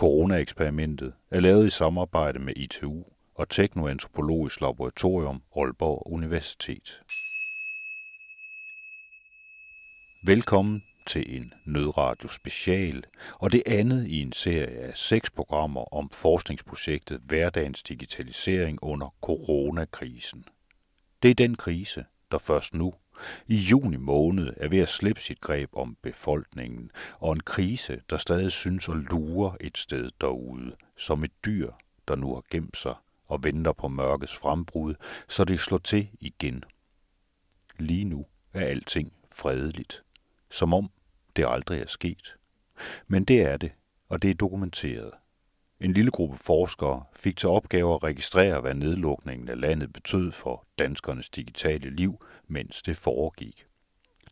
Corona-eksperimentet 0.00 1.12
er 1.30 1.40
lavet 1.40 1.66
i 1.66 1.70
samarbejde 1.70 2.38
med 2.38 2.56
ITU 2.56 3.04
og 3.34 3.48
Teknoantropologisk 3.48 4.60
Laboratorium 4.60 5.42
Aalborg 5.56 6.12
Universitet. 6.12 7.02
Velkommen 10.26 10.82
til 11.06 11.36
en 11.36 11.52
nødradio 11.66 12.28
special, 12.28 13.04
og 13.34 13.52
det 13.52 13.62
andet 13.66 14.06
i 14.06 14.22
en 14.22 14.32
serie 14.32 14.78
af 14.78 14.96
seks 14.96 15.30
programmer 15.30 15.94
om 15.94 16.10
forskningsprojektet 16.10 17.20
Hverdagens 17.24 17.82
Digitalisering 17.82 18.78
under 18.82 19.14
coronakrisen. 19.22 20.44
Det 21.22 21.30
er 21.30 21.34
den 21.34 21.54
krise, 21.54 22.04
der 22.32 22.38
først 22.38 22.74
nu, 22.74 22.94
i 23.46 23.56
juni 23.56 23.96
måned, 23.96 24.52
er 24.56 24.68
ved 24.68 24.78
at 24.78 24.88
slippe 24.88 25.20
sit 25.20 25.40
greb 25.40 25.70
om 25.72 25.96
befolkningen, 26.02 26.90
og 27.18 27.32
en 27.32 27.40
krise, 27.40 28.00
der 28.10 28.16
stadig 28.16 28.52
synes 28.52 28.88
at 28.88 28.96
lure 28.96 29.56
et 29.60 29.78
sted 29.78 30.10
derude, 30.20 30.72
som 30.96 31.24
et 31.24 31.32
dyr, 31.44 31.70
der 32.08 32.16
nu 32.16 32.34
har 32.34 32.42
gemt 32.50 32.76
sig 32.76 32.94
og 33.26 33.44
venter 33.44 33.72
på 33.72 33.88
mørkets 33.88 34.36
frembrud, 34.36 34.94
så 35.28 35.44
det 35.44 35.60
slår 35.60 35.78
til 35.78 36.08
igen. 36.20 36.64
Lige 37.78 38.04
nu 38.04 38.26
er 38.52 38.60
alting 38.66 39.12
fredeligt, 39.34 40.02
som 40.50 40.74
om 40.74 40.90
det 41.36 41.46
aldrig 41.48 41.80
er 41.80 41.86
sket. 41.86 42.36
Men 43.06 43.24
det 43.24 43.40
er 43.40 43.56
det, 43.56 43.72
og 44.08 44.22
det 44.22 44.30
er 44.30 44.34
dokumenteret. 44.34 45.10
En 45.80 45.92
lille 45.92 46.10
gruppe 46.10 46.38
forskere 46.38 47.04
fik 47.16 47.36
til 47.36 47.48
opgave 47.48 47.94
at 47.94 48.02
registrere, 48.02 48.60
hvad 48.60 48.74
nedlukningen 48.74 49.48
af 49.48 49.60
landet 49.60 49.92
betød 49.92 50.32
for 50.32 50.66
danskernes 50.78 51.28
digitale 51.28 51.90
liv, 51.90 52.24
mens 52.50 52.82
det 52.82 52.96
foregik. 52.96 53.66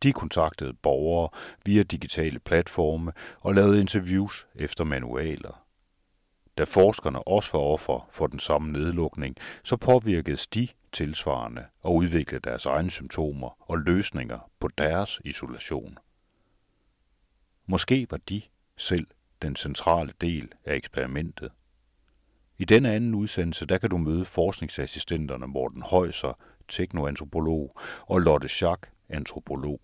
De 0.03 0.13
kontaktede 0.13 0.73
borgere 0.73 1.29
via 1.65 1.83
digitale 1.83 2.39
platforme 2.39 3.13
og 3.41 3.55
lavede 3.55 3.81
interviews 3.81 4.47
efter 4.55 4.85
manualer. 4.85 5.65
Da 6.59 6.65
forskerne 6.65 7.29
også 7.29 7.51
var 7.53 7.61
offer 7.61 8.09
for 8.11 8.27
den 8.27 8.39
samme 8.39 8.73
nedlukning, 8.73 9.37
så 9.65 9.77
påvirkedes 9.77 10.47
de 10.47 10.69
tilsvarende 10.93 11.65
og 11.81 11.95
udviklede 11.95 12.51
deres 12.51 12.67
egne 12.67 12.91
symptomer 12.91 13.71
og 13.71 13.79
løsninger 13.79 14.51
på 14.61 14.69
deres 14.79 15.21
isolation. 15.25 15.99
Måske 17.67 18.07
var 18.11 18.17
de 18.29 18.43
selv 18.77 19.07
den 19.43 19.57
centrale 19.57 20.13
del 20.21 20.53
af 20.65 20.75
eksperimentet. 20.75 21.51
I 22.59 22.65
denne 22.65 22.93
anden 22.93 23.15
udsendelse, 23.15 23.67
der 23.67 23.79
kan 23.79 23.91
du 23.91 23.99
møde 23.99 24.25
forskningsassistenterne 24.25 25.47
Morten 25.47 25.83
Højser, 25.83 26.39
teknoantropolog, 26.69 27.81
og 28.07 28.19
Lotte 28.19 28.49
Schack, 28.49 28.91
antropolog. 29.09 29.81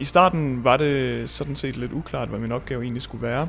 I 0.00 0.04
starten 0.04 0.64
var 0.64 0.76
det 0.76 1.30
sådan 1.30 1.56
set 1.56 1.76
lidt 1.76 1.92
uklart, 1.92 2.28
hvad 2.28 2.38
min 2.38 2.52
opgave 2.52 2.82
egentlig 2.82 3.02
skulle 3.02 3.22
være. 3.22 3.48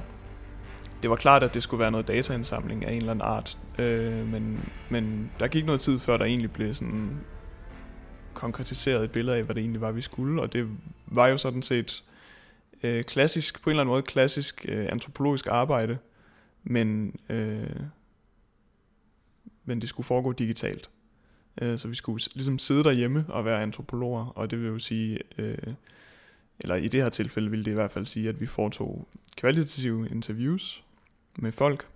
Det 1.02 1.10
var 1.10 1.16
klart, 1.16 1.44
at 1.44 1.54
det 1.54 1.64
skulle 1.64 1.80
være 1.80 1.92
noget 1.92 2.08
dataindsamling 2.08 2.86
af 2.86 2.92
en 2.92 2.98
eller 2.98 3.12
anden 3.12 3.26
art, 3.26 3.58
øh, 3.80 4.28
men, 4.28 4.70
men 4.90 5.32
der 5.40 5.48
gik 5.48 5.66
noget 5.66 5.82
tid, 5.82 6.00
før 6.00 6.18
der 6.18 6.26
egentlig 6.26 6.52
blev 6.52 6.74
sådan 6.74 7.20
konkretiseret 8.34 9.04
et 9.04 9.12
billede 9.12 9.38
af, 9.38 9.44
hvad 9.44 9.56
det 9.56 9.62
egentlig 9.62 9.82
var, 9.82 9.92
vi 9.92 10.02
skulle, 10.02 10.42
og 10.42 10.54
det 10.54 10.68
var 11.06 11.28
jo 11.28 11.38
sådan 11.38 11.62
set 11.62 12.04
øh, 12.84 13.04
klassisk, 13.04 13.62
på 13.62 13.70
en 13.70 13.72
eller 13.72 13.82
anden 13.82 13.92
måde 13.92 14.02
klassisk 14.02 14.66
øh, 14.70 14.88
antropologisk 14.92 15.48
arbejde, 15.48 15.98
men, 16.64 17.16
øh, 17.30 17.80
men 19.66 19.82
det 19.82 19.90
skulle 19.90 20.06
foregå 20.06 20.32
digitalt. 20.32 20.90
Øh, 21.62 21.78
så 21.78 21.88
vi 21.88 21.96
skulle 21.96 22.24
ligesom 22.34 22.60
sidde 22.60 22.84
derhjemme 22.84 23.26
og 23.30 23.46
være 23.46 23.62
antropologer, 23.62 24.26
og 24.26 24.52
det 24.52 24.62
vil 24.62 24.68
jo 24.68 24.80
sige... 24.80 25.20
Øh, 25.38 25.74
eller 26.60 26.76
i 26.76 26.88
det 26.88 27.02
her 27.02 27.10
tilfælde 27.10 27.52
vil 27.52 27.66
det 27.66 27.72
i 27.72 27.74
hvert 27.74 27.92
fald 27.92 28.06
sige, 28.06 28.30
at 28.30 28.42
vi 28.42 28.46
foretog 28.46 29.08
kvalitative 29.36 30.10
interviews 30.10 30.84
med 31.38 31.52
folk, 31.52 31.88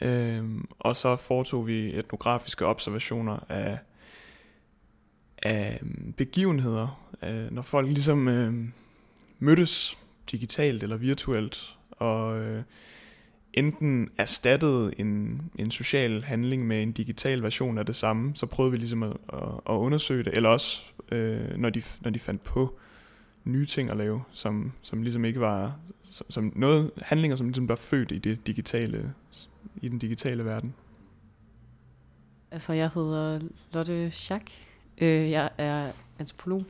øhm, 0.00 0.68
og 0.78 0.96
så 0.96 1.16
foretog 1.16 1.66
vi 1.66 1.98
etnografiske 1.98 2.66
observationer 2.66 3.38
af, 3.48 3.78
af 5.42 5.78
øhm, 5.82 6.12
begivenheder, 6.16 7.12
øh, 7.22 7.52
når 7.52 7.62
folk 7.62 7.88
ligesom 7.88 8.28
øh, 8.28 8.54
mødtes 9.38 9.98
digitalt 10.30 10.82
eller 10.82 10.96
virtuelt, 10.96 11.76
og 11.90 12.38
øh, 12.38 12.62
enten 13.52 14.10
erstattede 14.18 14.92
en, 15.00 15.42
en 15.58 15.70
social 15.70 16.22
handling 16.22 16.66
med 16.66 16.82
en 16.82 16.92
digital 16.92 17.42
version 17.42 17.78
af 17.78 17.86
det 17.86 17.96
samme, 17.96 18.36
så 18.36 18.46
prøvede 18.46 18.72
vi 18.72 18.78
ligesom 18.78 19.02
at, 19.02 19.16
at, 19.32 19.42
at 19.70 19.74
undersøge 19.74 20.24
det, 20.24 20.34
eller 20.34 20.48
også 20.48 20.82
øh, 21.12 21.56
når, 21.56 21.70
de, 21.70 21.82
når 22.00 22.10
de 22.10 22.18
fandt 22.18 22.42
på 22.42 22.78
nye 23.44 23.66
ting 23.66 23.90
at 23.90 23.96
lave, 23.96 24.22
som, 24.32 24.72
som 24.82 25.02
ligesom 25.02 25.24
ikke 25.24 25.40
var, 25.40 25.76
som, 26.02 26.30
som 26.30 26.52
noget 26.56 26.90
handlinger, 27.02 27.36
som 27.36 27.46
ligesom 27.46 27.68
var 27.68 27.76
født 27.76 28.12
i 28.12 28.18
det 28.18 28.46
digitale, 28.46 29.14
i 29.82 29.88
den 29.88 29.98
digitale 29.98 30.44
verden. 30.44 30.74
Altså, 32.50 32.72
jeg 32.72 32.90
hedder 32.94 33.40
Lotte 33.72 34.10
Schack. 34.10 34.50
Øh, 34.98 35.30
jeg 35.30 35.50
er 35.58 35.92
antropolog 36.18 36.64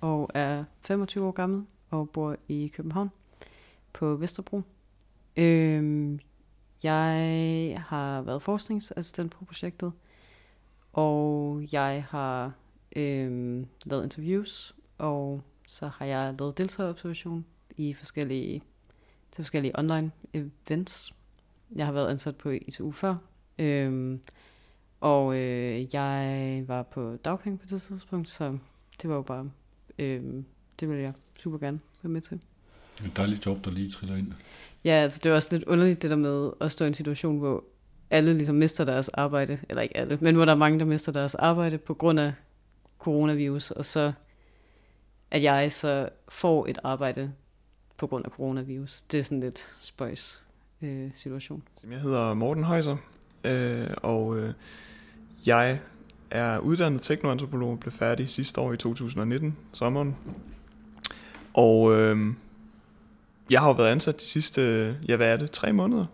og 0.00 0.30
er 0.34 0.64
25 0.82 1.26
år 1.26 1.30
gammel 1.30 1.66
og 1.90 2.10
bor 2.10 2.36
i 2.48 2.72
København 2.74 3.10
på 3.92 4.16
Vesterbro. 4.16 4.62
Øh, 5.36 6.18
jeg 6.82 7.84
har 7.88 8.22
været 8.22 8.42
forskningsassistent 8.42 9.32
på 9.32 9.44
projektet, 9.44 9.92
og 10.92 11.62
jeg 11.72 12.04
har 12.08 12.52
øh, 12.96 13.64
lavet 13.86 14.02
interviews 14.02 14.74
og 14.98 15.42
så 15.66 15.88
har 15.88 16.06
jeg 16.06 16.34
lavet 16.38 16.58
deltagerobservation 16.58 17.44
i 17.76 17.94
forskellige, 17.94 18.62
til 19.32 19.44
forskellige 19.44 19.78
online 19.78 20.10
events. 20.32 21.12
Jeg 21.76 21.86
har 21.86 21.92
været 21.92 22.10
ansat 22.10 22.36
på 22.36 22.50
ITU 22.50 22.92
før, 22.92 23.16
øhm, 23.58 24.20
og 25.00 25.36
øh, 25.36 25.94
jeg 25.94 26.64
var 26.66 26.82
på 26.82 27.16
dagpenge 27.24 27.58
på 27.58 27.66
det 27.70 27.82
tidspunkt, 27.82 28.30
så 28.30 28.58
det 29.02 29.10
var 29.10 29.16
jo 29.16 29.22
bare, 29.22 29.50
øhm, 29.98 30.44
det 30.80 30.88
ville 30.88 31.02
jeg 31.02 31.12
super 31.38 31.58
gerne 31.58 31.80
være 32.02 32.10
med 32.10 32.20
til. 32.20 32.40
Et 33.06 33.16
dejligt 33.16 33.46
job, 33.46 33.64
der 33.64 33.70
lige 33.70 33.90
triller 33.90 34.16
ind. 34.16 34.32
Ja, 34.84 34.90
altså 34.90 35.20
det 35.22 35.30
var 35.30 35.36
også 35.36 35.48
lidt 35.52 35.64
underligt 35.64 36.02
det 36.02 36.10
der 36.10 36.16
med 36.16 36.50
at 36.60 36.72
stå 36.72 36.84
i 36.84 36.88
en 36.88 36.94
situation, 36.94 37.38
hvor 37.38 37.64
alle 38.10 38.34
ligesom 38.34 38.56
mister 38.56 38.84
deres 38.84 39.08
arbejde, 39.08 39.58
eller 39.68 39.82
ikke 39.82 39.96
alle, 39.96 40.18
men 40.20 40.34
hvor 40.34 40.44
der 40.44 40.52
er 40.52 40.56
mange, 40.56 40.78
der 40.78 40.84
mister 40.84 41.12
deres 41.12 41.34
arbejde 41.34 41.78
på 41.78 41.94
grund 41.94 42.20
af 42.20 42.32
coronavirus, 42.98 43.70
og 43.70 43.84
så 43.84 44.12
at 45.34 45.42
jeg 45.42 45.72
så 45.72 46.08
får 46.28 46.66
et 46.66 46.78
arbejde 46.84 47.32
på 47.96 48.06
grund 48.06 48.24
af 48.24 48.30
coronavirus. 48.30 49.02
Det 49.02 49.18
er 49.18 49.22
sådan 49.22 49.40
lidt 49.40 49.74
spøjs 49.80 50.42
øh, 50.82 51.10
situation. 51.14 51.62
Jeg 51.90 52.00
hedder 52.00 52.34
Morten 52.34 52.64
Højser, 52.64 52.96
øh, 53.44 53.86
og 53.96 54.38
øh, 54.38 54.52
jeg 55.46 55.78
er 56.30 56.58
uddannet 56.58 57.02
teknoantropolog, 57.02 57.80
blev 57.80 57.92
færdig 57.92 58.28
sidste 58.28 58.60
år 58.60 58.72
i 58.72 58.76
2019, 58.76 59.56
sommeren. 59.72 60.16
Og 61.54 61.92
øh, 61.92 62.34
jeg 63.50 63.60
har 63.60 63.68
jo 63.68 63.74
været 63.74 63.90
ansat 63.90 64.20
de 64.20 64.26
sidste, 64.26 64.62
ja 65.08 65.16
hvad 65.16 65.32
er 65.32 65.36
det, 65.36 65.50
tre 65.50 65.72
måneder 65.72 66.06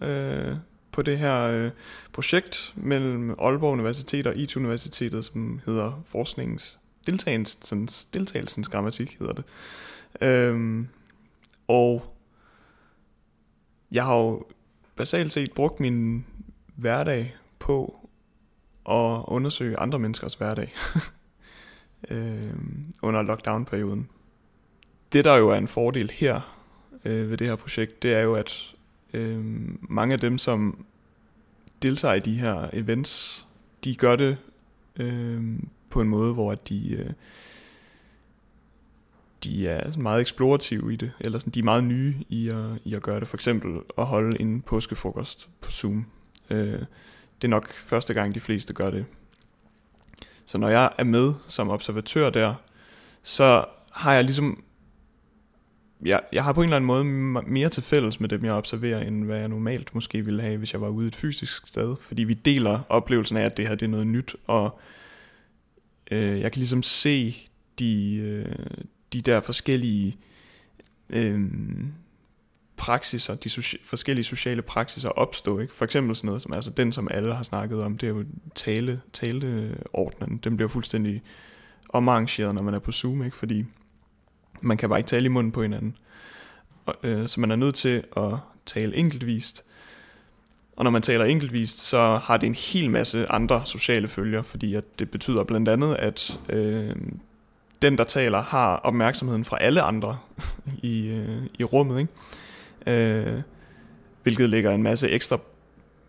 øh, 0.00 0.54
på 0.92 1.02
det 1.02 1.18
her 1.18 1.42
øh, 1.42 1.70
projekt 2.12 2.72
mellem 2.76 3.30
Aalborg 3.30 3.72
Universitet 3.72 4.26
og 4.26 4.36
IT 4.36 4.56
Universitetet, 4.56 5.24
som 5.24 5.60
hedder 5.66 6.02
Forskningens 6.06 6.79
deltagelsens, 7.10 8.04
deltagelsens 8.04 8.68
grammatik 8.68 9.16
hedder 9.18 9.32
det. 9.32 9.44
Øhm, 10.20 10.88
og 11.68 12.16
jeg 13.92 14.04
har 14.04 14.16
jo 14.16 14.44
basalt 14.96 15.32
set 15.32 15.52
brugt 15.52 15.80
min 15.80 16.26
hverdag 16.76 17.36
på 17.58 18.08
at 18.88 19.24
undersøge 19.24 19.78
andre 19.78 19.98
menneskers 19.98 20.34
hverdag 20.34 20.74
øhm, 22.10 22.92
under 23.02 23.22
lockdown-perioden. 23.22 24.08
Det 25.12 25.24
der 25.24 25.36
jo 25.36 25.48
er 25.48 25.56
en 25.56 25.68
fordel 25.68 26.10
her 26.10 26.56
øh, 27.04 27.30
ved 27.30 27.36
det 27.36 27.46
her 27.46 27.56
projekt, 27.56 28.02
det 28.02 28.14
er 28.14 28.20
jo, 28.20 28.34
at 28.34 28.74
øh, 29.12 29.44
mange 29.80 30.12
af 30.12 30.20
dem, 30.20 30.38
som 30.38 30.84
deltager 31.82 32.14
i 32.14 32.20
de 32.20 32.34
her 32.34 32.70
events, 32.72 33.46
de 33.84 33.94
gør 33.94 34.16
det 34.16 34.36
øh, 34.96 35.58
på 35.90 36.00
en 36.00 36.08
måde, 36.08 36.32
hvor 36.32 36.54
de, 36.54 36.92
øh, 36.92 37.10
de 39.44 39.68
er 39.68 39.98
meget 39.98 40.20
eksplorative 40.20 40.92
i 40.92 40.96
det, 40.96 41.12
eller 41.20 41.38
sådan, 41.38 41.52
de 41.52 41.58
er 41.58 41.64
meget 41.64 41.84
nye 41.84 42.14
i 42.28 42.48
at, 42.48 42.64
i 42.84 42.94
at 42.94 43.02
gøre 43.02 43.20
det. 43.20 43.28
For 43.28 43.36
eksempel 43.36 43.80
at 43.98 44.06
holde 44.06 44.40
en 44.40 44.62
påskefrokost 44.62 45.48
på 45.60 45.70
Zoom. 45.70 46.06
Øh, 46.50 46.78
det 47.42 47.44
er 47.44 47.48
nok 47.48 47.72
første 47.72 48.14
gang, 48.14 48.34
de 48.34 48.40
fleste 48.40 48.72
gør 48.72 48.90
det. 48.90 49.06
Så 50.46 50.58
når 50.58 50.68
jeg 50.68 50.90
er 50.98 51.04
med 51.04 51.34
som 51.48 51.70
observatør 51.70 52.30
der, 52.30 52.54
så 53.22 53.64
har 53.92 54.14
jeg 54.14 54.24
ligesom 54.24 54.62
jeg, 56.02 56.20
jeg 56.32 56.44
har 56.44 56.52
på 56.52 56.60
en 56.60 56.64
eller 56.64 56.76
anden 56.76 56.86
måde 56.86 57.04
mere 57.46 57.68
til 57.68 57.82
fælles 57.82 58.20
med 58.20 58.28
dem, 58.28 58.44
jeg 58.44 58.52
observerer, 58.52 59.00
end 59.00 59.24
hvad 59.24 59.38
jeg 59.38 59.48
normalt 59.48 59.94
måske 59.94 60.24
ville 60.24 60.42
have, 60.42 60.56
hvis 60.56 60.72
jeg 60.72 60.80
var 60.80 60.88
ude 60.88 61.08
et 61.08 61.16
fysisk 61.16 61.66
sted. 61.66 61.96
Fordi 62.00 62.24
vi 62.24 62.34
deler 62.34 62.80
oplevelsen 62.88 63.36
af, 63.36 63.44
at 63.44 63.56
det 63.56 63.68
her 63.68 63.74
det 63.74 63.86
er 63.86 63.90
noget 63.90 64.06
nyt, 64.06 64.36
og 64.46 64.80
øh, 66.10 66.40
jeg 66.40 66.52
kan 66.52 66.60
ligesom 66.60 66.82
se 66.82 67.36
de, 67.78 68.14
øh, 68.14 68.76
de 69.12 69.20
der 69.20 69.40
forskellige 69.40 70.16
øh, 71.10 71.40
praksiser, 72.76 73.34
de 73.34 73.48
soci- 73.48 73.84
forskellige 73.84 74.24
sociale 74.24 74.62
praksiser 74.62 75.08
opstå. 75.08 75.58
Ikke? 75.58 75.74
For 75.74 75.84
eksempel 75.84 76.16
sådan 76.16 76.26
noget, 76.26 76.42
som 76.42 76.52
altså 76.52 76.70
den, 76.70 76.92
som 76.92 77.08
alle 77.10 77.34
har 77.34 77.42
snakket 77.42 77.82
om, 77.82 77.98
det 77.98 78.06
er 78.06 78.10
jo 78.10 78.24
tale, 78.54 79.00
taleordnen. 79.12 80.36
Den 80.44 80.56
bliver 80.56 80.68
fuldstændig 80.68 81.22
omarrangeret, 81.88 82.54
når 82.54 82.62
man 82.62 82.74
er 82.74 82.78
på 82.78 82.92
Zoom, 82.92 83.24
ikke? 83.24 83.36
fordi 83.36 83.64
man 84.60 84.76
kan 84.76 84.88
bare 84.88 84.98
ikke 84.98 85.08
tale 85.08 85.24
i 85.24 85.28
munden 85.28 85.52
på 85.52 85.62
hinanden. 85.62 85.96
Og, 86.86 86.94
øh, 87.02 87.28
så 87.28 87.40
man 87.40 87.50
er 87.50 87.56
nødt 87.56 87.74
til 87.74 88.04
at 88.16 88.32
tale 88.66 88.96
enkeltvist. 88.96 89.64
Og 90.80 90.84
når 90.84 90.90
man 90.90 91.02
taler 91.02 91.24
enkeltvist, 91.24 91.78
så 91.78 92.16
har 92.16 92.36
det 92.36 92.46
en 92.46 92.54
hel 92.54 92.90
masse 92.90 93.30
andre 93.30 93.62
sociale 93.64 94.08
følger, 94.08 94.42
fordi 94.42 94.74
at 94.74 94.84
det 94.98 95.10
betyder 95.10 95.44
blandt 95.44 95.68
andet, 95.68 95.94
at 95.94 96.38
øh, 96.48 96.96
den, 97.82 97.98
der 97.98 98.04
taler, 98.04 98.42
har 98.42 98.76
opmærksomheden 98.76 99.44
fra 99.44 99.58
alle 99.60 99.82
andre 99.82 100.18
i, 100.82 101.08
øh, 101.08 101.46
i 101.58 101.64
rummet. 101.64 102.00
Ikke? 102.86 103.26
Øh, 103.26 103.42
hvilket 104.22 104.50
lægger 104.50 104.70
en 104.70 104.82
masse 104.82 105.08
ekstra 105.08 105.38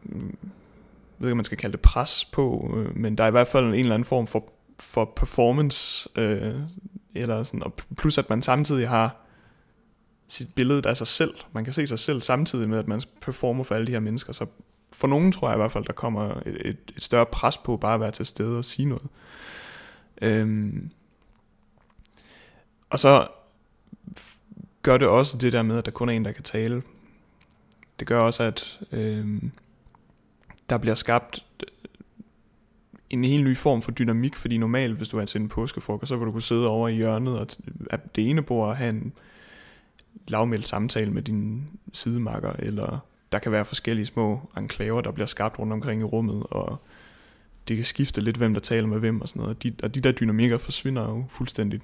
jeg 0.09 0.15
ved 1.19 1.29
ikke, 1.29 1.35
man 1.35 1.45
skal 1.45 1.57
kalde 1.57 1.71
det 1.71 1.81
pres 1.81 2.25
på, 2.25 2.75
øh, 2.77 2.97
men 2.97 3.17
der 3.17 3.23
er 3.23 3.27
i 3.27 3.31
hvert 3.31 3.47
fald 3.47 3.65
en 3.65 3.73
eller 3.73 3.93
anden 3.93 4.05
form 4.05 4.27
for, 4.27 4.43
for 4.79 5.13
performance, 5.15 6.09
øh, 6.15 6.55
eller 7.15 7.43
sådan, 7.43 7.63
og 7.63 7.73
plus 7.97 8.17
at 8.17 8.29
man 8.29 8.41
samtidig 8.41 8.89
har 8.89 9.20
sit 10.31 10.55
billede 10.55 10.89
af 10.89 10.97
sig 10.97 11.07
selv. 11.07 11.33
Man 11.53 11.63
kan 11.63 11.73
se 11.73 11.87
sig 11.87 11.99
selv 11.99 12.21
samtidig 12.21 12.69
med, 12.69 12.79
at 12.79 12.87
man 12.87 13.01
performer 13.21 13.63
for 13.63 13.75
alle 13.75 13.87
de 13.87 13.91
her 13.91 13.99
mennesker. 13.99 14.33
Så 14.33 14.45
for 14.91 15.07
nogen 15.07 15.31
tror 15.31 15.47
jeg 15.47 15.55
i 15.55 15.61
hvert 15.61 15.71
fald, 15.71 15.85
der 15.85 15.93
kommer 15.93 16.41
et, 16.45 16.67
et, 16.67 16.77
et 16.95 17.03
større 17.03 17.25
pres 17.25 17.57
på 17.57 17.77
bare 17.77 17.93
at 17.93 17.99
være 17.99 18.11
til 18.11 18.25
stede 18.25 18.57
og 18.57 18.65
sige 18.65 18.85
noget. 18.85 19.07
Øhm, 20.21 20.89
og 22.89 22.99
så 22.99 23.27
gør 24.81 24.97
det 24.97 25.07
også 25.07 25.37
det 25.37 25.53
der 25.53 25.61
med, 25.63 25.77
at 25.77 25.85
der 25.85 25.91
kun 25.91 26.09
er 26.09 26.13
en, 26.13 26.25
der 26.25 26.31
kan 26.31 26.43
tale. 26.43 26.83
Det 27.99 28.07
gør 28.07 28.19
også, 28.19 28.43
at 28.43 28.79
øhm, 28.91 29.51
der 30.69 30.77
bliver 30.77 30.95
skabt 30.95 31.45
en 33.09 33.23
helt 33.23 33.43
ny 33.43 33.57
form 33.57 33.81
for 33.81 33.91
dynamik, 33.91 34.35
fordi 34.35 34.57
normalt, 34.57 34.97
hvis 34.97 35.09
du 35.09 35.17
er 35.17 35.25
til 35.25 35.41
en 35.41 35.49
påskefrokost, 35.49 36.09
så 36.09 36.15
vil 36.15 36.25
du 36.25 36.31
kunne 36.31 36.41
sidde 36.41 36.67
over 36.67 36.87
i 36.87 36.95
hjørnet 36.95 37.39
og 37.39 37.47
det 38.15 38.29
ene 38.29 38.41
bord 38.41 38.69
og 38.69 38.77
have 38.77 38.89
en 38.89 39.13
lavmældt 40.27 40.67
samtale 40.67 41.11
med 41.11 41.21
din 41.21 41.67
sidemarker, 41.93 42.53
eller 42.59 42.99
der 43.31 43.39
kan 43.39 43.51
være 43.51 43.65
forskellige 43.65 44.05
små 44.05 44.49
enklaver, 44.57 45.01
der 45.01 45.11
bliver 45.11 45.27
skabt 45.27 45.59
rundt 45.59 45.73
omkring 45.73 46.01
i 46.01 46.03
rummet, 46.03 46.43
og 46.51 46.81
det 47.67 47.75
kan 47.75 47.85
skifte 47.85 48.21
lidt, 48.21 48.37
hvem 48.37 48.53
der 48.53 48.61
taler 48.61 48.87
med 48.87 48.99
hvem 48.99 49.21
og 49.21 49.29
sådan 49.29 49.41
noget. 49.41 49.63
De, 49.63 49.73
og 49.83 49.95
de 49.95 50.01
der 50.01 50.11
dynamikker 50.11 50.57
forsvinder 50.57 51.01
jo 51.01 51.25
fuldstændigt. 51.29 51.83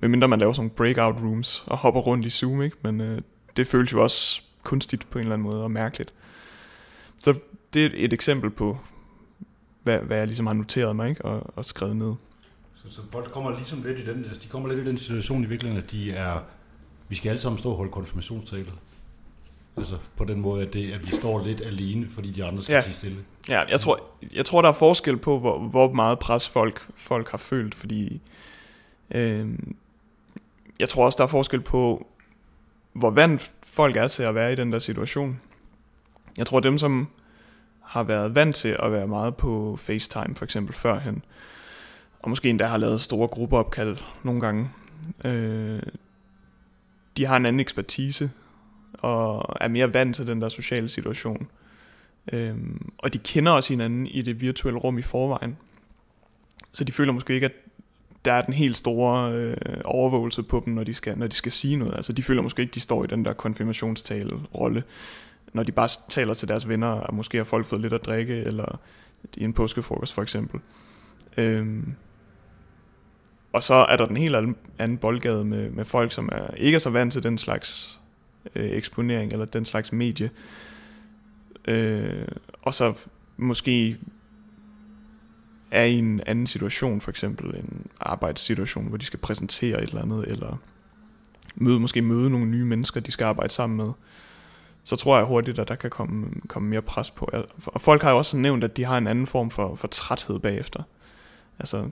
Medmindre 0.00 0.28
man 0.28 0.38
laver 0.38 0.52
sådan 0.52 0.70
breakout 0.70 1.20
rooms 1.20 1.64
og 1.66 1.78
hopper 1.78 2.00
rundt 2.00 2.26
i 2.26 2.30
Zoom, 2.30 2.62
ikke? 2.62 2.76
men 2.82 3.00
øh, 3.00 3.20
det 3.56 3.66
føles 3.66 3.92
jo 3.92 4.02
også 4.02 4.42
kunstigt 4.62 5.10
på 5.10 5.18
en 5.18 5.22
eller 5.22 5.34
anden 5.34 5.48
måde 5.48 5.62
og 5.62 5.70
mærkeligt. 5.70 6.14
Så 7.18 7.34
det 7.74 7.84
er 7.84 7.90
et 7.94 8.12
eksempel 8.12 8.50
på, 8.50 8.78
hvad, 9.82 9.98
hvad 9.98 10.16
jeg 10.16 10.26
ligesom 10.26 10.46
har 10.46 10.54
noteret 10.54 10.96
mig 10.96 11.08
ikke? 11.08 11.24
Og, 11.24 11.56
og 11.56 11.64
skrevet 11.64 11.96
ned. 11.96 12.14
Så, 12.74 12.90
så 12.90 13.00
folk 13.12 13.32
kommer 13.32 13.50
ligesom 13.50 13.82
lidt 13.82 13.98
i 13.98 14.04
den, 14.04 14.24
altså 14.24 14.40
de 14.42 14.48
kommer 14.48 14.68
lidt 14.68 14.80
i 14.80 14.84
den 14.84 14.98
situation 14.98 15.44
i 15.44 15.46
virkeligheden, 15.46 15.84
at 15.84 15.90
de 15.90 16.12
er, 16.12 16.42
vi 17.08 17.16
skal 17.16 17.28
alle 17.28 17.40
sammen 17.40 17.58
stå 17.58 17.70
og 17.70 17.76
holde 17.76 17.92
konfirmationstaler. 17.92 18.72
Altså 19.76 19.98
på 20.16 20.24
den 20.24 20.40
måde, 20.40 20.66
at, 20.66 20.72
det, 20.72 20.92
at 20.92 21.06
vi 21.06 21.16
står 21.16 21.44
lidt 21.44 21.60
alene, 21.60 22.08
fordi 22.08 22.30
de 22.30 22.44
andre 22.44 22.62
skal 22.62 22.74
ja. 22.74 22.82
sige 22.82 22.94
stille. 22.94 23.18
Ja, 23.48 23.60
jeg 23.60 23.80
tror, 23.80 24.00
jeg 24.32 24.44
tror, 24.44 24.62
der 24.62 24.68
er 24.68 24.72
forskel 24.72 25.16
på, 25.16 25.38
hvor, 25.38 25.58
hvor 25.58 25.92
meget 25.92 26.18
pres 26.18 26.48
folk, 26.48 26.88
folk 26.94 27.30
har 27.30 27.38
følt, 27.38 27.74
fordi 27.74 28.20
øh, 29.14 29.48
jeg 30.78 30.88
tror 30.88 31.04
også, 31.04 31.16
der 31.16 31.24
er 31.24 31.28
forskel 31.28 31.60
på, 31.60 32.06
hvor 32.92 33.10
vant 33.10 33.52
folk 33.66 33.96
er 33.96 34.08
til 34.08 34.22
at 34.22 34.34
være 34.34 34.52
i 34.52 34.56
den 34.56 34.72
der 34.72 34.78
situation. 34.78 35.40
Jeg 36.36 36.46
tror, 36.46 36.60
dem, 36.60 36.78
som 36.78 37.08
har 37.80 38.02
været 38.02 38.34
vant 38.34 38.56
til 38.56 38.76
at 38.78 38.92
være 38.92 39.06
meget 39.06 39.36
på 39.36 39.76
FaceTime 39.80 40.34
for 40.34 40.44
eksempel 40.44 40.74
førhen, 40.74 41.24
og 42.20 42.28
måske 42.28 42.50
endda 42.50 42.66
har 42.66 42.78
lavet 42.78 43.00
store 43.00 43.28
gruppeopkald 43.28 43.96
nogle 44.22 44.40
gange, 44.40 44.70
øh, 45.24 45.82
de 47.16 47.26
har 47.26 47.36
en 47.36 47.46
anden 47.46 47.60
ekspertise, 47.60 48.30
og 48.92 49.56
er 49.60 49.68
mere 49.68 49.94
vant 49.94 50.16
til 50.16 50.26
den 50.26 50.42
der 50.42 50.48
sociale 50.48 50.88
situation. 50.88 51.48
Øhm, 52.32 52.90
og 52.98 53.12
de 53.12 53.18
kender 53.18 53.52
også 53.52 53.72
hinanden 53.72 54.06
i 54.06 54.22
det 54.22 54.40
virtuelle 54.40 54.78
rum 54.78 54.98
i 54.98 55.02
forvejen. 55.02 55.56
Så 56.72 56.84
de 56.84 56.92
føler 56.92 57.12
måske 57.12 57.34
ikke, 57.34 57.44
at 57.44 57.52
der 58.24 58.32
er 58.32 58.42
den 58.42 58.54
helt 58.54 58.76
store 58.76 59.32
øh, 59.32 59.56
overvågelse 59.84 60.42
på 60.42 60.62
dem, 60.64 60.74
når 60.74 60.84
de, 60.84 60.94
skal, 60.94 61.18
når 61.18 61.26
de 61.26 61.34
skal 61.34 61.52
sige 61.52 61.76
noget. 61.76 61.94
Altså 61.96 62.12
de 62.12 62.22
føler 62.22 62.42
måske 62.42 62.62
ikke, 62.62 62.74
de 62.74 62.80
står 62.80 63.04
i 63.04 63.06
den 63.06 63.24
der 63.24 63.32
konfirmationstale-rolle 63.32 64.82
når 65.54 65.62
de 65.62 65.72
bare 65.72 65.88
taler 66.08 66.34
til 66.34 66.48
deres 66.48 66.68
venner, 66.68 66.88
og 66.88 67.14
måske 67.14 67.36
har 67.36 67.44
folk 67.44 67.66
fået 67.66 67.80
lidt 67.80 67.92
at 67.92 68.06
drikke, 68.06 68.34
eller 68.34 68.78
i 69.36 69.44
en 69.44 69.52
påskefrokost 69.52 70.14
for 70.14 70.22
eksempel. 70.22 70.60
Øhm, 71.36 71.94
og 73.54 73.62
så 73.62 73.74
er 73.74 73.96
der 73.96 74.06
den 74.06 74.16
helt 74.16 74.36
anden 74.78 74.98
boldgade 74.98 75.44
med, 75.44 75.70
med 75.70 75.84
folk, 75.84 76.12
som 76.12 76.28
er, 76.32 76.54
ikke 76.56 76.76
er 76.76 76.80
så 76.80 76.90
vant 76.90 77.12
til 77.12 77.22
den 77.22 77.38
slags 77.38 78.00
øh, 78.54 78.70
eksponering, 78.70 79.32
eller 79.32 79.44
den 79.44 79.64
slags 79.64 79.92
medie. 79.92 80.30
Øh, 81.68 82.28
og 82.62 82.74
så 82.74 82.92
måske 83.36 83.96
er 85.70 85.84
i 85.84 85.94
en 85.98 86.20
anden 86.26 86.46
situation, 86.46 87.00
for 87.00 87.10
eksempel 87.10 87.46
en 87.46 87.86
arbejdssituation, 88.00 88.88
hvor 88.88 88.96
de 88.96 89.04
skal 89.04 89.18
præsentere 89.18 89.82
et 89.82 89.88
eller 89.88 90.02
andet, 90.02 90.28
eller 90.28 90.56
møde, 91.54 91.80
måske 91.80 92.02
møde 92.02 92.30
nogle 92.30 92.46
nye 92.46 92.64
mennesker, 92.64 93.00
de 93.00 93.12
skal 93.12 93.24
arbejde 93.24 93.52
sammen 93.52 93.76
med 93.76 93.92
så 94.86 94.96
tror 94.96 95.16
jeg 95.16 95.26
hurtigt, 95.26 95.58
at 95.58 95.68
der 95.68 95.74
kan 95.74 95.90
komme, 95.90 96.26
komme 96.48 96.68
mere 96.68 96.82
pres 96.82 97.10
på. 97.10 97.30
Og 97.66 97.80
folk 97.80 98.02
har 98.02 98.10
jo 98.10 98.18
også 98.18 98.36
nævnt, 98.36 98.64
at 98.64 98.76
de 98.76 98.84
har 98.84 98.98
en 98.98 99.06
anden 99.06 99.26
form 99.26 99.50
for, 99.50 99.74
for 99.74 99.88
træthed 99.88 100.38
bagefter. 100.38 100.82
Altså, 101.58 101.90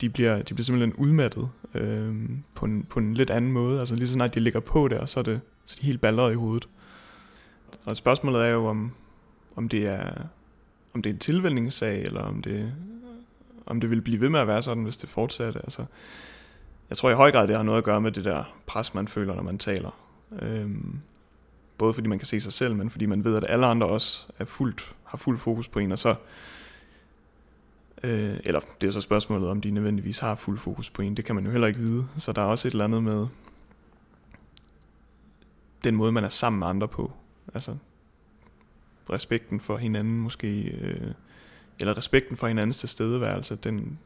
de 0.00 0.08
bliver, 0.08 0.42
de 0.42 0.54
bliver 0.54 0.64
simpelthen 0.64 0.92
udmattet 0.92 1.48
øh, 1.74 2.14
på, 2.54 2.66
en, 2.66 2.82
på 2.82 2.98
en 2.98 3.14
lidt 3.14 3.30
anden 3.30 3.52
måde. 3.52 3.80
Altså 3.80 3.94
lige 3.94 4.08
så 4.08 4.14
snart 4.14 4.34
de 4.34 4.40
ligger 4.40 4.60
på 4.60 4.88
der, 4.88 5.06
så 5.06 5.20
er, 5.20 5.24
det, 5.24 5.40
så 5.66 5.76
er 5.78 5.80
de 5.80 5.86
helt 5.86 6.00
balleret 6.00 6.32
i 6.32 6.34
hovedet. 6.34 6.68
Og 7.84 7.96
spørgsmålet 7.96 8.42
er 8.44 8.48
jo, 8.48 8.66
om, 8.66 8.92
om 9.56 9.68
det 9.68 9.86
er 9.86 10.12
om 10.94 11.02
det 11.02 11.10
er 11.10 11.14
en 11.14 11.20
tilvældningssag, 11.20 12.02
eller 12.02 12.20
om 12.20 12.42
det, 12.42 12.72
om 13.66 13.80
det 13.80 13.90
vil 13.90 14.02
blive 14.02 14.20
ved 14.20 14.28
med 14.28 14.40
at 14.40 14.46
være 14.46 14.62
sådan, 14.62 14.82
hvis 14.82 14.96
det 14.96 15.08
fortsætter. 15.08 15.60
Altså, 15.60 15.84
jeg 16.88 16.96
tror 16.96 17.10
i 17.10 17.14
høj 17.14 17.32
grad, 17.32 17.48
det 17.48 17.56
har 17.56 17.62
noget 17.62 17.78
at 17.78 17.84
gøre 17.84 18.00
med 18.00 18.12
det 18.12 18.24
der 18.24 18.54
pres, 18.66 18.94
man 18.94 19.08
føler, 19.08 19.34
når 19.34 19.42
man 19.42 19.58
taler. 19.58 19.90
Øhm, 20.42 21.00
Både 21.78 21.94
fordi 21.94 22.08
man 22.08 22.18
kan 22.18 22.26
se 22.26 22.40
sig 22.40 22.52
selv, 22.52 22.76
men 22.76 22.90
fordi 22.90 23.06
man 23.06 23.24
ved, 23.24 23.36
at 23.36 23.46
alle 23.48 23.66
andre 23.66 23.86
også 23.86 24.26
er 24.38 24.44
fuldt, 24.44 24.94
har 25.04 25.18
fuld 25.18 25.38
fokus 25.38 25.68
på 25.68 25.78
en, 25.78 25.92
og 25.92 25.98
så 25.98 26.14
øh, 28.04 28.40
eller 28.44 28.60
det 28.80 28.86
er 28.86 28.92
så 28.92 29.00
spørgsmålet, 29.00 29.48
om 29.48 29.60
de 29.60 29.70
nødvendigvis 29.70 30.18
har 30.18 30.34
fuld 30.34 30.58
fokus 30.58 30.90
på 30.90 31.02
en. 31.02 31.16
Det 31.16 31.24
kan 31.24 31.34
man 31.34 31.44
jo 31.44 31.50
heller 31.50 31.66
ikke 31.66 31.80
vide. 31.80 32.06
Så 32.16 32.32
der 32.32 32.42
er 32.42 32.46
også 32.46 32.68
et 32.68 32.72
eller 32.72 32.84
andet 32.84 33.02
med 33.02 33.26
den 35.84 35.96
måde, 35.96 36.12
man 36.12 36.24
er 36.24 36.28
sammen 36.28 36.58
med 36.58 36.66
andre 36.66 36.88
på. 36.88 37.12
Altså 37.54 37.76
respekten 39.10 39.60
for 39.60 39.76
hinanden 39.76 40.20
måske, 40.20 40.62
øh, 40.62 41.12
eller 41.80 41.98
respekten 41.98 42.36
for 42.36 42.46
hinandens 42.46 42.78
tilstedeværelse, 42.78 43.56
den, 43.56 43.98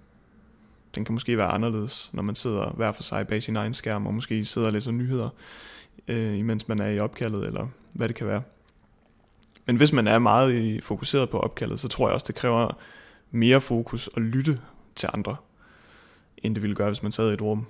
den 0.95 1.05
kan 1.05 1.13
måske 1.13 1.37
være 1.37 1.49
anderledes, 1.49 2.11
når 2.13 2.23
man 2.23 2.35
sidder 2.35 2.71
hver 2.71 2.93
for 2.93 3.03
sig 3.03 3.27
bag 3.27 3.43
sin 3.43 3.57
egen 3.57 3.75
skærm, 3.75 4.07
og 4.07 4.15
måske 4.15 4.45
sidder 4.45 4.67
og 4.67 4.73
læser 4.73 4.91
nyheder 4.91 5.29
øh, 6.09 6.39
imens 6.39 6.69
man 6.69 6.79
er 6.79 6.89
i 6.89 6.99
opkaldet, 6.99 7.47
eller 7.47 7.67
hvad 7.95 8.09
det 8.09 8.17
kan 8.17 8.27
være. 8.27 8.43
Men 9.67 9.77
hvis 9.77 9.93
man 9.93 10.07
er 10.07 10.19
meget 10.19 10.85
fokuseret 10.85 11.31
på 11.31 11.39
opkaldet, 11.39 11.81
så 11.81 11.89
tror 11.89 12.09
jeg 12.09 12.15
også, 12.15 12.25
det 12.27 12.35
kræver 12.35 12.79
mere 13.31 13.61
fokus 13.61 14.11
at 14.17 14.23
lytte 14.23 14.61
til 14.95 15.09
andre, 15.13 15.37
end 16.37 16.55
det 16.55 16.63
ville 16.63 16.77
gøre, 16.77 16.89
hvis 16.89 17.03
man 17.03 17.13
sad 17.13 17.31
i 17.31 17.35
et 17.35 17.43
rum. 17.43 17.67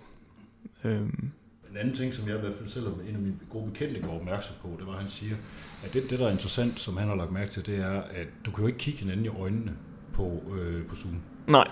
Øhm. 0.84 1.30
En 1.70 1.76
anden 1.76 1.94
ting, 1.94 2.14
som 2.14 2.28
jeg 2.28 2.36
i 2.36 2.40
hvert 2.40 2.54
fald 2.54 2.68
selv 2.68 2.86
en 2.86 3.14
af 3.14 3.20
mine 3.20 3.36
gode 3.50 3.70
bekendte 3.70 4.00
går 4.00 4.20
opmærksom 4.20 4.54
på, 4.62 4.76
det 4.78 4.86
var, 4.86 4.92
at 4.92 4.98
han 4.98 5.08
siger, 5.08 5.36
at 5.84 5.92
det, 5.92 6.10
det, 6.10 6.18
der 6.18 6.26
er 6.26 6.30
interessant, 6.30 6.80
som 6.80 6.96
han 6.96 7.08
har 7.08 7.14
lagt 7.14 7.32
mærke 7.32 7.50
til, 7.50 7.66
det 7.66 7.78
er, 7.78 8.00
at 8.00 8.26
du 8.46 8.50
kan 8.50 8.60
jo 8.60 8.66
ikke 8.66 8.78
kigge 8.78 9.00
hinanden 9.00 9.24
i 9.24 9.28
øjnene 9.28 9.72
på, 10.12 10.42
øh, 10.58 10.86
på 10.86 10.96
Zoom. 10.96 11.20
Nej. 11.46 11.70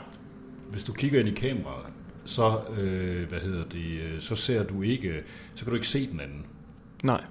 Hvis 0.71 0.85
du 0.85 0.93
kigger 0.93 1.21
ind 1.21 1.29
i 1.29 1.35
kameraet, 1.35 1.87
så, 2.25 2.61
øh, 2.79 3.29
hvad 3.29 3.41
hedder 3.41 3.65
det, 3.65 4.01
øh, 4.01 4.21
så 4.21 4.37
ser 4.37 4.63
du 4.63 4.83
ikke, 4.83 5.23
så 5.55 5.65
kan 5.65 5.71
du 5.71 5.75
ikke 5.75 5.89
se 5.89 6.11
den 6.11 6.21
anden. 6.21 6.47
Nej. 7.05 7.25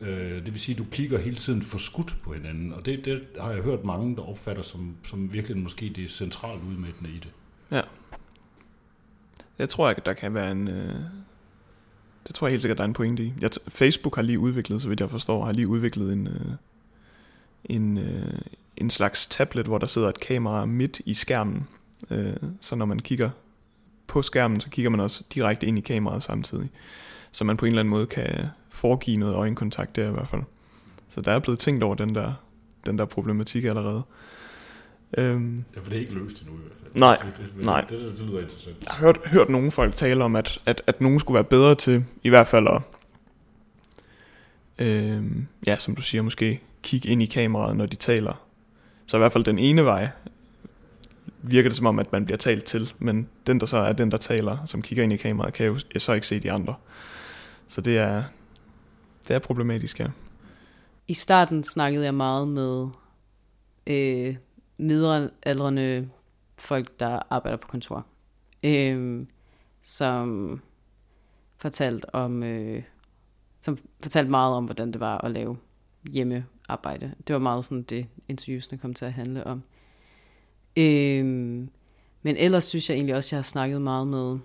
Øh, 0.00 0.44
det 0.44 0.52
vil 0.52 0.60
sige, 0.60 0.74
at 0.74 0.78
du 0.78 0.84
kigger 0.90 1.18
hele 1.18 1.36
tiden 1.36 1.62
for 1.62 1.78
skudt 1.78 2.16
på 2.22 2.32
hinanden, 2.32 2.72
og 2.72 2.86
det, 2.86 3.04
det 3.04 3.26
har 3.40 3.50
jeg 3.50 3.62
hørt 3.62 3.84
mange, 3.84 4.16
der 4.16 4.22
opfatter 4.22 4.62
som, 4.62 4.96
som 5.04 5.32
virkelig 5.32 5.56
måske 5.56 5.92
det 5.96 6.10
centralt 6.10 6.60
udmættende 6.70 7.10
i 7.10 7.18
det. 7.18 7.28
Ja. 7.70 7.80
Jeg 9.58 9.68
tror, 9.68 9.90
ikke, 9.90 10.02
der 10.06 10.12
kan 10.12 10.34
være 10.34 10.50
en, 10.50 10.68
øh, 10.68 10.94
Det 12.26 12.34
tror 12.34 12.46
jeg 12.46 12.52
helt 12.52 12.62
sikkert, 12.62 12.78
der 12.78 12.84
er 12.84 12.88
en 12.88 12.94
pointe 12.94 13.24
i. 13.24 13.32
Jeg 13.40 13.50
t- 13.56 13.68
Facebook 13.68 14.16
har 14.16 14.22
lige 14.22 14.38
udviklet, 14.38 14.82
så 14.82 14.88
vidt 14.88 15.00
jeg 15.00 15.10
forstår, 15.10 15.44
har 15.44 15.52
lige 15.52 15.68
udviklet 15.68 16.12
en, 16.12 16.26
øh, 16.26 16.52
en, 17.64 17.98
øh, 17.98 18.38
en 18.76 18.90
slags 18.90 19.26
tablet, 19.26 19.66
hvor 19.66 19.78
der 19.78 19.86
sidder 19.86 20.08
et 20.08 20.20
kamera 20.20 20.66
midt 20.66 21.00
i 21.06 21.14
skærmen. 21.14 21.68
Øh, 22.10 22.36
så 22.60 22.76
når 22.76 22.86
man 22.86 22.98
kigger 22.98 23.30
på 24.06 24.22
skærmen, 24.22 24.60
så 24.60 24.70
kigger 24.70 24.90
man 24.90 25.00
også 25.00 25.24
direkte 25.34 25.66
ind 25.66 25.78
i 25.78 25.80
kameraet 25.80 26.22
samtidig. 26.22 26.70
Så 27.32 27.44
man 27.44 27.56
på 27.56 27.64
en 27.64 27.72
eller 27.72 27.80
anden 27.80 27.90
måde 27.90 28.06
kan 28.06 28.46
foregive 28.74 29.16
noget 29.16 29.34
øjenkontakt 29.34 29.96
der 29.96 30.08
i 30.08 30.12
hvert 30.12 30.28
fald. 30.28 30.42
Så 31.08 31.20
der 31.20 31.32
er 31.32 31.38
blevet 31.38 31.58
tænkt 31.58 31.82
over 31.82 31.94
den 31.94 32.14
der, 32.14 32.32
den 32.86 32.98
der 32.98 33.04
problematik 33.04 33.64
allerede. 33.64 34.02
Øhm, 35.18 35.64
Ja, 35.74 35.80
for 35.80 35.90
det 35.90 35.96
er 35.96 36.00
ikke 36.00 36.14
løst 36.14 36.40
endnu 36.40 36.54
i 36.54 36.60
hvert 36.60 36.78
fald. 36.82 37.00
Nej, 37.00 37.16
det, 37.16 37.52
det, 37.56 37.64
nej. 37.64 37.80
Det, 37.80 37.90
det, 37.90 38.18
det 38.18 38.26
lyder 38.26 38.40
interessant. 38.40 38.76
jeg 38.84 38.94
har 38.94 39.06
hørt, 39.06 39.18
hørt 39.24 39.48
nogle 39.48 39.70
folk 39.70 39.94
tale 39.94 40.24
om, 40.24 40.36
at, 40.36 40.60
at, 40.66 40.82
at 40.86 41.00
nogen 41.00 41.20
skulle 41.20 41.34
være 41.34 41.44
bedre 41.44 41.74
til, 41.74 42.04
i 42.22 42.28
hvert 42.28 42.46
fald 42.46 42.68
at, 42.68 42.82
øhm, 44.78 45.46
ja, 45.66 45.76
som 45.76 45.96
du 45.96 46.02
siger, 46.02 46.22
måske 46.22 46.60
kigge 46.82 47.08
ind 47.08 47.22
i 47.22 47.26
kameraet, 47.26 47.76
når 47.76 47.86
de 47.86 47.96
taler. 47.96 48.44
Så 49.06 49.16
i 49.16 49.18
hvert 49.18 49.32
fald 49.32 49.44
den 49.44 49.58
ene 49.58 49.84
vej 49.84 50.08
virker 51.42 51.68
det 51.68 51.76
som 51.76 51.86
om, 51.86 51.98
at 51.98 52.12
man 52.12 52.24
bliver 52.24 52.38
talt 52.38 52.64
til, 52.64 52.92
men 52.98 53.28
den, 53.46 53.60
der 53.60 53.66
så 53.66 53.76
er 53.76 53.92
den, 53.92 54.10
der 54.10 54.16
taler, 54.18 54.58
som 54.66 54.82
kigger 54.82 55.04
ind 55.04 55.12
i 55.12 55.16
kameraet, 55.16 55.54
kan 55.54 55.66
jo 55.66 55.78
så 55.98 56.12
ikke 56.12 56.26
se 56.26 56.40
de 56.40 56.52
andre. 56.52 56.74
Så 57.68 57.80
det 57.80 57.98
er, 57.98 58.22
det 59.28 59.34
er 59.34 59.38
problematisk, 59.38 60.00
ja. 60.00 60.06
I 61.08 61.14
starten 61.14 61.64
snakkede 61.64 62.04
jeg 62.04 62.14
meget 62.14 62.48
med 62.48 62.88
øh, 63.86 64.36
middelaldrende 64.78 66.08
folk, 66.56 67.00
der 67.00 67.18
arbejder 67.30 67.56
på 67.56 67.68
kontor, 67.68 68.06
øh, 68.62 69.26
som 69.82 70.60
fortalte 71.56 72.14
om, 72.14 72.42
øh, 72.42 72.82
som 73.60 73.78
fortalte 74.02 74.30
meget 74.30 74.54
om, 74.54 74.64
hvordan 74.64 74.92
det 74.92 75.00
var 75.00 75.18
at 75.18 75.30
lave 75.30 75.56
hjemmearbejde. 76.12 77.14
Det 77.26 77.32
var 77.32 77.38
meget 77.38 77.64
sådan 77.64 77.82
det, 77.82 78.06
interviewsene 78.28 78.78
kom 78.78 78.94
til 78.94 79.04
at 79.04 79.12
handle 79.12 79.46
om. 79.46 79.62
Øh, 80.76 81.24
men 82.22 82.36
ellers 82.36 82.64
synes 82.64 82.90
jeg 82.90 82.96
egentlig 82.96 83.16
også, 83.16 83.28
at 83.28 83.32
jeg 83.32 83.38
har 83.38 83.42
snakket 83.42 83.82
meget 83.82 84.06
med, 84.06 84.38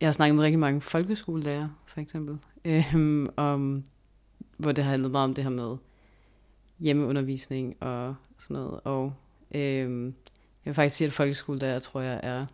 jeg 0.00 0.06
har 0.06 0.12
snakket 0.12 0.34
med 0.34 0.44
rigtig 0.44 0.58
mange 0.58 0.80
folkeskolelærer, 0.80 1.68
for 1.86 2.00
eksempel, 2.00 2.38
øh, 2.64 2.94
om, 3.36 3.84
hvor 4.56 4.72
det 4.72 4.84
har 4.84 4.90
handlet 4.90 5.10
meget 5.10 5.24
om 5.24 5.34
det 5.34 5.44
her 5.44 5.50
med 5.50 5.76
hjemmeundervisning 6.78 7.82
og 7.82 8.14
sådan 8.38 8.54
noget. 8.54 8.80
Og 8.84 9.12
øh, 9.54 10.04
jeg 10.64 10.70
vil 10.70 10.74
faktisk 10.74 10.96
sige, 10.96 11.06
at 11.06 11.12
folkeskolelærer, 11.12 11.72
jeg 11.72 11.82
tror 11.82 12.00
jeg 12.00 12.20
er 12.22 12.46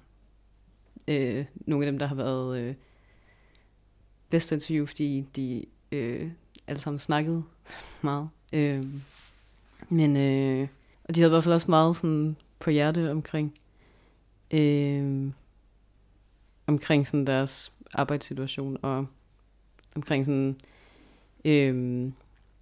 øh, 1.09 1.45
nogle 1.67 1.87
af 1.87 1.93
dem, 1.93 1.99
der 1.99 2.07
har 2.07 2.15
været 2.15 2.61
øh, 2.61 2.75
bedst 4.31 4.53
interview, 4.53 4.87
fordi 4.87 5.27
de 5.37 5.65
øh, 5.93 6.31
alle 6.67 6.81
sammen 6.81 6.99
snakkede 6.99 7.43
meget. 8.03 8.29
Øh, 8.55 8.87
men 9.89 10.17
øh, 10.17 10.69
og 11.05 11.15
de 11.15 11.21
havde 11.21 11.31
i 11.31 11.35
hvert 11.35 11.45
fald 11.45 11.55
også 11.55 11.71
meget 11.71 11.97
sådan 11.97 12.37
på 12.59 12.71
hjerte 12.71 13.11
omkring 13.11 13.55
øh, 14.51 15.31
omkring 16.67 17.07
sådan 17.07 17.27
deres 17.27 17.73
arbejdssituation 17.93 18.77
og 18.83 19.07
omkring 19.95 20.25
sådan 20.25 20.57
øh, 21.45 22.13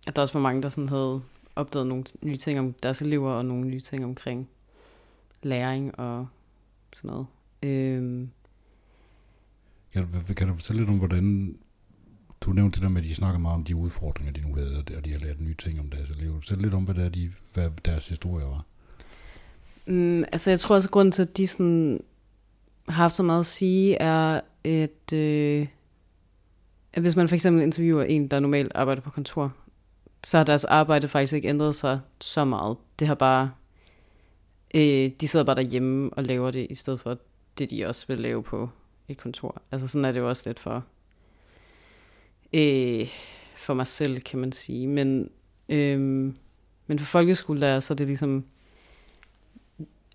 at 0.07 0.17
der 0.17 0.23
også 0.23 0.35
var 0.35 0.41
mange, 0.41 0.63
der 0.63 0.69
sådan 0.69 0.89
havde 0.89 1.23
opdaget 1.57 1.87
nogle 1.87 2.05
nye 2.23 2.37
ting 2.37 2.59
om 2.59 2.73
deres 2.73 3.03
elever 3.03 3.31
og 3.33 3.45
nogle 3.45 3.67
nye 3.67 3.81
ting 3.81 4.05
omkring 4.05 4.49
læring 5.43 5.99
og 5.99 6.29
sådan 6.93 7.11
noget. 7.11 7.27
Øh, 7.63 8.29
Kan 9.93 10.03
du, 10.29 10.35
kan 10.35 10.49
du 10.49 10.55
fortælle 10.55 10.81
lidt 10.83 10.91
om, 10.91 10.99
hvordan... 10.99 11.57
Du 12.41 12.51
nævnte 12.51 12.75
det 12.75 12.83
der 12.83 12.89
med, 12.89 13.03
at 13.03 13.09
de 13.09 13.15
snakker 13.15 13.39
meget 13.39 13.55
om 13.55 13.65
de 13.65 13.77
udfordringer, 13.77 14.33
de 14.33 14.41
nu 14.41 14.55
havde, 14.55 14.85
og 14.97 15.05
de 15.05 15.13
har 15.13 15.19
lært 15.19 15.41
nye 15.41 15.55
ting 15.55 15.81
om 15.81 15.91
deres 15.91 16.11
elever. 16.11 16.35
Fortæl 16.35 16.59
lidt 16.59 16.75
om, 16.75 16.85
hvad, 16.85 16.95
det 16.95 17.05
er, 17.05 17.09
de, 17.09 17.33
hvad 17.55 17.71
deres 17.85 18.09
historie 18.09 18.47
var. 18.47 18.65
Mm, 19.87 20.25
altså 20.33 20.51
jeg 20.51 20.61
tror 20.61 20.75
også, 20.75 20.89
at 20.89 20.93
grunden 20.93 21.13
til, 21.13 21.23
at 21.23 21.37
de 21.37 21.47
sådan 21.47 22.01
har 22.89 23.03
haft 23.03 23.15
så 23.15 23.23
meget 23.23 23.41
at 23.41 23.47
sige, 23.47 23.95
er, 23.95 24.41
at, 24.65 25.13
øh, 25.13 25.67
at 26.93 27.03
hvis 27.03 27.17
man 27.17 27.29
for 27.29 27.35
eksempel 27.35 27.63
interviewer 27.63 28.03
en, 28.03 28.29
der 28.29 28.41
normalt 28.41 28.73
arbejder 28.75 29.03
på 29.03 29.11
kontor, 29.11 29.53
så 30.25 30.37
har 30.37 30.45
deres 30.45 30.65
arbejde 30.65 31.09
faktisk 31.09 31.33
ikke 31.33 31.49
ændret 31.49 31.75
sig 31.75 32.01
så 32.21 32.45
meget. 32.45 32.77
Det 32.99 33.07
har 33.07 33.15
bare, 33.15 33.51
øh, 34.75 35.11
de 35.21 35.29
sidder 35.29 35.45
bare 35.45 35.57
derhjemme 35.57 36.11
og 36.13 36.25
laver 36.25 36.51
det, 36.51 36.67
i 36.71 36.75
stedet 36.75 37.01
for 37.01 37.19
det, 37.59 37.71
de 37.71 37.87
også 37.87 38.07
vil 38.09 38.21
lave 38.21 38.43
på 38.43 38.69
et 39.09 39.19
kontor. 39.19 39.63
Altså 39.73 39.89
sådan 39.89 40.05
er 40.05 40.13
det 40.13 40.21
jo 40.21 40.29
også 40.29 40.43
lidt 40.47 40.59
for, 40.59 40.85
øh, 42.53 43.09
for 43.57 43.75
mig 43.75 43.87
selv, 43.87 44.21
kan 44.21 44.39
man 44.39 44.53
sige. 44.53 44.87
Men, 44.87 45.31
øh, 45.69 46.01
men 46.87 46.99
for 46.99 47.07
folkeskolelærer, 47.07 47.81
så 47.81 47.95
er 47.95 47.97
det 47.97 48.07
ligesom, 48.07 48.45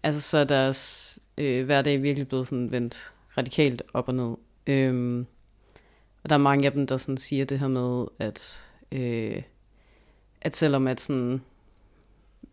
altså 0.07 0.21
så 0.21 0.37
er 0.37 0.43
deres 0.43 1.19
øh, 1.37 1.65
hverdag 1.65 2.01
virkelig 2.01 2.27
blevet 2.27 2.47
sådan 2.47 2.71
vendt 2.71 3.13
radikalt 3.37 3.83
op 3.93 4.07
og 4.07 4.15
ned. 4.15 4.35
Øhm, 4.67 5.25
og 6.23 6.29
der 6.29 6.35
er 6.35 6.39
mange 6.39 6.65
af 6.65 6.71
dem, 6.71 6.87
der 6.87 6.97
sådan 6.97 7.17
siger 7.17 7.45
det 7.45 7.59
her 7.59 7.67
med, 7.67 8.05
at, 8.19 8.65
øh, 8.91 9.41
at 10.41 10.55
selvom 10.55 10.87
at 10.87 11.01
sådan, 11.01 11.41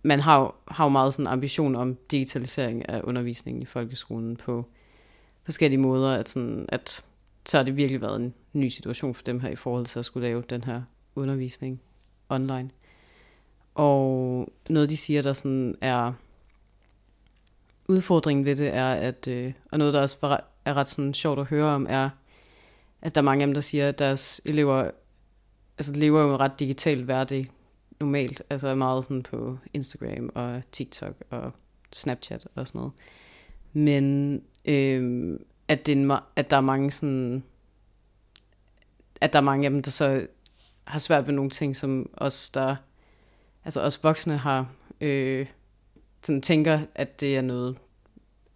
man 0.03 0.21
har, 0.21 0.55
har 0.69 0.85
jo 0.85 0.89
meget 0.89 1.15
sådan 1.15 1.27
ambition 1.27 1.77
om 1.77 1.97
digitalisering 2.11 2.89
af 2.89 3.01
undervisningen 3.05 3.63
i 3.63 3.67
folkeskolen 3.67 4.37
på 4.37 4.65
forskellige 5.45 5.81
måder, 5.81 6.17
at, 6.17 6.29
sådan, 6.29 6.67
at 6.69 7.05
så 7.47 7.57
har 7.57 7.65
det 7.65 7.77
virkelig 7.77 8.01
været 8.01 8.17
en 8.17 8.35
ny 8.53 8.69
situation 8.69 9.15
for 9.15 9.23
dem 9.23 9.41
her 9.41 9.49
i 9.49 9.57
forhold 9.57 9.87
til 9.87 9.99
at 9.99 10.05
skulle 10.05 10.27
lave 10.27 10.43
den 10.51 10.65
her 10.65 10.83
undervisning 11.15 11.81
online. 12.29 12.71
Og 13.75 14.49
noget 14.71 14.91
de 14.91 14.97
siger, 14.97 15.23
der 15.23 15.33
sådan 15.33 15.75
er 15.81 16.13
udfordringen 17.89 18.45
ved 18.45 18.57
det 18.57 18.75
er, 18.75 18.93
at, 18.93 19.29
øh, 19.29 19.53
og 19.73 19.79
noget 19.79 19.95
der 19.95 20.01
også 20.01 20.17
var, 20.21 20.45
er 20.65 20.77
ret 20.77 20.89
sådan 20.89 21.15
sjovt 21.15 21.39
at 21.39 21.47
høre 21.47 21.67
om, 21.67 21.87
er, 21.89 22.11
at 23.03 23.15
der 23.15 23.21
er 23.21 23.25
mange 23.25 23.43
af 23.43 23.47
dem, 23.47 23.55
der 23.55 23.61
siger, 23.61 23.89
at 23.89 23.99
deres 23.99 24.41
elever 24.45 24.91
altså, 25.79 25.95
lever 25.95 26.23
jo 26.23 26.35
en 26.35 26.41
ret 26.41 26.61
digital 26.61 27.03
hverdag 27.03 27.47
normalt, 28.01 28.43
altså 28.51 28.69
er 28.69 28.75
meget 28.75 29.05
sådan 29.05 29.23
på 29.23 29.59
Instagram 29.75 30.31
og 30.35 30.63
TikTok 30.73 31.15
og 31.31 31.53
Snapchat 31.93 32.47
og 32.55 32.69
sådan 32.69 32.79
noget. 32.79 32.93
Men 33.73 34.35
øh, 34.65 35.39
at, 35.69 35.87
det 35.87 35.93
er 35.93 35.97
en, 35.97 36.13
at 36.37 36.51
der 36.51 36.57
er 36.57 36.61
mange 36.61 36.91
sådan, 36.91 37.45
at 39.21 39.33
der 39.33 39.39
er 39.39 39.43
mange 39.43 39.65
af 39.65 39.71
dem, 39.71 39.83
der 39.83 39.91
så 39.91 40.27
har 40.85 40.99
svært 40.99 41.27
ved 41.27 41.35
nogle 41.35 41.51
ting, 41.51 41.77
som 41.77 42.11
os, 42.15 42.51
der, 42.51 42.77
altså 43.65 43.81
os 43.81 44.05
voksne 44.05 44.37
har, 44.37 44.67
øh, 45.01 45.47
sådan 46.25 46.43
tænker, 46.43 46.81
at 46.95 47.21
det 47.21 47.37
er 47.37 47.43
noget, 47.43 47.77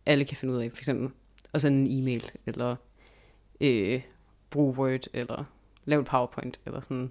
alle 0.06 0.24
kan 0.24 0.36
finde 0.36 0.54
ud 0.54 0.60
af. 0.60 0.70
For 0.70 0.78
eksempel 0.78 1.08
at 1.54 1.62
sende 1.62 1.90
en 1.90 1.98
e-mail, 2.02 2.24
eller 2.46 2.76
øh, 3.60 4.00
bruge 4.50 4.78
Word, 4.78 5.06
eller 5.12 5.44
lave 5.84 6.00
et 6.00 6.06
PowerPoint, 6.06 6.60
eller 6.66 6.80
sådan. 6.80 7.10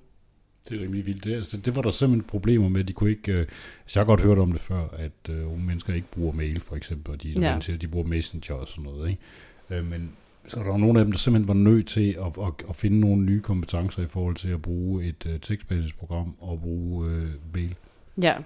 Det 0.69 0.77
er 0.77 0.81
rimelig 0.83 1.05
vildt. 1.05 1.23
Det, 1.23 1.35
altså, 1.35 1.57
det 1.57 1.75
var 1.75 1.81
der 1.81 1.89
simpelthen 1.89 2.27
problemer 2.27 2.69
med. 2.69 2.83
De 2.83 2.93
kunne 2.93 3.09
ikke... 3.09 3.31
Øh, 3.31 3.47
så 3.85 3.99
jeg 3.99 4.05
har 4.05 4.05
godt 4.05 4.21
hørt 4.21 4.37
om 4.37 4.51
det 4.51 4.61
før, 4.61 4.87
at 4.87 5.29
øh, 5.29 5.51
unge 5.51 5.65
mennesker 5.65 5.93
ikke 5.93 6.07
bruger 6.11 6.33
mail, 6.33 6.59
for 6.59 6.75
eksempel, 6.75 7.13
og 7.13 7.23
de, 7.23 7.35
Ja. 7.41 7.57
til, 7.61 7.81
de 7.81 7.87
bruger 7.87 8.07
Messenger 8.07 8.55
og 8.55 8.67
sådan 8.67 8.83
noget. 8.83 9.09
Ikke? 9.09 9.21
Øh, 9.69 9.85
men 9.85 10.11
så 10.47 10.59
der 10.59 10.65
var 10.69 10.77
nogle 10.77 10.99
af 10.99 11.05
dem, 11.05 11.11
der 11.11 11.19
simpelthen 11.19 11.47
var 11.47 11.53
nødt 11.71 11.87
til 11.87 12.11
at, 12.11 12.25
at, 12.47 12.53
at 12.69 12.75
finde 12.75 12.99
nogle 12.99 13.23
nye 13.23 13.41
kompetencer 13.41 14.03
i 14.03 14.07
forhold 14.07 14.35
til 14.35 14.49
at 14.49 14.61
bruge 14.61 15.05
et 15.05 15.25
øh, 15.25 15.39
tekstbehandlingsprogram 15.39 16.35
og 16.39 16.61
bruge 16.61 17.09
øh, 17.09 17.29
mail. 17.53 17.75
Ja, 18.21 18.37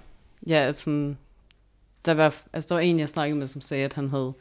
ja 0.46 0.54
altså, 0.54 0.82
sådan, 0.82 1.18
der 2.04 2.14
var, 2.14 2.42
altså 2.52 2.68
der 2.68 2.74
var 2.74 2.80
en, 2.80 2.98
jeg 2.98 3.08
snakkede 3.08 3.38
med, 3.38 3.46
som 3.46 3.60
sagde, 3.60 3.84
at 3.84 3.94
han 3.94 4.08
havde 4.08 4.32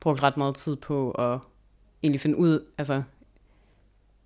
brugt 0.00 0.22
ret 0.22 0.36
meget 0.36 0.54
tid 0.54 0.76
på 0.76 1.10
at 1.10 1.38
egentlig 2.02 2.20
finde 2.20 2.36
ud, 2.36 2.66
altså 2.78 3.02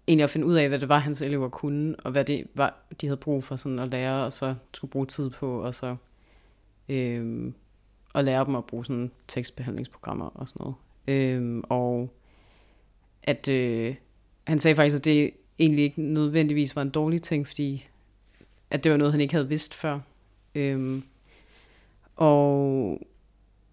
egentlig 0.09 0.25
at 0.25 0.31
finde 0.31 0.47
ud 0.47 0.55
af, 0.55 0.69
hvad 0.69 0.79
det 0.79 0.89
var, 0.89 0.99
hans 0.99 1.23
elever 1.23 1.49
kunne, 1.49 1.97
og 1.99 2.13
hvad 2.13 2.25
det 2.25 2.47
var, 2.55 2.75
de 3.01 3.07
havde 3.07 3.17
brug 3.17 3.45
for 3.45 3.57
sådan 3.57 3.79
at 3.79 3.89
lære, 3.89 4.25
og 4.25 4.33
så 4.33 4.55
skulle 4.75 4.91
bruge 4.91 5.07
tid 5.07 5.31
på, 5.31 5.63
og 5.63 5.75
så 5.75 5.97
øhm, 6.89 7.55
at 8.15 8.25
lære 8.25 8.45
dem 8.45 8.55
at 8.55 8.65
bruge 8.65 8.85
sådan 8.85 9.11
tekstbehandlingsprogrammer 9.29 10.27
og 10.27 10.49
sådan 10.49 10.61
noget. 10.61 10.75
Øhm, 11.09 11.63
og 11.69 12.11
at 13.23 13.49
øh, 13.49 13.95
han 14.47 14.59
sagde 14.59 14.75
faktisk, 14.75 14.97
at 14.97 15.05
det 15.05 15.31
egentlig 15.59 15.85
ikke 15.85 16.03
nødvendigvis 16.03 16.77
var 16.77 16.83
en 16.83 16.91
dårlig 16.91 17.23
ting, 17.23 17.47
fordi 17.47 17.89
at 18.71 18.85
det 18.85 18.93
var 18.93 18.99
noget, 18.99 19.13
han 19.13 19.21
ikke 19.21 19.35
havde 19.35 19.49
vidst 19.49 19.75
før. 19.75 20.01
Øhm, 20.55 21.03
og 22.17 22.99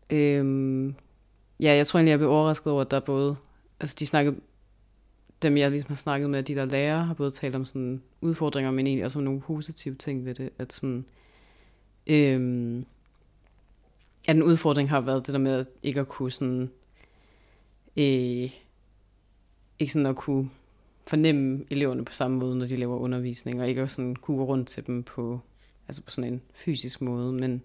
øhm, 0.10 0.96
ja, 1.60 1.76
jeg 1.76 1.88
tror 1.88 1.98
egentlig, 1.98 2.12
jeg 2.12 2.20
blev 2.20 2.30
overrasket 2.30 2.74
over, 2.74 2.82
at 2.82 2.92
der 2.92 3.00
både, 3.00 3.36
altså 3.80 3.96
de 4.00 4.08
snakkede, 4.08 4.36
dem 5.42 5.58
jeg 5.58 5.72
ligesom 5.72 5.88
har 5.88 5.96
snakket 5.96 6.30
med, 6.30 6.44
de 6.44 6.56
der 6.56 6.66
lærere, 6.66 7.04
har 7.04 7.14
både 7.14 7.32
talt 7.32 7.56
om 7.56 7.66
sådan 7.66 8.02
udfordringer, 8.22 8.72
men 8.72 8.88
egentlig 8.88 9.06
også 9.06 9.20
om 9.20 9.26
nogle 9.26 9.42
positive 9.42 9.96
ting 9.96 10.26
ved 10.26 10.36
det, 10.36 10.50
at 10.60 10.74
sådan, 10.74 11.06
øhm, 12.08 12.86
at 14.28 14.36
en 14.36 14.44
udfordring 14.44 14.90
har 14.90 15.02
været 15.02 15.28
det 15.28 15.34
der 15.34 15.40
med 15.40 15.60
at 15.60 15.68
ikke 15.84 16.00
at 16.00 16.08
kunne 16.08 16.32
sådan, 16.32 16.72
øh, 17.98 18.52
ikke 19.80 19.94
sådan 19.94 20.06
at 20.06 20.16
kunne 20.16 20.50
fornemme 21.08 21.66
eleverne 21.70 22.06
på 22.06 22.14
samme 22.14 22.38
måde, 22.38 22.56
når 22.56 22.66
de 22.66 22.76
laver 22.76 22.98
undervisning, 22.98 23.62
og 23.62 23.70
ikke 23.70 23.88
sådan 23.88 24.16
kunne 24.16 24.38
gå 24.38 24.44
rundt 24.44 24.68
til 24.68 24.88
dem 24.88 25.04
på, 25.04 25.40
altså 25.88 26.02
på 26.02 26.12
sådan 26.12 26.34
en 26.34 26.42
fysisk 26.54 27.02
måde, 27.02 27.34
men 27.34 27.64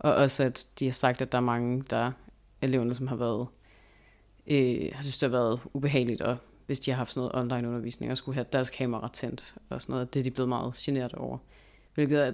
og 0.00 0.14
også 0.14 0.42
at 0.42 0.66
de 0.78 0.84
har 0.84 0.92
sagt, 0.92 1.22
at 1.22 1.32
der 1.32 1.38
er 1.38 1.42
mange, 1.42 1.84
der 1.90 2.12
eleverne, 2.62 2.94
som 2.94 3.06
har 3.06 3.16
været, 3.16 3.46
øh, 4.46 4.90
har 4.92 5.02
synes, 5.02 5.18
det 5.18 5.30
har 5.30 5.38
været 5.38 5.60
ubehageligt, 5.72 6.20
og 6.20 6.36
hvis 6.66 6.80
de 6.80 6.90
har 6.90 6.96
haft 6.96 7.12
sådan 7.12 7.30
noget 7.32 7.54
online 7.54 7.68
undervisning, 7.68 8.12
og 8.12 8.16
skulle 8.16 8.34
have 8.34 8.46
deres 8.52 8.70
kamera 8.70 9.10
tændt, 9.12 9.54
og 9.68 9.82
sådan 9.82 9.92
noget, 9.92 10.14
det 10.14 10.20
er 10.20 10.24
de 10.24 10.30
blevet 10.30 10.48
meget 10.48 10.74
generet 10.74 11.14
over. 11.14 11.38
Hvilket 11.94 12.26
er, 12.26 12.32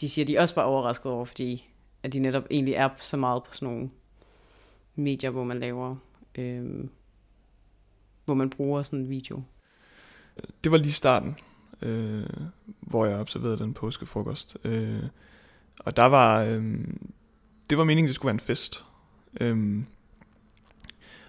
de 0.00 0.08
siger, 0.08 0.24
de 0.24 0.38
også 0.38 0.54
var 0.54 0.62
overrasket 0.62 1.12
over, 1.12 1.24
fordi 1.24 1.68
at 2.02 2.12
de 2.12 2.18
netop 2.18 2.44
egentlig 2.50 2.74
er 2.74 2.88
så 2.98 3.16
meget 3.16 3.44
på 3.44 3.54
sådan 3.54 3.68
nogle 3.68 3.90
medier, 4.94 5.30
hvor 5.30 5.44
man 5.44 5.58
laver, 5.58 5.96
øh, 6.34 6.84
hvor 8.24 8.34
man 8.34 8.50
bruger 8.50 8.82
sådan 8.82 8.98
en 8.98 9.10
video. 9.10 9.42
Det 10.64 10.72
var 10.72 10.78
lige 10.78 10.92
starten, 10.92 11.36
øh, 11.82 12.26
hvor 12.80 13.06
jeg 13.06 13.18
observerede 13.18 13.58
den 13.58 13.74
påskefrokost. 13.74 14.58
Øh, 14.64 15.02
og 15.78 15.96
der 15.96 16.04
var, 16.04 16.42
øhm, 16.42 17.10
det 17.70 17.78
var 17.78 17.84
meningen, 17.84 18.06
det 18.06 18.14
skulle 18.14 18.26
være 18.26 18.34
en 18.34 18.40
fest. 18.40 18.84
Øhm, 19.40 19.86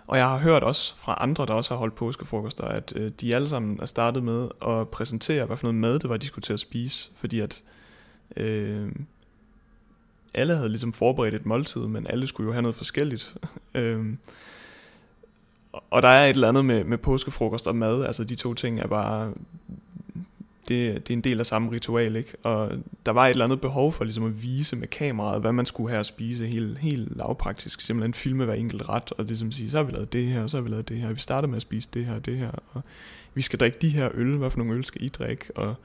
og 0.07 0.17
jeg 0.17 0.29
har 0.29 0.37
hørt 0.37 0.63
også 0.63 0.95
fra 0.95 1.17
andre, 1.19 1.45
der 1.45 1.53
også 1.53 1.73
har 1.73 1.79
holdt 1.79 1.95
påskefrokoster, 1.95 2.63
at 2.63 2.93
øh, 2.95 3.11
de 3.21 3.35
alle 3.35 3.49
sammen 3.49 3.79
er 3.81 3.85
startet 3.85 4.23
med 4.23 4.49
at 4.67 4.89
præsentere, 4.89 5.45
hvad 5.45 5.57
for 5.57 5.67
noget 5.67 5.75
mad 5.75 5.99
det 5.99 6.09
var, 6.09 6.17
de 6.17 6.27
skulle 6.27 6.43
til 6.43 6.53
at 6.53 6.59
spise. 6.59 7.11
Fordi 7.15 7.39
at 7.39 7.63
øh, 8.37 8.91
alle 10.33 10.55
havde 10.55 10.69
ligesom 10.69 10.93
forberedt 10.93 11.35
et 11.35 11.45
måltid, 11.45 11.81
men 11.81 12.07
alle 12.09 12.27
skulle 12.27 12.47
jo 12.47 12.53
have 12.53 12.61
noget 12.61 12.75
forskelligt. 12.75 13.37
øhm, 13.75 14.17
og 15.71 16.01
der 16.01 16.09
er 16.09 16.25
et 16.25 16.29
eller 16.29 16.49
andet 16.49 16.65
med, 16.65 16.83
med 16.83 16.97
påskefrokost 16.97 17.67
og 17.67 17.75
mad, 17.75 18.05
altså 18.05 18.23
de 18.23 18.35
to 18.35 18.53
ting 18.53 18.79
er 18.79 18.87
bare, 18.87 19.33
det, 20.67 21.07
det 21.07 21.13
er 21.13 21.17
en 21.17 21.21
del 21.21 21.39
af 21.39 21.45
samme 21.45 21.71
ritual, 21.71 22.15
ikke? 22.15 22.33
Og 22.43 22.71
der 23.05 23.11
var 23.11 23.25
et 23.25 23.29
eller 23.29 23.45
andet 23.45 23.61
behov 23.61 23.93
for 23.93 24.03
ligesom 24.03 24.25
at 24.25 24.43
vise 24.43 24.75
med 24.75 24.87
kameraet, 24.87 25.41
hvad 25.41 25.51
man 25.51 25.65
skulle 25.65 25.89
have 25.89 25.99
at 25.99 26.05
spise 26.05 26.47
helt, 26.47 26.77
helt 26.77 27.17
lavpraktisk, 27.17 27.81
simpelthen 27.81 28.13
filme 28.13 28.45
hver 28.45 28.53
enkelt 28.53 28.89
ret, 28.89 29.11
og 29.11 29.25
ligesom 29.25 29.51
sige, 29.51 29.69
så 29.69 29.77
har 29.77 29.83
vi 29.83 29.91
lavet 29.91 30.13
det 30.13 30.25
her, 30.25 30.43
og 30.43 30.49
så 30.49 30.57
har 30.57 30.61
vi 30.61 30.69
lavet 30.69 30.89
det 30.89 30.97
her, 30.97 31.13
vi 31.13 31.19
starter 31.19 31.47
med 31.47 31.55
at 31.55 31.61
spise 31.61 31.89
det 31.93 32.05
her 32.05 32.15
og 32.15 32.25
det 32.25 32.37
her, 32.37 32.51
og 32.71 32.81
vi 33.33 33.41
skal 33.41 33.59
drikke 33.59 33.77
de 33.81 33.89
her 33.89 34.09
øl, 34.13 34.37
hvad 34.37 34.49
for 34.49 34.57
nogle 34.57 34.73
øl 34.73 34.85
skal 34.85 35.03
I 35.03 35.09
drikke, 35.09 35.45
og 35.55 35.75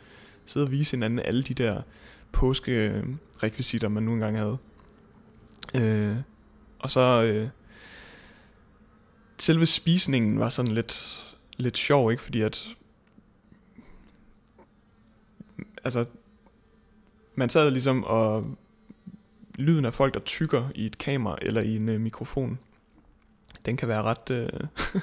sidde 0.46 0.66
og 0.66 0.70
vise 0.70 0.96
hinanden 0.96 1.20
alle 1.24 1.42
de 1.42 1.54
der 1.54 1.82
påskerekvisitter, 2.32 3.88
man 3.88 4.02
nu 4.02 4.12
engang 4.12 4.38
havde. 4.38 4.58
Øh, 5.74 6.16
og 6.78 6.90
så 6.90 7.22
øh, 7.22 7.48
selve 9.38 9.66
spisningen 9.66 10.38
var 10.38 10.48
sådan 10.48 10.72
lidt, 10.72 11.24
lidt 11.56 11.78
sjov, 11.78 12.10
ikke? 12.10 12.22
Fordi 12.22 12.40
at 12.40 12.68
altså 15.84 16.04
man 17.34 17.48
sad 17.48 17.70
ligesom 17.70 18.04
og 18.04 18.44
lyden 19.58 19.84
af 19.84 19.94
folk, 19.94 20.14
der 20.14 20.20
tykker 20.20 20.64
i 20.74 20.86
et 20.86 20.98
kamera 20.98 21.38
eller 21.42 21.60
i 21.60 21.76
en 21.76 21.88
øh, 21.88 22.00
mikrofon, 22.00 22.58
den 23.66 23.76
kan 23.76 23.88
være 23.88 24.02
ret... 24.02 24.30
Øh, 24.30 24.48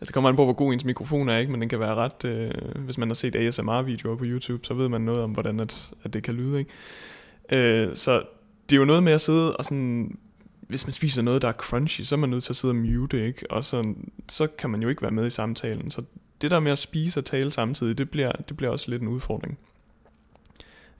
altså 0.00 0.12
kommer 0.12 0.30
an 0.30 0.36
på, 0.36 0.44
hvor 0.44 0.52
god 0.52 0.72
ens 0.72 0.84
mikrofon 0.84 1.28
er, 1.28 1.38
ikke? 1.38 1.52
men 1.52 1.60
den 1.60 1.68
kan 1.68 1.80
være 1.80 1.94
ret... 1.94 2.24
Øh, 2.24 2.50
hvis 2.84 2.98
man 2.98 3.08
har 3.08 3.14
set 3.14 3.36
ASMR-videoer 3.36 4.16
på 4.16 4.24
YouTube, 4.24 4.66
så 4.66 4.74
ved 4.74 4.88
man 4.88 5.00
noget 5.00 5.22
om, 5.22 5.30
hvordan 5.30 5.60
at, 5.60 5.90
at 6.02 6.12
det 6.12 6.22
kan 6.22 6.34
lyde. 6.34 6.58
Ikke? 6.58 7.88
Øh, 7.88 7.96
så 7.96 8.22
det 8.70 8.76
er 8.76 8.80
jo 8.80 8.84
noget 8.84 9.02
med 9.02 9.12
at 9.12 9.20
sidde 9.20 9.56
og 9.56 9.64
sådan... 9.64 10.18
Hvis 10.60 10.86
man 10.86 10.92
spiser 10.92 11.22
noget, 11.22 11.42
der 11.42 11.48
er 11.48 11.52
crunchy, 11.52 12.02
så 12.02 12.14
er 12.14 12.18
man 12.18 12.30
nødt 12.30 12.44
til 12.44 12.52
at 12.52 12.56
sidde 12.56 12.72
og 12.72 12.76
mute, 12.76 13.26
ikke? 13.26 13.50
Og 13.50 13.64
så, 13.64 13.94
så 14.28 14.46
kan 14.46 14.70
man 14.70 14.82
jo 14.82 14.88
ikke 14.88 15.02
være 15.02 15.10
med 15.10 15.26
i 15.26 15.30
samtalen. 15.30 15.90
Så 15.90 16.02
det 16.40 16.50
der 16.50 16.60
med 16.60 16.72
at 16.72 16.78
spise 16.78 17.20
og 17.20 17.24
tale 17.24 17.52
samtidig, 17.52 17.98
det 17.98 18.10
bliver, 18.10 18.32
det 18.32 18.56
bliver 18.56 18.70
også 18.70 18.90
lidt 18.90 19.02
en 19.02 19.08
udfordring. 19.08 19.58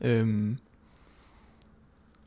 Øhm, 0.01 0.59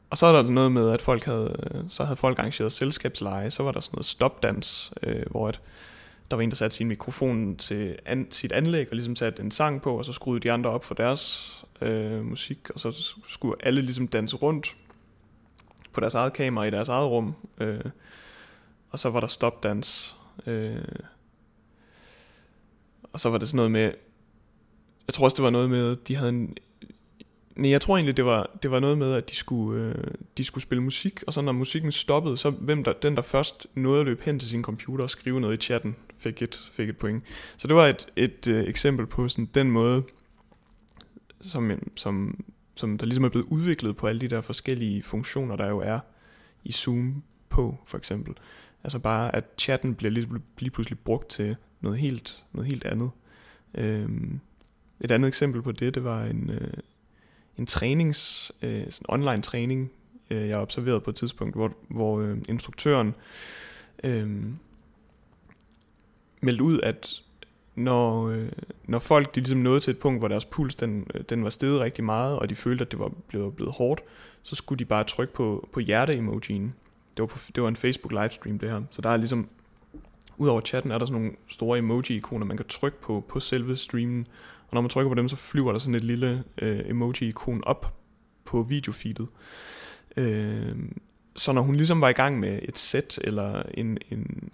og 0.10 0.18
så 0.18 0.26
er 0.26 0.32
der 0.32 0.50
noget 0.50 0.72
med, 0.72 0.90
at 0.90 1.02
folk 1.02 1.24
havde, 1.24 1.86
så 1.90 2.04
havde 2.04 2.18
folk 2.18 2.40
arrangeret 2.40 2.72
selskabsleje, 2.72 3.52
så 3.52 3.64
var 3.64 3.72
der 3.72 3.80
sådan 3.80 3.96
noget 3.96 4.06
stopdans, 4.06 4.94
øh, 5.04 5.24
hvor 5.32 5.48
at 5.48 5.62
der 6.32 6.36
var 6.36 6.44
en, 6.44 6.50
der 6.50 6.56
satte 6.56 6.76
sin 6.78 6.88
mikrofon 6.88 7.56
til 7.56 8.00
an, 8.06 8.28
sit 8.32 8.52
anlæg 8.52 8.88
og 8.90 8.96
ligesom 8.96 9.16
satte 9.16 9.44
en 9.44 9.52
sang 9.52 9.82
på, 9.82 9.98
og 9.98 10.06
så 10.06 10.14
skruede 10.14 10.40
de 10.40 10.52
andre 10.52 10.70
op 10.70 10.86
for 10.86 10.96
deres 10.96 11.66
øh, 11.82 12.26
musik, 12.26 12.70
og 12.70 12.80
så 12.80 13.16
skulle 13.28 13.56
alle 13.66 13.82
ligesom 13.82 14.08
danse 14.08 14.36
rundt 14.36 14.76
på 15.94 16.02
deres 16.02 16.16
eget 16.16 16.34
kamera 16.34 16.64
i 16.64 16.70
deres 16.70 16.90
eget 16.90 17.10
rum. 17.10 17.36
Øh, 17.58 17.86
og 18.90 19.00
så 19.00 19.10
var 19.10 19.20
der 19.20 19.28
stopdans. 19.28 20.18
Øh, 20.48 20.86
og 23.14 23.20
så 23.20 23.30
var 23.30 23.38
det 23.38 23.48
sådan 23.48 23.56
noget 23.56 23.72
med, 23.72 23.92
jeg 25.08 25.14
tror 25.14 25.24
også, 25.26 25.36
det 25.36 25.44
var 25.44 25.50
noget 25.50 25.70
med, 25.70 25.96
de 25.96 26.16
havde 26.16 26.30
en, 26.30 26.58
Nej, 27.56 27.72
jeg 27.72 27.82
tror 27.82 27.98
egentlig, 27.98 28.18
det 28.18 28.26
var, 28.26 28.58
det 28.64 28.72
var 28.72 28.80
noget 28.80 28.98
med, 28.98 29.14
at 29.14 29.30
de 29.30 29.36
skulle, 29.36 29.84
øh, 29.84 30.14
de 30.38 30.44
skulle 30.44 30.62
spille 30.62 30.84
musik, 30.84 31.24
og 31.28 31.34
så 31.34 31.42
når 31.42 31.52
musikken 31.52 31.92
stoppede, 31.92 32.38
så 32.38 32.50
hvem 32.50 32.84
der, 32.84 32.94
den, 32.94 33.16
der 33.16 33.22
først 33.22 33.68
nåede 33.76 34.00
at 34.00 34.06
løbe 34.06 34.24
hen 34.24 34.40
til 34.40 34.50
sin 34.50 34.64
computer 34.64 35.04
og 35.04 35.10
skrive 35.10 35.42
noget 35.42 35.54
i 35.54 35.66
chatten, 35.66 35.96
fik 36.18 36.42
et, 36.42 36.70
fik 36.74 36.90
et 36.90 36.98
point. 36.98 37.24
Så 37.58 37.68
det 37.68 37.76
var 37.76 37.86
et, 37.86 38.08
et 38.16 38.48
øh, 38.48 38.64
eksempel 38.64 39.06
på 39.06 39.30
sådan 39.30 39.50
den 39.54 39.72
måde, 39.72 40.04
som, 41.42 41.72
øh, 41.72 41.78
som, 41.96 42.44
som 42.76 42.98
der 42.98 43.06
ligesom 43.06 43.24
er 43.24 43.30
blevet 43.30 43.48
udviklet 43.50 43.98
på 43.98 44.08
alle 44.08 44.22
de 44.22 44.28
der 44.28 44.42
forskellige 44.42 45.04
funktioner, 45.04 45.56
der 45.56 45.70
jo 45.70 45.80
er 45.80 46.00
i 46.64 46.72
Zoom 46.72 47.24
på, 47.50 47.78
for 47.86 47.98
eksempel. 47.98 48.34
Altså 48.84 49.00
bare, 49.00 49.36
at 49.36 49.46
chatten 49.58 49.96
bliver 49.96 50.12
lige, 50.12 50.28
lige 50.60 50.72
pludselig 50.72 51.00
brugt 51.00 51.30
til 51.30 51.56
noget 51.82 51.98
helt, 51.98 52.44
noget 52.54 52.68
helt 52.68 52.86
andet. 52.86 53.12
Øhm, 53.76 54.40
et 55.02 55.12
andet 55.12 55.28
eksempel 55.28 55.62
på 55.62 55.72
det, 55.72 55.96
det 55.96 56.04
var 56.04 56.24
en, 56.24 56.50
øh, 56.50 56.74
en 57.58 57.66
trænings, 57.66 58.52
øh, 58.62 58.84
sådan 58.90 59.06
online 59.10 59.42
træning, 59.42 59.92
øh, 60.30 60.48
jeg 60.48 60.58
observerede 60.58 61.00
på 61.00 61.10
et 61.10 61.16
tidspunkt, 61.16 61.56
hvor, 61.56 61.72
hvor 61.88 62.20
øh, 62.20 62.38
instruktøren 62.50 63.16
øh, 64.04 64.44
meldte 66.42 66.64
ud, 66.64 66.80
at 66.84 67.24
når, 67.76 68.30
øh, 68.30 68.50
når 68.86 69.00
folk 69.00 69.36
de 69.36 69.40
ligesom 69.40 69.60
nåede 69.60 69.80
til 69.80 69.92
et 69.92 70.00
punkt, 70.00 70.22
hvor 70.22 70.28
deres 70.28 70.46
puls 70.46 70.76
den, 70.76 71.08
øh, 71.14 71.24
den 71.30 71.44
var 71.44 71.50
steget 71.50 71.80
rigtig 71.80 72.04
meget, 72.04 72.40
og 72.40 72.50
de 72.50 72.56
følte, 72.56 72.82
at 72.82 72.92
det 72.92 73.00
var 73.00 73.12
blevet, 73.28 73.56
blevet 73.56 73.74
hårdt, 73.74 74.02
så 74.44 74.56
skulle 74.56 74.80
de 74.80 74.86
bare 74.86 75.04
trykke 75.04 75.34
på, 75.34 75.70
på 75.74 75.80
hjerte-emojien. 75.80 76.74
Det 77.18 77.24
var, 77.24 77.26
på, 77.26 77.40
det 77.56 77.64
var 77.64 77.70
en 77.70 77.76
Facebook 77.76 78.12
livestream 78.12 78.60
det 78.60 78.70
her. 78.70 78.82
Så 78.92 79.02
der 79.02 79.10
er 79.10 79.18
ligesom, 79.18 79.50
udover 80.38 80.62
chatten 80.62 80.92
er 80.92 80.98
der 80.98 81.06
sådan 81.06 81.22
nogle 81.22 81.36
store 81.48 81.78
emoji-ikoner, 81.78 82.46
man 82.46 82.58
kan 82.58 82.66
trykke 82.68 83.02
på 83.02 83.26
på 83.30 83.40
selve 83.40 83.78
streamen, 83.78 84.28
og 84.68 84.74
når 84.74 84.82
man 84.82 84.90
trykker 84.90 85.10
på 85.10 85.16
dem, 85.16 85.30
så 85.30 85.36
flyver 85.36 85.72
der 85.72 85.80
sådan 85.80 85.96
et 85.96 86.04
lille 86.04 86.44
øh, 86.62 86.80
emoji-ikon 86.90 87.64
op 87.64 87.94
på 88.46 88.64
videofeedet. 88.64 89.28
Øh, 90.18 90.76
så 91.36 91.52
når 91.52 91.62
hun 91.62 91.76
ligesom 91.76 92.02
var 92.02 92.10
i 92.10 92.14
gang 92.14 92.40
med 92.40 92.60
et 92.62 92.78
sæt 92.78 93.20
eller 93.24 93.64
en, 93.74 93.98
en, 94.12 94.50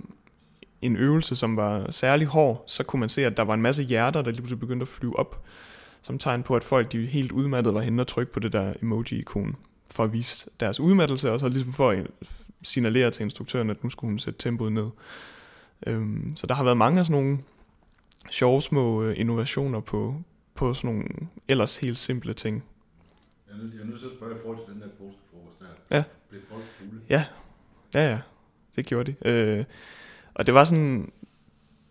en 0.82 0.96
øvelse, 0.96 1.36
som 1.36 1.58
var 1.58 1.92
særlig 1.92 2.28
hård, 2.28 2.64
så 2.68 2.84
kunne 2.84 3.00
man 3.00 3.10
se, 3.10 3.26
at 3.26 3.38
der 3.38 3.44
var 3.44 3.54
en 3.54 3.62
masse 3.62 3.84
hjerter, 3.84 4.22
der 4.22 4.32
lige 4.32 4.42
pludselig 4.42 4.60
begyndte 4.60 4.84
at 4.84 4.88
flyve 4.88 5.20
op, 5.20 5.46
som 6.02 6.18
tegn 6.18 6.44
på, 6.44 6.56
at 6.56 6.64
folk 6.64 6.92
de 6.92 7.06
helt 7.06 7.32
udmattede 7.32 7.74
var 7.74 7.82
henne 7.82 8.02
og 8.02 8.08
trykke 8.08 8.34
på 8.34 8.40
det 8.40 8.54
der 8.54 8.74
emoji-ikon, 8.82 9.56
for 9.92 10.04
at 10.04 10.14
vise 10.14 10.50
deres 10.60 10.80
udmattelse, 10.80 11.32
og 11.32 11.40
så 11.40 11.50
ligesom 11.50 11.74
for 11.74 11.90
at 11.90 12.08
signalere 12.64 13.12
til 13.12 13.24
instruktøren, 13.24 13.70
at 13.70 13.84
nu 13.84 13.90
skulle 13.90 14.12
hun 14.12 14.20
sætte 14.20 14.40
tempoet 14.40 14.72
ned. 14.72 14.88
Øhm, 15.88 16.34
så 16.36 16.48
der 16.48 16.54
har 16.54 16.64
været 16.64 16.78
mange 16.78 17.00
af 17.00 17.06
sådan 17.06 17.24
nogle 17.24 17.40
sjove 18.30 18.62
små 18.62 19.04
øh, 19.04 19.20
innovationer 19.20 19.80
på, 19.80 20.16
på 20.56 20.74
sådan 20.74 20.90
nogle 20.90 21.10
ellers 21.48 21.78
helt 21.78 21.98
simple 21.98 22.34
ting. 22.34 22.64
Jeg 23.48 23.54
er 23.56 23.86
nødt, 23.86 24.00
til 24.00 24.08
at 24.08 24.16
spørge 24.16 24.36
i 24.36 24.40
forhold 24.44 24.66
til 24.66 24.74
den 24.74 24.82
der 24.82 24.88
påskefrokost 24.88 25.60
der. 25.60 25.96
Ja. 25.98 26.04
Blev 26.30 26.42
folk 26.50 26.64
fulde? 26.64 27.02
Ja, 27.10 27.26
ja, 27.94 28.10
ja. 28.10 28.20
Det 28.76 28.86
gjorde 28.86 29.12
de. 29.12 29.30
Øh, 29.30 29.66
og 30.34 30.46
det 30.46 30.54
var 30.54 30.64
sådan, 30.64 31.12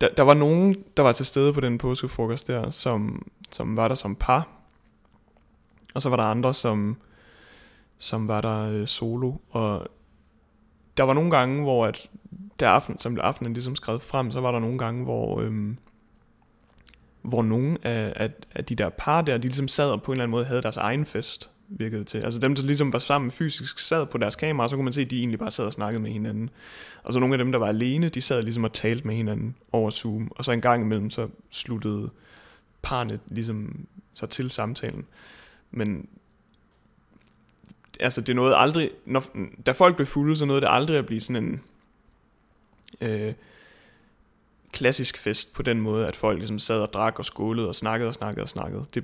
der, 0.01 0.09
der 0.17 0.23
var 0.23 0.33
nogen, 0.33 0.83
der 0.97 1.03
var 1.03 1.11
til 1.11 1.25
stede 1.25 1.53
på 1.53 1.59
den 1.59 1.77
påskefrokost 1.77 2.47
der, 2.47 2.69
som, 2.69 3.27
som 3.51 3.77
var 3.77 3.87
der 3.87 3.95
som 3.95 4.15
par. 4.15 4.47
Og 5.93 6.01
så 6.01 6.09
var 6.09 6.15
der 6.15 6.23
andre, 6.23 6.53
som, 6.53 6.97
som 7.97 8.27
var 8.27 8.41
der 8.41 8.71
øh, 8.71 8.87
solo. 8.87 9.33
Og 9.49 9.87
der 10.97 11.03
var 11.03 11.13
nogle 11.13 11.31
gange, 11.31 11.63
hvor 11.63 11.85
at, 11.85 12.09
der 12.59 12.69
aften, 12.69 12.99
som 12.99 13.17
aftenen 13.21 13.53
ligesom 13.53 13.75
skrev 13.75 13.99
frem, 13.99 14.31
så 14.31 14.41
var 14.41 14.51
der 14.51 14.59
nogle 14.59 14.77
gange, 14.77 15.03
hvor, 15.03 15.41
øhm, 15.41 15.77
hvor 17.21 17.43
nogle 17.43 17.77
af, 17.83 18.13
af, 18.15 18.29
af 18.55 18.65
de 18.65 18.75
der 18.75 18.89
par 18.89 19.21
der, 19.21 19.37
de 19.37 19.43
ligesom 19.43 19.67
sad 19.67 19.91
og 19.91 20.03
på 20.03 20.11
en 20.11 20.15
eller 20.15 20.23
anden 20.23 20.31
måde 20.31 20.45
havde 20.45 20.61
deres 20.61 20.77
egen 20.77 21.05
fest, 21.05 21.49
virkede 21.69 22.03
til. 22.03 22.17
Altså 22.17 22.39
dem, 22.39 22.55
der 22.55 22.63
ligesom 22.63 22.93
var 22.93 22.99
sammen 22.99 23.31
fysisk, 23.31 23.79
sad 23.79 24.05
på 24.05 24.17
deres 24.17 24.35
kamera, 24.35 24.67
så 24.67 24.75
kunne 24.75 24.83
man 24.83 24.93
se, 24.93 25.01
at 25.01 25.11
de 25.11 25.19
egentlig 25.19 25.39
bare 25.39 25.51
sad 25.51 25.65
og 25.65 25.73
snakkede 25.73 26.03
med 26.03 26.11
hinanden. 26.11 26.49
Og 27.03 27.13
så 27.13 27.19
nogle 27.19 27.33
af 27.33 27.37
dem, 27.37 27.51
der 27.51 27.59
var 27.59 27.67
alene, 27.67 28.09
de 28.09 28.21
sad 28.21 28.43
ligesom 28.43 28.63
og 28.63 28.73
talte 28.73 29.07
med 29.07 29.15
hinanden 29.15 29.55
over 29.71 29.91
Zoom. 29.91 30.31
Og 30.31 30.45
så 30.45 30.51
en 30.51 30.61
gang 30.61 30.83
imellem, 30.83 31.09
så 31.09 31.27
sluttede 31.49 32.09
parne 32.81 33.19
ligesom 33.25 33.85
så 34.13 34.27
til 34.27 34.51
samtalen. 34.51 35.05
Men 35.71 36.07
altså 37.99 38.21
det 38.21 38.35
nåede 38.35 38.55
aldrig, 38.55 38.89
når, 39.05 39.23
da 39.65 39.71
folk 39.71 39.95
blev 39.95 40.07
fulde, 40.07 40.35
så 40.35 40.45
noget 40.45 40.61
det 40.61 40.69
aldrig 40.71 40.97
at 40.97 41.05
blive 41.05 41.21
sådan 41.21 41.43
en, 41.43 41.61
øh, 43.01 43.33
klassisk 44.71 45.17
fest 45.17 45.53
på 45.53 45.61
den 45.61 45.81
måde, 45.81 46.07
at 46.07 46.15
folk 46.15 46.37
ligesom 46.37 46.59
sad 46.59 46.81
og 46.81 46.93
drak 46.93 47.19
og 47.19 47.25
skålede 47.25 47.67
og 47.67 47.75
snakkede 47.75 48.07
og 48.07 48.13
snakkede 48.13 48.43
og 48.43 48.49
snakkede. 48.49 48.85
Det, 48.93 49.03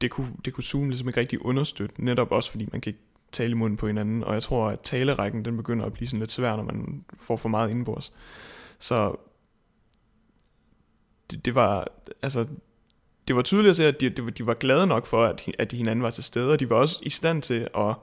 det, 0.00 0.10
kunne, 0.10 0.32
det 0.44 0.52
kunne 0.52 0.64
Zoom 0.64 0.88
ligesom 0.88 1.08
ikke 1.08 1.20
rigtig 1.20 1.44
understøtte, 1.44 2.04
netop 2.04 2.32
også 2.32 2.50
fordi 2.50 2.68
man 2.72 2.80
kan 2.80 2.90
ikke 2.90 3.02
tale 3.32 3.50
i 3.50 3.54
munden 3.54 3.76
på 3.76 3.86
hinanden, 3.86 4.24
og 4.24 4.34
jeg 4.34 4.42
tror, 4.42 4.68
at 4.68 4.80
talerækken 4.80 5.44
den 5.44 5.56
begynder 5.56 5.86
at 5.86 5.92
blive 5.92 6.08
sådan 6.08 6.18
lidt 6.18 6.32
svær, 6.32 6.56
når 6.56 6.62
man 6.62 7.04
får 7.20 7.36
for 7.36 7.48
meget 7.48 7.70
indenbords. 7.70 8.12
Så 8.78 9.16
det, 11.30 11.44
det 11.44 11.54
var, 11.54 11.88
altså, 12.22 12.46
det 13.28 13.36
var 13.36 13.42
tydeligt 13.42 13.70
at 13.70 13.76
se, 13.76 13.86
at 13.86 14.00
de, 14.00 14.10
de 14.10 14.46
var 14.46 14.54
glade 14.54 14.86
nok 14.86 15.06
for, 15.06 15.24
at, 15.24 15.42
at 15.58 15.72
hinanden 15.72 16.02
var 16.02 16.10
til 16.10 16.24
stede, 16.24 16.52
og 16.52 16.60
de 16.60 16.70
var 16.70 16.76
også 16.76 17.00
i 17.02 17.10
stand 17.10 17.42
til 17.42 17.68
at 17.74 17.94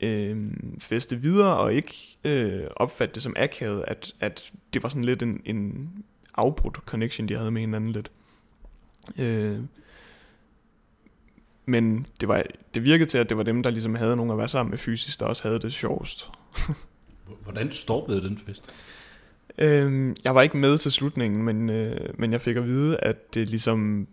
øh, 0.00 0.46
feste 0.78 1.16
videre, 1.16 1.56
og 1.56 1.74
ikke 1.74 2.18
øh, 2.24 2.62
opfatte 2.76 3.14
det 3.14 3.22
som 3.22 3.34
akavet, 3.36 3.84
at, 3.86 4.12
at 4.20 4.52
det 4.74 4.82
var 4.82 4.88
sådan 4.88 5.04
lidt 5.04 5.22
en, 5.22 5.40
en 5.44 5.90
afbrudt 6.34 6.76
connection, 6.76 7.28
de 7.28 7.36
havde 7.36 7.50
med 7.50 7.60
hinanden 7.60 7.92
lidt. 7.92 8.10
Øh, 9.18 9.58
men 11.66 12.06
det, 12.20 12.28
var, 12.28 12.42
det 12.74 12.84
virkede 12.84 13.08
til, 13.08 13.18
at 13.18 13.28
det 13.28 13.36
var 13.36 13.42
dem, 13.42 13.62
der 13.62 13.70
ligesom 13.70 13.94
havde 13.94 14.16
nogen 14.16 14.30
at 14.30 14.38
være 14.38 14.48
sammen 14.48 14.70
med 14.70 14.78
fysisk, 14.78 15.20
der 15.20 15.26
også 15.26 15.42
havde 15.42 15.58
det 15.58 15.72
sjovest. 15.72 16.30
Hvordan 17.42 17.72
stoppede 17.72 18.22
den 18.22 18.38
fest? 18.38 18.74
Øh, 19.58 20.14
jeg 20.24 20.34
var 20.34 20.42
ikke 20.42 20.56
med 20.56 20.78
til 20.78 20.92
slutningen, 20.92 21.42
men, 21.42 21.70
øh, 21.70 22.14
men 22.18 22.32
jeg 22.32 22.40
fik 22.40 22.56
at 22.56 22.66
vide, 22.66 22.96
at 22.96 23.34
det 23.34 23.48
ligesom 23.48 24.08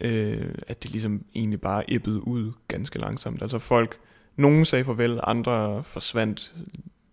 øh, 0.00 0.54
at 0.66 0.82
det 0.82 0.90
ligesom 0.90 1.24
egentlig 1.34 1.60
bare 1.60 1.84
æbbede 1.88 2.28
ud 2.28 2.52
ganske 2.68 2.98
langsomt. 2.98 3.42
Altså 3.42 3.58
folk, 3.58 3.98
nogle 4.38 4.64
sagde 4.64 4.84
farvel, 4.84 5.20
andre 5.22 5.84
forsvandt 5.84 6.54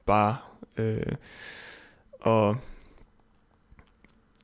bare. 0.05 0.37
Øh, 0.77 1.15
og 2.21 2.57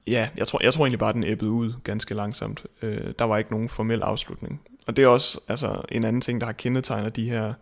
ja, 0.07 0.29
jeg 0.37 0.47
tror, 0.47 0.63
jeg 0.63 0.73
tror 0.73 0.85
egentlig 0.85 0.99
bare, 0.99 1.13
den 1.13 1.23
æbbede 1.23 1.51
ud 1.51 1.73
ganske 1.83 2.13
langsomt. 2.13 2.65
Øh, 2.81 3.13
der 3.19 3.25
var 3.25 3.37
ikke 3.37 3.51
nogen 3.51 3.69
formel 3.69 4.01
afslutning. 4.01 4.61
Og 4.87 4.97
det 4.97 5.03
er 5.03 5.07
også 5.07 5.39
altså, 5.47 5.81
en 5.89 6.03
anden 6.03 6.21
ting, 6.21 6.41
der 6.41 6.45
har 6.45 6.53
kendetegnet 6.53 7.15
de 7.15 7.29
her, 7.29 7.53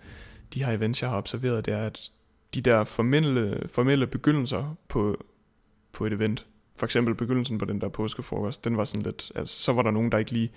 de 0.54 0.64
her 0.64 0.74
events, 0.74 1.02
jeg 1.02 1.10
har 1.10 1.18
observeret, 1.18 1.66
det 1.66 1.74
er, 1.74 1.86
at 1.86 2.12
de 2.54 2.62
der 2.62 2.84
formelle, 2.84 3.68
formelle 3.72 4.08
begyndelser 4.08 4.76
på, 4.88 5.24
på 5.92 6.06
et 6.06 6.14
event, 6.14 6.46
for 6.76 6.86
eksempel 6.86 7.16
begyndelsen 7.16 7.58
på 7.58 7.66
den 7.66 7.82
der 7.82 7.90
påskefrokost, 7.90 8.64
den 8.64 8.78
var 8.78 8.86
sådan 8.86 9.02
lidt, 9.02 9.32
altså, 9.36 9.64
så 9.64 9.74
var 9.74 9.82
der 9.82 9.92
nogen, 9.92 10.12
der 10.12 10.18
ikke 10.18 10.32
lige 10.32 10.52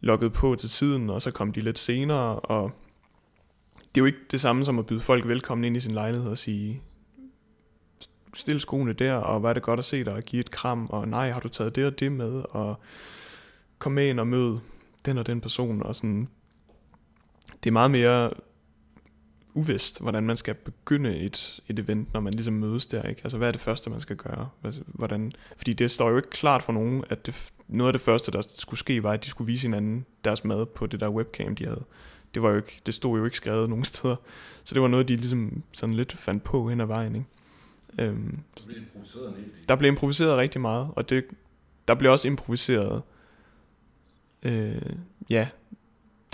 loggede 0.00 0.30
på 0.30 0.54
til 0.54 0.70
tiden, 0.70 1.10
og 1.10 1.22
så 1.22 1.30
kom 1.30 1.52
de 1.52 1.60
lidt 1.60 1.78
senere, 1.78 2.38
og 2.38 2.72
det 3.94 4.00
er 4.00 4.02
jo 4.02 4.06
ikke 4.06 4.18
det 4.30 4.40
samme 4.40 4.64
som 4.64 4.78
at 4.78 4.86
byde 4.86 5.00
folk 5.00 5.28
velkommen 5.28 5.64
ind 5.64 5.76
i 5.76 5.80
sin 5.80 5.92
lejlighed 5.92 6.30
og 6.30 6.38
sige, 6.38 6.82
stil 8.34 8.60
skoene 8.60 8.92
der, 8.92 9.14
og 9.14 9.40
hvad 9.40 9.50
er 9.50 9.54
det 9.54 9.62
godt 9.62 9.78
at 9.78 9.84
se 9.84 10.04
dig, 10.04 10.12
og 10.12 10.22
give 10.22 10.40
et 10.40 10.50
kram, 10.50 10.86
og 10.86 11.08
nej, 11.08 11.30
har 11.30 11.40
du 11.40 11.48
taget 11.48 11.76
det 11.76 11.86
og 11.86 12.00
det 12.00 12.12
med, 12.12 12.42
og 12.50 12.80
kom 13.78 13.92
med 13.92 14.08
ind 14.08 14.20
og 14.20 14.26
mød 14.26 14.58
den 15.06 15.18
og 15.18 15.26
den 15.26 15.40
person, 15.40 15.82
og 15.82 15.96
sådan, 15.96 16.28
det 17.64 17.70
er 17.70 17.72
meget 17.72 17.90
mere 17.90 18.30
uvist, 19.54 20.00
hvordan 20.00 20.24
man 20.24 20.36
skal 20.36 20.54
begynde 20.54 21.18
et, 21.18 21.60
et 21.68 21.78
event, 21.78 22.12
når 22.12 22.20
man 22.20 22.34
ligesom 22.34 22.54
mødes 22.54 22.86
der, 22.86 23.02
ikke? 23.02 23.20
Altså, 23.24 23.38
hvad 23.38 23.48
er 23.48 23.52
det 23.52 23.60
første, 23.60 23.90
man 23.90 24.00
skal 24.00 24.16
gøre? 24.16 24.48
Hvordan, 24.86 25.32
fordi 25.56 25.72
det 25.72 25.90
står 25.90 26.10
jo 26.10 26.16
ikke 26.16 26.30
klart 26.30 26.62
for 26.62 26.72
nogen, 26.72 27.04
at 27.08 27.26
det, 27.26 27.52
noget 27.68 27.88
af 27.88 27.92
det 27.92 28.00
første, 28.00 28.32
der 28.32 28.42
skulle 28.54 28.78
ske, 28.78 29.02
var, 29.02 29.12
at 29.12 29.24
de 29.24 29.30
skulle 29.30 29.46
vise 29.46 29.66
hinanden 29.66 30.06
deres 30.24 30.44
mad 30.44 30.66
på 30.66 30.86
det 30.86 31.00
der 31.00 31.10
webcam, 31.10 31.54
de 31.54 31.64
havde. 31.64 31.84
Det, 32.34 32.42
var 32.42 32.50
jo 32.50 32.56
ikke, 32.56 32.80
det 32.86 32.94
stod 32.94 33.18
jo 33.18 33.24
ikke 33.24 33.36
skrevet 33.36 33.68
nogen 33.68 33.84
steder. 33.84 34.16
Så 34.64 34.74
det 34.74 34.82
var 34.82 34.88
noget, 34.88 35.08
de 35.08 35.16
ligesom 35.16 35.62
sådan 35.72 35.94
lidt 35.94 36.12
fandt 36.12 36.44
på 36.44 36.68
hen 36.68 36.80
ad 36.80 36.86
vejen, 36.86 37.14
ikke? 37.14 37.26
Øhm, 37.98 38.38
der 38.56 38.66
blev 38.66 38.78
improviseret 38.78 39.28
en 39.28 39.44
Der 39.68 39.76
blev 39.76 39.88
improviseret 39.88 40.36
rigtig 40.36 40.60
meget, 40.60 40.90
og 40.96 41.10
det, 41.10 41.24
der 41.88 41.94
blev 41.94 42.12
også 42.12 42.28
improviseret, 42.28 43.02
øh, 44.42 44.92
ja, 45.30 45.48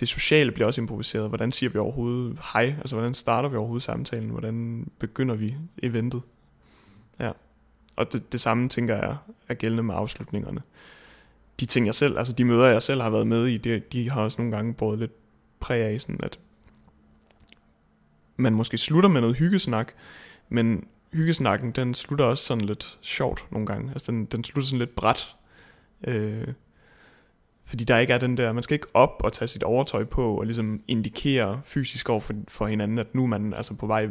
det 0.00 0.08
sociale 0.08 0.52
bliver 0.52 0.66
også 0.66 0.80
improviseret. 0.80 1.28
Hvordan 1.28 1.52
siger 1.52 1.70
vi 1.70 1.78
overhovedet 1.78 2.38
hej? 2.52 2.74
Altså, 2.78 2.96
hvordan 2.96 3.14
starter 3.14 3.48
vi 3.48 3.56
overhovedet 3.56 3.82
samtalen? 3.82 4.30
Hvordan 4.30 4.86
begynder 4.98 5.34
vi 5.34 5.56
eventet? 5.82 6.22
Ja. 7.20 7.32
Og 7.96 8.12
det, 8.12 8.32
det 8.32 8.40
samme, 8.40 8.68
tænker 8.68 8.96
jeg, 8.96 9.16
er 9.48 9.54
gældende 9.54 9.82
med 9.82 9.94
afslutningerne. 9.94 10.62
De 11.60 11.66
ting, 11.66 11.86
jeg 11.86 11.94
selv, 11.94 12.18
altså 12.18 12.32
de 12.32 12.44
møder, 12.44 12.66
jeg 12.66 12.82
selv 12.82 13.00
har 13.02 13.10
været 13.10 13.26
med 13.26 13.46
i, 13.46 13.56
de, 13.56 13.82
de 13.92 14.10
har 14.10 14.22
også 14.22 14.38
nogle 14.38 14.56
gange 14.56 14.74
båret 14.74 14.98
lidt 14.98 15.12
præg 15.60 15.82
af, 15.82 16.00
sådan 16.00 16.20
at 16.22 16.38
man 18.36 18.54
måske 18.54 18.78
slutter 18.78 19.08
med 19.08 19.20
noget 19.20 19.36
hyggesnak, 19.36 19.92
men 20.48 20.84
hyggesnakken, 21.12 21.70
den 21.70 21.94
slutter 21.94 22.24
også 22.24 22.44
sådan 22.44 22.64
lidt 22.64 22.98
sjovt 23.02 23.46
nogle 23.52 23.66
gange. 23.66 23.90
Altså 23.90 24.12
den, 24.12 24.24
den 24.24 24.44
slutter 24.44 24.66
sådan 24.66 24.78
lidt 24.78 24.96
bræt. 24.96 25.36
Øh, 26.06 26.48
fordi 27.64 27.84
der 27.84 27.98
ikke 27.98 28.12
er 28.12 28.18
den 28.18 28.36
der, 28.36 28.52
man 28.52 28.62
skal 28.62 28.74
ikke 28.74 28.86
op 28.94 29.20
og 29.24 29.32
tage 29.32 29.48
sit 29.48 29.62
overtøj 29.62 30.04
på 30.04 30.38
og 30.38 30.44
ligesom 30.44 30.82
indikere 30.88 31.60
fysisk 31.64 32.08
over 32.08 32.20
for, 32.20 32.34
for 32.48 32.66
hinanden, 32.66 32.98
at 32.98 33.14
nu 33.14 33.22
er 33.22 33.26
man 33.26 33.54
altså 33.54 33.74
på 33.74 33.86
vej 33.86 34.08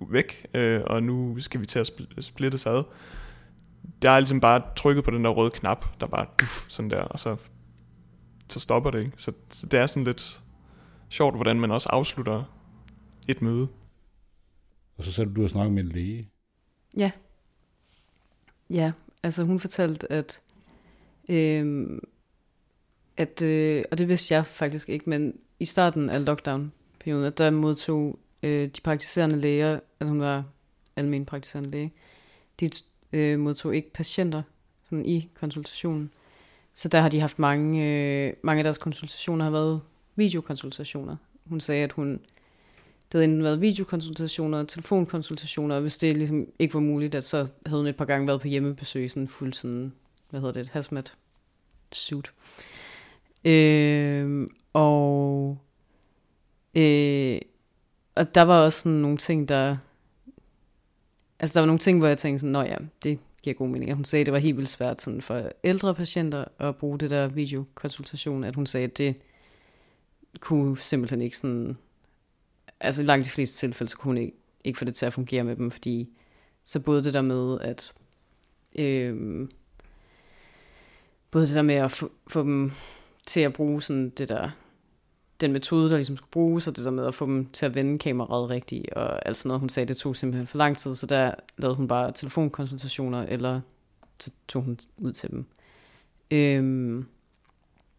væk, 0.00 0.46
øh, 0.54 0.80
og 0.86 1.02
nu 1.02 1.40
skal 1.40 1.60
vi 1.60 1.66
til 1.66 1.78
at 1.78 1.90
splittes 2.20 2.66
ad. 2.66 2.82
Der 4.02 4.10
er 4.10 4.20
ligesom 4.20 4.40
bare 4.40 4.62
trykket 4.76 5.04
på 5.04 5.10
den 5.10 5.24
der 5.24 5.30
røde 5.30 5.50
knap, 5.50 6.00
der 6.00 6.06
bare 6.06 6.26
duff, 6.40 6.64
sådan 6.68 6.90
der, 6.90 7.00
og 7.00 7.18
så, 7.18 7.36
så 8.48 8.60
stopper 8.60 8.90
det. 8.90 9.04
Ikke? 9.04 9.12
Så, 9.16 9.32
så 9.50 9.66
det 9.66 9.80
er 9.80 9.86
sådan 9.86 10.04
lidt 10.04 10.40
sjovt, 11.08 11.34
hvordan 11.34 11.60
man 11.60 11.70
også 11.70 11.88
afslutter 11.88 12.44
et 13.28 13.42
møde. 13.42 13.68
Og 14.96 15.04
så 15.04 15.12
sagde 15.12 15.30
du, 15.30 15.34
du 15.34 15.40
har 15.40 15.48
snakket 15.48 15.72
med 15.72 15.82
en 15.82 15.88
læge. 15.88 16.30
Ja. 16.96 17.10
Ja, 18.70 18.92
altså 19.22 19.44
hun 19.44 19.60
fortalte, 19.60 20.12
at 20.12 20.40
øh, 21.28 21.98
at, 23.16 23.42
øh, 23.42 23.84
og 23.90 23.98
det 23.98 24.08
vidste 24.08 24.34
jeg 24.34 24.46
faktisk 24.46 24.88
ikke, 24.88 25.10
men 25.10 25.38
i 25.60 25.64
starten 25.64 26.10
af 26.10 26.24
lockdown-perioden, 26.24 27.24
at 27.24 27.38
der 27.38 27.50
modtog 27.50 28.18
øh, 28.42 28.68
de 28.68 28.80
praktiserende 28.80 29.36
læger, 29.36 29.80
at 30.00 30.08
hun 30.08 30.20
var 30.20 30.44
almen 30.96 31.26
praktiserende 31.26 31.70
læge, 31.70 31.92
de 32.60 32.70
øh, 33.12 33.38
modtog 33.38 33.76
ikke 33.76 33.92
patienter 33.92 34.42
sådan 34.84 35.06
i 35.06 35.30
konsultationen. 35.34 36.10
Så 36.74 36.88
der 36.88 37.00
har 37.00 37.08
de 37.08 37.20
haft 37.20 37.38
mange, 37.38 37.84
øh, 37.84 38.32
mange 38.42 38.58
af 38.58 38.64
deres 38.64 38.78
konsultationer 38.78 39.44
har 39.44 39.50
været 39.52 39.80
videokonsultationer. 40.16 41.16
Hun 41.46 41.60
sagde, 41.60 41.84
at 41.84 41.92
hun, 41.92 42.12
det 42.12 43.12
havde 43.12 43.24
enten 43.24 43.42
været 43.42 43.60
videokonsultationer, 43.60 44.64
telefonkonsultationer, 44.64 45.74
og 45.74 45.80
hvis 45.80 45.98
det 45.98 46.16
ligesom 46.16 46.40
ikke 46.58 46.74
var 46.74 46.80
muligt, 46.80 47.14
at 47.14 47.24
så 47.24 47.48
havde 47.66 47.80
hun 47.80 47.86
et 47.86 47.96
par 47.96 48.04
gange 48.04 48.26
været 48.26 48.40
på 48.40 48.48
hjemmebesøg, 48.48 49.10
sådan 49.10 49.28
fuld 49.28 49.52
sådan, 49.52 49.92
hvad 50.30 50.40
hedder 50.40 50.52
det, 50.52 50.60
et 50.60 50.68
hazmat 50.68 51.14
suit. 51.92 52.32
Øh, 53.44 54.46
og, 54.72 55.58
øh, 56.74 57.38
og 58.14 58.34
der 58.34 58.42
var 58.42 58.64
også 58.64 58.78
sådan 58.78 58.98
nogle 58.98 59.16
ting, 59.16 59.48
der... 59.48 59.76
Altså 61.40 61.54
der 61.54 61.60
var 61.60 61.66
nogle 61.66 61.78
ting, 61.78 61.98
hvor 61.98 62.08
jeg 62.08 62.18
tænkte 62.18 62.40
sådan, 62.40 62.52
nå 62.52 62.62
ja, 62.62 62.76
det 63.02 63.18
giver 63.42 63.54
god 63.54 63.68
mening. 63.68 63.94
Hun 63.94 64.04
sagde, 64.04 64.20
at 64.20 64.26
det 64.26 64.32
var 64.32 64.38
helt 64.38 64.56
vildt 64.56 64.70
svært 64.70 65.02
sådan 65.02 65.22
for 65.22 65.50
ældre 65.64 65.94
patienter 65.94 66.44
at 66.58 66.76
bruge 66.76 66.98
det 66.98 67.10
der 67.10 67.28
videokonsultation, 67.28 68.44
at 68.44 68.54
hun 68.54 68.66
sagde, 68.66 68.84
at 68.84 68.98
det 68.98 69.16
kunne 70.40 70.78
simpelthen 70.78 71.20
ikke 71.20 71.36
sådan... 71.36 71.76
Altså 72.80 73.02
i 73.02 73.04
langt 73.04 73.24
de 73.24 73.30
fleste 73.30 73.66
tilfælde, 73.66 73.90
så 73.90 73.96
kunne 73.96 74.08
hun 74.08 74.18
ikke, 74.18 74.36
ikke 74.64 74.78
få 74.78 74.84
det 74.84 74.94
til 74.94 75.06
at 75.06 75.12
fungere 75.12 75.44
med 75.44 75.56
dem, 75.56 75.70
fordi 75.70 76.10
så 76.64 76.80
både 76.80 77.04
det 77.04 77.14
der 77.14 77.22
med, 77.22 77.60
at... 77.60 77.92
Øh, 78.78 79.48
både 81.30 81.46
det 81.46 81.54
der 81.54 81.62
med 81.62 81.74
at 81.74 81.90
få, 81.90 82.12
få 82.28 82.40
dem 82.40 82.72
til 83.26 83.40
at 83.40 83.52
bruge 83.52 83.82
sådan 83.82 84.10
det 84.10 84.28
der, 84.28 84.50
den 85.40 85.52
metode, 85.52 85.90
der 85.90 85.96
ligesom 85.96 86.16
skulle 86.16 86.30
bruges, 86.30 86.68
og 86.68 86.76
det 86.76 86.84
der 86.84 86.90
med 86.90 87.06
at 87.06 87.14
få 87.14 87.26
dem 87.26 87.46
til 87.52 87.66
at 87.66 87.74
vende 87.74 87.98
kameraet 87.98 88.50
rigtigt, 88.50 88.90
og 88.90 89.28
alt 89.28 89.36
sådan 89.36 89.48
noget. 89.48 89.60
Hun 89.60 89.68
sagde, 89.68 89.86
det 89.86 89.96
tog 89.96 90.16
simpelthen 90.16 90.46
for 90.46 90.58
lang 90.58 90.76
tid, 90.76 90.94
så 90.94 91.06
der 91.06 91.34
lavede 91.56 91.76
hun 91.76 91.88
bare 91.88 92.12
telefonkonsultationer, 92.12 93.22
eller 93.22 93.60
så 94.20 94.30
tog 94.48 94.62
hun 94.62 94.78
ud 94.96 95.12
til 95.12 95.30
dem. 95.30 95.46
Øhm, 96.30 97.06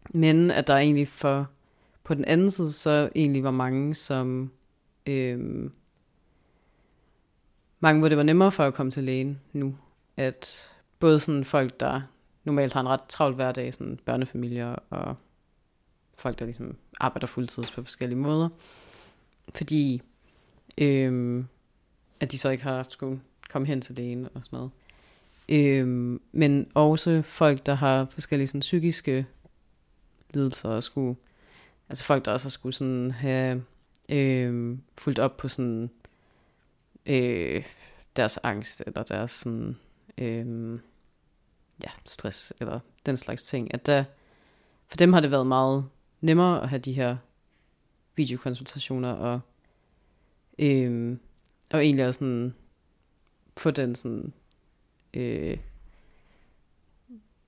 men 0.10 0.52
at 0.52 0.68
der 0.68 0.78
egentlig 0.78 1.08
for, 1.08 1.50
på 2.06 2.14
den 2.14 2.26
anden 2.26 2.52
side, 2.52 2.72
så 2.72 3.10
egentlig 3.16 3.44
var 3.44 3.52
mange, 3.52 3.96
som 3.96 4.52
øhm, 5.06 5.74
mange, 7.80 8.00
hvor 8.00 8.10
det 8.10 8.18
var 8.18 8.24
nemmere 8.24 8.52
for 8.52 8.64
at 8.64 8.74
komme 8.74 8.92
til 8.92 9.04
lægen 9.04 9.40
nu. 9.54 9.78
At 10.18 10.70
både 11.00 11.20
sådan 11.20 11.46
folk, 11.46 11.80
der 11.80 12.02
normalt 12.44 12.74
har 12.74 12.82
en 12.82 12.90
ret 12.90 13.04
travl 13.10 13.34
hverdag, 13.34 13.74
sådan 13.74 14.00
børnefamilier 14.06 14.76
og 14.90 15.16
folk, 16.18 16.40
der 16.40 16.46
ligesom 16.46 16.76
arbejder 17.00 17.28
fuldtids 17.28 17.72
på 17.72 17.84
forskellige 17.84 18.20
måder. 18.20 18.50
Fordi 19.56 20.02
øhm, 20.78 21.48
at 22.20 22.32
de 22.32 22.38
så 22.38 22.50
ikke 22.50 22.64
har 22.64 22.84
skulle 22.90 23.22
komme 23.50 23.68
hen 23.68 23.82
til 23.82 23.96
lægen 23.96 24.28
og 24.34 24.42
sådan 24.44 24.58
noget. 24.58 24.72
Øhm, 25.50 26.22
men 26.32 26.68
også 26.74 27.22
folk, 27.22 27.66
der 27.66 27.74
har 27.74 28.08
forskellige 28.12 28.48
sådan, 28.48 28.62
psykiske 28.62 29.26
lidelser 30.34 30.70
og 30.70 30.84
skulle, 30.84 31.16
altså 31.90 32.04
folk, 32.04 32.26
der 32.26 32.32
også 32.32 32.46
har 32.46 32.50
skulle 32.50 32.76
sådan 32.76 33.12
have 33.12 33.64
øh, 34.10 34.78
fulgt 34.98 35.20
op 35.20 35.38
på 35.38 35.48
sådan 35.48 35.90
øh, 37.06 37.66
deres 38.16 38.38
angst 38.44 38.84
eller 38.88 39.04
deres 39.04 39.32
sådan 39.32 39.78
øh, 40.18 40.80
ja, 41.84 41.90
stress 42.06 42.54
eller 42.60 42.80
den 43.06 43.18
slags 43.18 43.44
ting. 43.44 43.74
At 43.74 43.86
der, 43.86 44.04
for 44.88 44.98
dem 44.98 45.14
har 45.14 45.20
det 45.20 45.32
været 45.32 45.48
meget 45.48 45.86
nemmere 46.22 46.62
at 46.62 46.70
have 46.70 46.80
de 46.80 46.94
her 46.94 47.18
videokonsultationer 48.16 49.12
og, 49.12 49.40
øh, 50.60 51.18
og 51.72 51.86
egentlig 51.86 52.08
også 52.08 52.18
sådan 52.18 52.54
få 53.58 53.72
den 53.72 53.96
sådan 53.96 54.34
øh, 55.14 55.58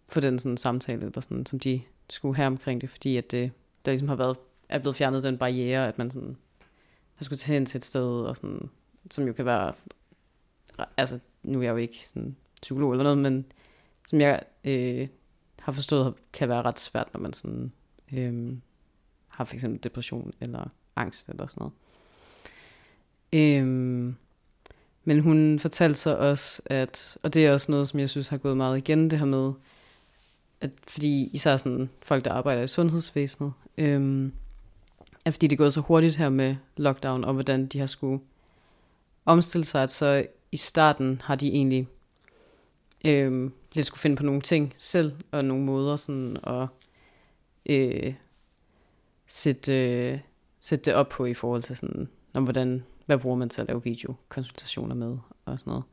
få 0.08 0.19
den 0.19 0.39
sådan 0.39 0.58
samtale, 0.58 1.06
eller 1.06 1.21
sådan, 1.21 1.45
som 1.45 1.60
de 1.60 1.82
skulle 2.10 2.36
have 2.36 2.47
omkring 2.47 2.82
det, 2.82 2.89
fordi 2.89 3.17
at 3.17 3.32
det, 3.32 3.52
der 3.88 3.91
ligesom 3.91 4.08
har 4.08 4.15
været, 4.15 4.38
er 4.69 4.80
blevet 4.80 4.95
fjernet 4.95 5.23
den 5.23 5.38
barriere, 5.38 5.88
at 5.88 5.97
man 5.97 6.12
sådan 6.12 6.38
har 7.15 7.23
skulle 7.23 7.39
tage 7.39 7.54
hen 7.54 7.65
til 7.65 7.78
et 7.78 7.86
sted, 7.86 8.21
og 8.21 8.36
sådan, 8.36 8.69
som 9.12 9.28
jo 9.28 9.34
kan 9.34 9.45
være, 9.45 9.73
altså 10.97 11.19
nu 11.43 11.60
er 11.60 11.63
jeg 11.63 11.71
jo 11.71 11.78
ikke 11.78 12.08
sådan 12.08 12.36
psykolog 12.62 12.91
eller 12.91 13.04
noget, 13.04 13.17
men 13.17 13.45
som 14.08 14.21
jeg 14.21 14.43
øh, 14.63 15.08
har 15.60 15.71
forstået, 15.71 16.13
kan 16.34 16.50
være 16.50 16.62
ret 16.62 16.80
svært, 16.80 17.13
når 17.13 17.19
man 17.19 17.34
sådan 17.34 17.71
øh, 18.13 18.58
har 19.28 19.45
for 19.45 19.54
eksempel 19.54 19.84
depression 19.84 20.34
eller 20.41 20.69
angst 20.95 21.30
eller 21.30 21.47
sådan 21.47 21.60
noget. 21.60 21.73
Øh, 23.34 24.13
men 25.04 25.19
hun 25.19 25.60
fortalte 25.60 26.00
så 26.00 26.17
også, 26.17 26.62
at, 26.65 27.17
og 27.23 27.34
det 27.34 27.45
er 27.45 27.54
også 27.54 27.71
noget, 27.71 27.88
som 27.88 28.00
jeg 28.00 28.10
synes 28.10 28.28
har 28.28 28.38
gået 28.38 28.58
meget 28.58 28.78
igen, 28.78 29.10
det 29.10 29.19
her 29.19 29.26
med, 29.26 29.54
at 30.62 30.71
fordi 30.88 31.30
især 31.34 31.58
sådan 31.58 31.89
folk, 32.02 32.26
der 32.26 32.34
arbejder 32.34 32.62
i 32.62 32.67
sundhedsvæsenet, 32.67 33.54
øhm, 33.78 34.34
at 35.26 35.34
fordi 35.34 35.48
det 35.48 35.56
er 35.56 35.58
gået 35.58 35.74
så 35.74 35.82
hurtigt 35.82 36.16
her 36.16 36.30
med 36.30 36.56
lockdown, 36.78 37.24
og 37.24 37.34
hvordan 37.34 37.68
de 37.68 37.80
har 37.80 37.86
skulle 37.86 38.22
omstille 39.26 39.66
sig, 39.66 39.84
at 39.84 39.92
så 39.92 40.26
i 40.52 40.58
starten 40.58 41.22
har 41.24 41.36
de 41.36 41.48
egentlig 41.48 41.88
øhm, 43.06 43.54
lidt 43.74 43.86
skulle 43.86 44.00
finde 44.00 44.16
på 44.16 44.24
nogle 44.24 44.42
ting 44.42 44.74
selv, 44.78 45.13
og 45.32 45.46
nogle 45.46 45.63
måder 45.63 45.96
sådan 45.96 46.38
at 46.44 46.68
øh, 47.66 48.13
sætte, 49.28 49.74
øh, 49.74 50.20
sætte 50.60 50.86
det 50.86 50.94
op 50.94 51.10
på 51.10 51.26
i 51.26 51.34
forhold 51.34 51.63
til 51.63 51.78
sådan, 51.78 52.10
om 52.34 52.44
hvordan, 52.44 52.84
hvad 53.06 53.18
bruger 53.18 53.38
man 53.38 53.50
til 53.50 53.62
at 53.62 53.68
lave 53.68 53.84
videokonsultationer 53.84 54.96
med, 54.96 55.18
og 55.46 55.60
sådan 55.60 55.72
noget. 55.72 55.84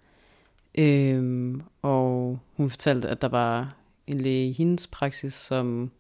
Øhm, 0.79 1.63
og 1.83 2.39
hun 2.57 2.71
fortalte, 2.71 3.09
at 3.09 3.23
der 3.23 3.29
var 3.29 3.77
en 4.07 4.21
læge 4.21 4.49
i 4.49 4.53
hendes 4.53 4.87
praksis, 4.87 5.35
som 5.35 5.91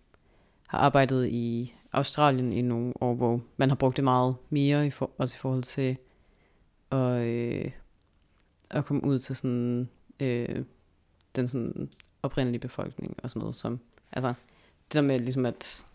har 0.74 0.80
arbejdet 0.80 1.28
i 1.28 1.74
Australien 1.92 2.52
i 2.52 2.62
nogle 2.62 2.92
år, 3.02 3.14
hvor 3.14 3.40
man 3.56 3.68
har 3.68 3.76
brugt 3.76 3.96
det 3.96 4.04
meget 4.04 4.36
mere, 4.50 4.86
i 4.86 4.90
for, 4.90 5.10
også 5.18 5.36
i 5.36 5.38
forhold 5.38 5.62
til 5.62 5.96
at, 6.90 7.22
øh, 7.26 7.70
at 8.70 8.84
komme 8.84 9.04
ud 9.04 9.18
til 9.18 9.36
sådan, 9.36 9.88
øh, 10.20 10.64
den 11.36 11.48
sådan 11.48 11.90
oprindelige 12.22 12.60
befolkning 12.60 13.16
og 13.22 13.30
sådan 13.30 13.40
noget. 13.40 13.56
Som, 13.56 13.80
altså, 14.12 14.28
det 14.88 14.94
der 14.94 15.02
med 15.02 15.20
ligesom 15.20 15.46
at, 15.46 15.86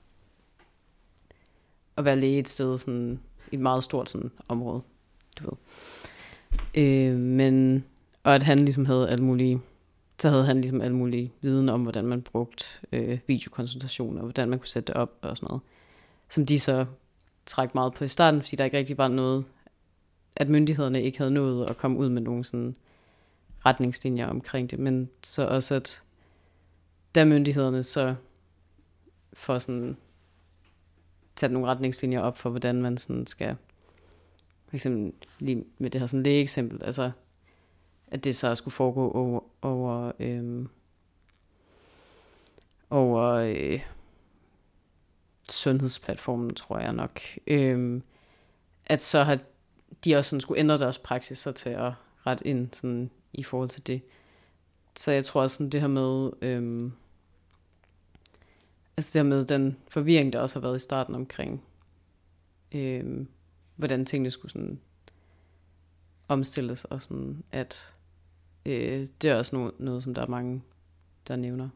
at 1.98 2.06
være 2.06 2.20
læge 2.20 2.40
et 2.40 2.48
sted, 2.48 2.78
sådan, 2.78 3.20
i 3.52 3.56
et 3.56 3.62
meget 3.62 3.84
stort 3.84 4.10
sådan, 4.10 4.32
område, 4.48 4.82
du 5.40 5.44
ved. 5.44 5.58
Øh, 6.84 7.16
men, 7.18 7.86
og 8.24 8.36
at 8.36 8.44
han 8.44 8.60
ligesom 8.60 8.86
havde 8.86 9.10
alle 9.10 9.26
mulige 9.26 9.62
så 10.20 10.30
havde 10.30 10.46
han 10.46 10.62
ligesom 10.62 10.82
alle 10.82 10.96
mulige 10.96 11.34
viden 11.42 11.70
om, 11.70 11.82
hvordan 11.82 12.06
man 12.06 12.22
brugte 12.22 12.66
øh, 12.92 13.20
videokonsultationer, 13.28 14.22
hvordan 14.22 14.50
man 14.50 14.60
kunne 14.60 14.68
sætte 14.68 14.88
det 14.88 14.96
op 14.96 15.18
og 15.22 15.38
sådan 15.38 15.48
noget. 15.48 15.62
Som 16.30 16.46
de 16.46 16.60
så 16.60 16.86
træk 17.46 17.76
meget 17.76 17.94
på 17.94 18.04
i 18.04 18.08
starten, 18.08 18.42
fordi 18.42 18.56
der 18.56 18.66
ikke 18.66 18.78
rigtig 18.78 18.98
var 18.98 19.08
noget, 19.08 19.46
at 20.36 20.50
myndighederne 20.50 21.04
ikke 21.04 21.18
havde 21.18 21.32
nået 21.32 21.70
at 21.70 21.78
komme 21.78 21.98
ud 21.98 22.10
med 22.10 22.22
nogle 22.22 22.46
sådan 22.46 22.76
retningslinjer 23.66 24.28
omkring 24.28 24.72
det, 24.72 24.80
men 24.80 25.10
så 25.24 25.48
også 25.48 25.76
at 25.76 26.04
da 27.16 27.26
myndighederne 27.26 27.84
så 27.84 28.16
får 29.34 29.60
sådan 29.60 29.98
sat 31.40 31.52
nogle 31.52 31.68
retningslinjer 31.68 32.22
op 32.22 32.38
for, 32.38 32.50
hvordan 32.50 32.82
man 32.82 32.98
sådan 32.98 33.28
skal, 33.28 33.56
for 34.68 34.76
eksempel 34.76 35.14
lige 35.40 35.64
med 35.78 35.90
det 35.90 36.02
her 36.02 36.06
sådan 36.08 36.26
eksempel, 36.26 36.84
altså 36.84 37.12
at 38.12 38.24
det 38.24 38.36
så 38.36 38.56
skulle 38.56 38.74
foregå 38.74 39.12
over, 39.12 39.40
over, 39.62 40.12
øhm, 40.20 40.70
over 42.90 43.24
øh, 43.26 43.82
sundhedsplatformen, 45.50 46.56
tror 46.56 46.80
jeg 46.80 46.94
nok. 46.94 47.20
Øhm, 47.48 48.04
at 48.86 49.00
så 49.00 49.24
har 49.24 49.40
de 50.06 50.16
også 50.16 50.30
sådan 50.30 50.42
skulle 50.42 50.60
ændre 50.60 50.78
deres 50.78 50.98
praksis 50.98 51.38
så 51.38 51.52
til 51.52 51.70
at 51.70 51.92
rette 52.26 52.48
ind 52.48 52.70
sådan, 52.74 53.10
i 53.34 53.44
forhold 53.44 53.70
til 53.70 53.88
det. 53.88 54.02
Så 54.96 55.12
jeg 55.12 55.26
tror 55.26 55.42
også 55.42 55.56
sådan 55.56 55.70
det 55.70 55.82
her 55.82 55.88
med, 55.88 56.32
øhm, 56.42 56.92
altså 58.98 59.14
det 59.14 59.26
her 59.26 59.30
med 59.30 59.46
den 59.46 59.78
forvirring, 59.88 60.34
der 60.34 60.40
også 60.40 60.60
har 60.60 60.62
været 60.62 60.76
i 60.76 60.80
starten 60.80 61.16
omkring, 61.16 61.64
øhm, 62.72 63.28
hvordan 63.76 64.06
tingene 64.06 64.32
skulle 64.32 64.52
sådan 64.52 64.80
omstilles, 66.28 66.86
og 66.86 67.02
sådan 67.02 67.44
at 67.52 67.94
Øh, 68.70 69.08
det 69.22 69.30
er 69.30 69.36
også 69.36 69.56
noget, 69.56 69.72
noget, 69.80 70.04
som 70.04 70.14
der 70.14 70.22
er 70.22 70.28
mange, 70.28 70.62
der 71.28 71.36
nævner. 71.36 71.70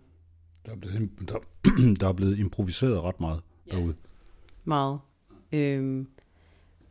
Der 0.66 0.72
er 0.72 0.76
blevet, 0.76 1.10
der, 1.28 1.38
der 2.00 2.08
er 2.08 2.14
blevet 2.14 2.40
improviseret 2.40 3.02
ret 3.02 3.20
meget 3.20 3.42
ja. 3.68 3.76
derude. 3.76 3.96
Meget. 4.64 5.00
Øhm, 5.52 6.08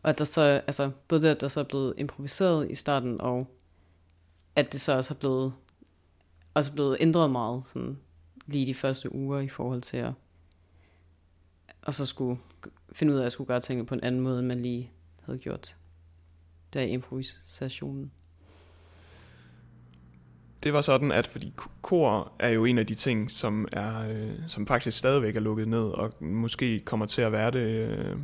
og 0.02 0.10
at 0.10 0.18
der 0.18 0.24
så, 0.24 0.40
altså, 0.40 0.90
både 1.08 1.22
det, 1.22 1.28
at 1.28 1.40
der 1.40 1.48
så 1.48 1.60
er 1.60 1.64
blevet 1.64 1.94
improviseret 1.98 2.70
i 2.70 2.74
starten, 2.74 3.20
og 3.20 3.46
at 4.56 4.72
det 4.72 4.80
så 4.80 4.96
også 4.96 5.14
er 5.14 5.18
blevet, 5.18 5.52
også 6.54 6.72
blevet 6.72 6.96
ændret 7.00 7.30
meget, 7.30 7.66
sådan, 7.66 7.98
lige 8.46 8.66
de 8.66 8.74
første 8.74 9.14
uger 9.14 9.40
i 9.40 9.48
forhold 9.48 9.82
til 9.82 9.96
at, 9.96 10.12
og 11.82 11.94
så 11.94 12.06
skulle 12.06 12.40
finde 12.92 13.12
ud 13.12 13.18
af, 13.18 13.22
at 13.22 13.24
jeg 13.24 13.32
skulle 13.32 13.48
gøre 13.48 13.60
tingene 13.60 13.86
på 13.86 13.94
en 13.94 14.02
anden 14.02 14.20
måde, 14.20 14.38
end 14.38 14.46
man 14.46 14.62
lige 14.62 14.90
havde 15.22 15.38
gjort 15.38 15.76
der 16.72 16.80
i 16.80 16.90
improvisationen 16.90 18.12
det 20.62 20.72
var 20.72 20.80
sådan, 20.80 21.12
at 21.12 21.26
fordi 21.26 21.52
kor 21.82 22.32
er 22.38 22.48
jo 22.48 22.64
en 22.64 22.78
af 22.78 22.86
de 22.86 22.94
ting, 22.94 23.30
som 23.30 23.68
er 23.72 24.10
øh, 24.10 24.30
som 24.48 24.66
faktisk 24.66 24.98
stadigvæk 24.98 25.36
er 25.36 25.40
lukket 25.40 25.68
ned, 25.68 25.84
og 25.84 26.12
måske 26.20 26.80
kommer 26.80 27.06
til 27.06 27.22
at 27.22 27.32
være 27.32 27.50
det 27.50 27.88
øh, 27.88 28.16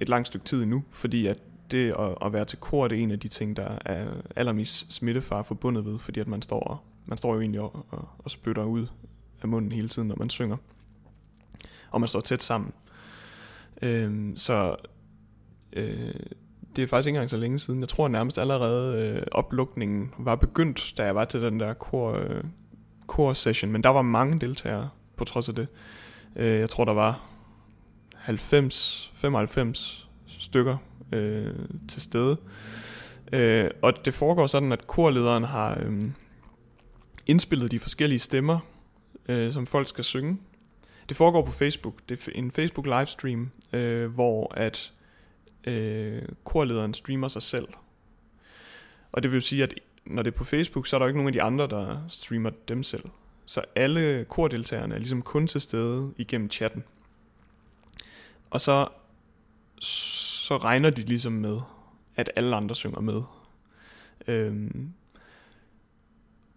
et 0.00 0.08
langt 0.08 0.26
stykke 0.26 0.46
tid 0.46 0.66
nu, 0.66 0.84
fordi 0.90 1.26
at 1.26 1.38
det 1.70 1.94
at, 1.98 2.14
at 2.22 2.32
være 2.32 2.44
til 2.44 2.58
kor, 2.58 2.88
det 2.88 2.98
er 2.98 3.02
en 3.02 3.10
af 3.10 3.20
de 3.20 3.28
ting, 3.28 3.56
der 3.56 3.78
er 3.84 4.06
allermest 4.36 4.92
smittefar 4.92 5.42
forbundet 5.42 5.84
ved, 5.84 5.98
fordi 5.98 6.20
at 6.20 6.28
man 6.28 6.42
står, 6.42 6.84
man 7.06 7.18
står 7.18 7.34
jo 7.34 7.40
egentlig 7.40 7.60
og, 7.60 7.86
og, 7.90 8.08
og 8.18 8.30
spytter 8.30 8.64
ud 8.64 8.86
af 9.42 9.48
munden 9.48 9.72
hele 9.72 9.88
tiden, 9.88 10.08
når 10.08 10.16
man 10.16 10.30
synger. 10.30 10.56
Og 11.90 12.00
man 12.00 12.08
står 12.08 12.20
tæt 12.20 12.42
sammen. 12.42 12.72
Øh, 13.82 14.36
så 14.36 14.76
øh, 15.72 16.14
det 16.76 16.84
er 16.84 16.88
faktisk 16.88 17.06
ikke 17.06 17.16
engang 17.16 17.30
så 17.30 17.36
længe 17.36 17.58
siden. 17.58 17.80
Jeg 17.80 17.88
tror 17.88 18.08
nærmest 18.08 18.38
allerede 18.38 19.14
øh, 19.16 19.22
oplukningen 19.32 20.14
var 20.18 20.36
begyndt, 20.36 20.94
da 20.96 21.04
jeg 21.04 21.14
var 21.14 21.24
til 21.24 21.42
den 21.42 21.60
der 21.60 21.74
kor, 21.74 22.12
øh, 22.12 22.44
kor 23.06 23.32
session, 23.32 23.72
men 23.72 23.82
der 23.82 23.88
var 23.88 24.02
mange 24.02 24.40
deltagere 24.40 24.88
på 25.16 25.24
trods 25.24 25.48
af 25.48 25.54
det. 25.54 25.68
Øh, 26.36 26.46
jeg 26.46 26.68
tror 26.68 26.84
der 26.84 26.92
var 26.92 27.20
90, 28.14 29.12
95 29.14 30.08
stykker 30.26 30.76
øh, 31.12 31.54
til 31.88 32.02
stede. 32.02 32.36
Øh, 33.32 33.70
og 33.82 34.04
det 34.04 34.14
foregår 34.14 34.46
sådan, 34.46 34.72
at 34.72 34.86
korlederen 34.86 35.44
har 35.44 35.78
øh, 35.82 36.02
indspillet 37.26 37.70
de 37.70 37.80
forskellige 37.80 38.18
stemmer, 38.18 38.58
øh, 39.28 39.52
som 39.52 39.66
folk 39.66 39.88
skal 39.88 40.04
synge. 40.04 40.38
Det 41.08 41.16
foregår 41.16 41.44
på 41.44 41.52
Facebook. 41.52 41.94
Det 42.08 42.28
er 42.28 42.32
en 42.34 42.50
Facebook 42.50 42.86
livestream, 42.86 43.50
øh, 43.72 44.14
hvor 44.14 44.54
at 44.56 44.92
øh, 45.64 46.22
korlederen 46.44 46.94
streamer 46.94 47.28
sig 47.28 47.42
selv. 47.42 47.68
Og 49.12 49.22
det 49.22 49.30
vil 49.30 49.36
jo 49.36 49.40
sige, 49.40 49.62
at 49.62 49.74
når 50.04 50.22
det 50.22 50.32
er 50.32 50.36
på 50.36 50.44
Facebook, 50.44 50.86
så 50.86 50.96
er 50.96 50.98
der 50.98 51.06
jo 51.06 51.08
ikke 51.08 51.18
nogen 51.18 51.28
af 51.28 51.32
de 51.32 51.42
andre, 51.42 51.66
der 51.66 51.98
streamer 52.08 52.50
dem 52.68 52.82
selv. 52.82 53.04
Så 53.46 53.62
alle 53.74 54.24
kordeltagerne 54.28 54.94
er 54.94 54.98
ligesom 54.98 55.22
kun 55.22 55.46
til 55.46 55.60
stede 55.60 56.14
igennem 56.16 56.50
chatten. 56.50 56.84
Og 58.50 58.60
så, 58.60 58.88
så 59.80 60.56
regner 60.56 60.90
de 60.90 61.02
ligesom 61.02 61.32
med, 61.32 61.58
at 62.16 62.30
alle 62.36 62.56
andre 62.56 62.74
synger 62.74 63.00
med. 63.00 63.22
Øhm, 64.28 64.92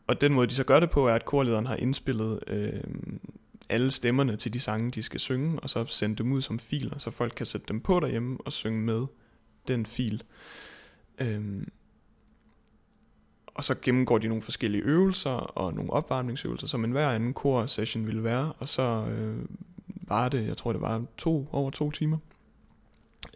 og 0.08 0.22
den 0.22 0.34
måde, 0.34 0.48
de 0.48 0.54
så 0.54 0.64
gør 0.64 0.80
det 0.80 0.90
på, 0.90 1.08
er, 1.08 1.14
at 1.14 1.26
korlederen 1.26 1.66
har 1.66 1.76
indspillet 1.76 2.40
øhm, 2.48 3.20
alle 3.69 3.91
stemmerne 3.91 4.36
til 4.36 4.54
de 4.54 4.60
sange, 4.60 4.91
de 4.91 5.04
skal 5.04 5.19
synge, 5.19 5.60
og 5.60 5.69
så 5.69 5.86
sende 5.86 6.15
dem 6.15 6.32
ud 6.32 6.41
som 6.41 6.60
filer, 6.60 6.97
så 6.97 7.12
folk 7.12 7.34
kan 7.36 7.45
sætte 7.45 7.67
dem 7.67 7.80
på 7.80 8.00
derhjemme 8.00 8.38
og 8.45 8.54
synge 8.54 8.82
med 8.82 9.06
den 9.67 9.86
fil. 9.86 10.24
Øhm, 11.21 11.71
og 13.47 13.63
så 13.63 13.76
gennemgår 13.82 14.17
de 14.17 14.28
nogle 14.28 14.41
forskellige 14.41 14.84
øvelser 14.84 15.32
og 15.32 15.74
nogle 15.74 15.93
opvarmningsøvelser, 15.93 16.67
som 16.67 16.84
en 16.84 16.91
hver 16.91 17.10
anden 17.10 17.34
kor-session 17.34 18.08
ville 18.08 18.24
være, 18.24 18.54
og 18.58 18.69
så 18.69 18.82
øh, 18.82 19.45
var 19.88 20.30
det, 20.30 20.47
jeg 20.47 20.58
tror 20.58 20.71
det 20.71 20.82
var 20.82 21.06
to, 21.17 21.47
over 21.52 21.71
to 21.71 21.91
timer, 21.91 22.17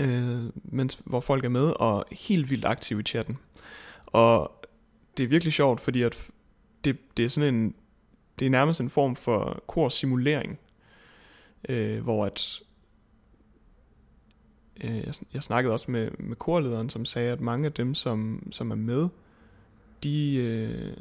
øh, 0.02 0.44
mens, 0.64 1.02
hvor 1.06 1.20
folk 1.20 1.46
er 1.46 1.50
med 1.50 1.74
og 1.76 2.06
helt 2.12 2.50
vildt 2.50 2.66
aktive 2.66 3.00
i 3.00 3.04
chatten. 3.04 3.38
Og 4.06 4.66
det 5.18 5.24
er 5.24 5.28
virkelig 5.28 5.54
sjovt, 5.54 5.82
fordi 5.82 6.02
at 6.02 6.30
det, 6.84 7.18
det 7.18 7.26
er 7.26 7.30
sådan 7.30 7.56
en, 7.56 7.76
det 8.40 8.46
er 8.46 8.50
nærmest 8.50 8.82
en 8.82 8.90
form 8.90 9.16
for 9.16 9.64
korsimulering, 9.68 10.60
øh, 11.70 12.04
hvor 12.04 12.26
at, 12.26 12.60
øh, 14.84 14.98
jeg, 14.98 15.14
jeg 15.34 15.44
snakkede 15.44 15.74
også 15.74 15.92
med, 15.92 16.12
med 16.20 16.36
korlederen, 16.36 16.90
som 16.90 17.06
sagde, 17.06 17.32
at 17.32 17.42
mange 17.42 17.66
af 17.66 17.74
dem, 17.74 17.96
som, 17.96 18.48
som 18.52 18.72
er 18.72 18.76
med, 18.76 19.10
de, 20.04 20.36
øh, 20.36 20.98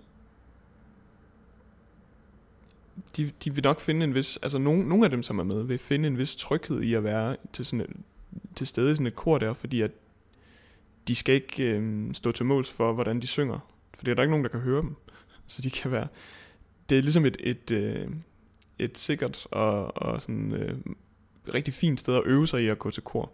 de, 3.16 3.32
de 3.44 3.54
vil 3.54 3.64
nok 3.64 3.80
finde 3.80 4.04
en 4.04 4.14
vis, 4.14 4.38
altså 4.42 4.58
nogen, 4.58 4.86
nogle 4.86 5.04
af 5.04 5.10
dem, 5.10 5.22
som 5.22 5.38
er 5.38 5.44
med, 5.44 5.62
vil 5.62 5.78
finde 5.78 6.08
en 6.08 6.18
vis 6.18 6.36
tryghed 6.36 6.82
i 6.82 6.94
at 6.94 7.04
være 7.04 7.36
til, 7.52 7.64
sådan 7.64 7.80
et, 7.80 7.90
til 8.56 8.66
stede 8.66 8.92
i 8.92 8.94
sådan 8.94 9.06
et 9.06 9.16
kor 9.16 9.38
der, 9.38 9.54
fordi 9.54 9.80
at 9.80 9.90
de 11.08 11.14
skal 11.14 11.34
ikke 11.34 11.64
øh, 11.64 12.14
stå 12.14 12.32
til 12.32 12.46
måls 12.46 12.70
for, 12.70 12.92
hvordan 12.92 13.20
de 13.20 13.26
synger. 13.26 13.58
For 13.94 14.04
det 14.04 14.10
er 14.10 14.14
der 14.14 14.22
ikke 14.22 14.30
nogen, 14.30 14.44
der 14.44 14.50
kan 14.50 14.60
høre 14.60 14.82
dem. 14.82 14.96
Så 15.46 15.62
de 15.62 15.70
kan 15.70 15.90
være... 15.90 16.08
Det 16.90 16.98
er 16.98 17.02
ligesom 17.02 17.24
et, 17.24 17.36
et, 17.40 17.70
øh, 17.70 18.10
et 18.78 18.98
sikkert 18.98 19.46
og, 19.50 19.96
og 20.02 20.22
sådan, 20.22 20.52
øh, 20.52 20.78
rigtig 21.54 21.74
fint 21.74 22.00
sted 22.00 22.16
at 22.16 22.22
øve 22.24 22.46
sig 22.46 22.62
i 22.62 22.68
at 22.68 22.78
gå 22.78 22.90
til 22.90 23.02
kor, 23.02 23.32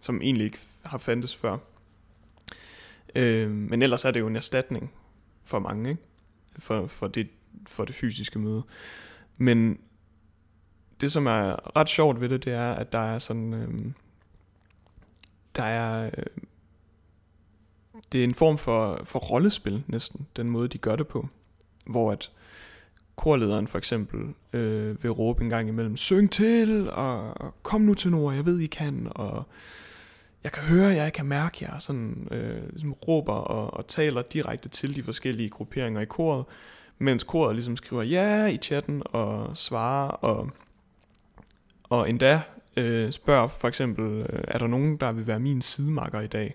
som 0.00 0.22
egentlig 0.22 0.44
ikke 0.44 0.58
har 0.82 0.98
fandtes 0.98 1.36
før. 1.36 1.58
Øh, 3.14 3.50
men 3.50 3.82
ellers 3.82 4.04
er 4.04 4.10
det 4.10 4.20
jo 4.20 4.26
en 4.26 4.36
erstatning 4.36 4.92
for 5.44 5.58
mange, 5.58 5.90
ikke? 5.90 6.02
For, 6.58 6.86
for, 6.86 7.08
det, 7.08 7.28
for 7.66 7.84
det 7.84 7.94
fysiske 7.94 8.38
møde. 8.38 8.62
Men 9.36 9.78
det, 11.00 11.12
som 11.12 11.26
er 11.26 11.76
ret 11.76 11.88
sjovt 11.88 12.20
ved 12.20 12.28
det, 12.28 12.44
det 12.44 12.52
er, 12.52 12.72
at 12.72 12.92
der 12.92 12.98
er 12.98 13.18
sådan... 13.18 13.54
Øh, 13.54 13.92
der 15.56 15.62
er... 15.62 16.10
Øh, 16.18 16.26
det 18.12 18.20
er 18.20 18.24
en 18.24 18.34
form 18.34 18.58
for, 18.58 19.00
for 19.04 19.18
rollespil 19.18 19.84
næsten, 19.86 20.26
den 20.36 20.50
måde 20.50 20.68
de 20.68 20.78
gør 20.78 20.96
det 20.96 21.08
på. 21.08 21.28
Hvor 21.86 22.12
at 22.12 22.30
korlederen 23.22 23.68
for 23.68 23.78
eksempel 23.78 24.20
øh, 24.52 25.02
vil 25.02 25.10
råbe 25.10 25.42
en 25.44 25.50
gang 25.50 25.68
imellem, 25.68 25.96
syng 25.96 26.30
til, 26.30 26.90
og 26.92 27.34
kom 27.62 27.80
nu 27.80 27.94
til 27.94 28.10
Nord, 28.10 28.34
jeg 28.34 28.46
ved 28.46 28.58
I 28.58 28.66
kan, 28.66 29.08
og 29.10 29.44
jeg 30.44 30.52
kan 30.52 30.62
høre 30.62 30.88
jer, 30.88 31.02
jeg 31.02 31.12
kan 31.12 31.26
mærke 31.26 31.56
jer, 31.60 31.78
sådan 31.78 32.28
øh, 32.30 32.68
ligesom 32.70 32.92
råber 32.92 33.32
og, 33.32 33.74
og 33.74 33.86
taler 33.86 34.22
direkte 34.22 34.68
til 34.68 34.96
de 34.96 35.02
forskellige 35.02 35.50
grupperinger 35.50 36.00
i 36.00 36.04
koret, 36.04 36.44
mens 36.98 37.24
koret 37.24 37.54
ligesom 37.54 37.76
skriver 37.76 38.02
ja 38.02 38.46
i 38.46 38.56
chatten 38.56 39.02
og 39.04 39.56
svarer, 39.56 40.08
og, 40.08 40.50
og 41.82 42.10
endda 42.10 42.40
øh, 42.76 43.12
spørger 43.12 43.48
for 43.48 43.68
eksempel, 43.68 44.04
øh, 44.04 44.40
er 44.48 44.58
der 44.58 44.66
nogen, 44.66 44.96
der 44.96 45.12
vil 45.12 45.26
være 45.26 45.40
min 45.40 45.62
sidemakker 45.62 46.20
i 46.20 46.26
dag? 46.26 46.54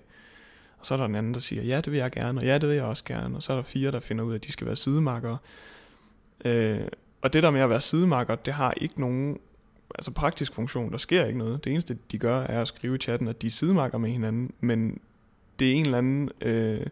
Og 0.79 0.85
så 0.85 0.93
er 0.93 0.97
der 0.97 1.05
en 1.05 1.15
anden, 1.15 1.33
der 1.33 1.39
siger, 1.39 1.63
ja, 1.63 1.77
det 1.77 1.91
vil 1.91 1.97
jeg 1.97 2.11
gerne, 2.11 2.39
og 2.39 2.45
ja, 2.45 2.57
det 2.57 2.69
vil 2.69 2.75
jeg 2.75 2.85
også 2.85 3.03
gerne. 3.03 3.35
Og 3.35 3.43
så 3.43 3.53
er 3.53 3.57
der 3.57 3.63
fire, 3.63 3.91
der 3.91 3.99
finder 3.99 4.23
ud 4.23 4.31
af, 4.31 4.35
at 4.35 4.43
de 4.43 4.51
skal 4.51 4.67
være 4.67 4.75
sidemakker. 4.75 5.37
Øh, 6.45 6.79
og 7.21 7.33
det 7.33 7.43
der 7.43 7.51
med 7.51 7.61
at 7.61 7.69
være 7.69 7.81
sidemakker, 7.81 8.35
det 8.35 8.53
har 8.53 8.73
ikke 8.77 9.01
nogen 9.01 9.37
altså 9.95 10.11
praktisk 10.11 10.53
funktion. 10.53 10.91
Der 10.91 10.97
sker 10.97 11.25
ikke 11.25 11.39
noget. 11.39 11.63
Det 11.63 11.71
eneste, 11.71 11.97
de 12.11 12.17
gør, 12.17 12.41
er 12.41 12.61
at 12.61 12.67
skrive 12.67 12.95
i 12.95 12.99
chatten, 12.99 13.27
at 13.27 13.41
de 13.41 13.47
er 13.47 13.51
sidemakker 13.51 13.97
med 13.97 14.09
hinanden, 14.09 14.51
men 14.59 14.99
det 15.59 15.67
er 15.67 15.73
en 15.73 15.85
eller 15.85 15.97
anden, 15.97 16.29
øh, 16.41 16.85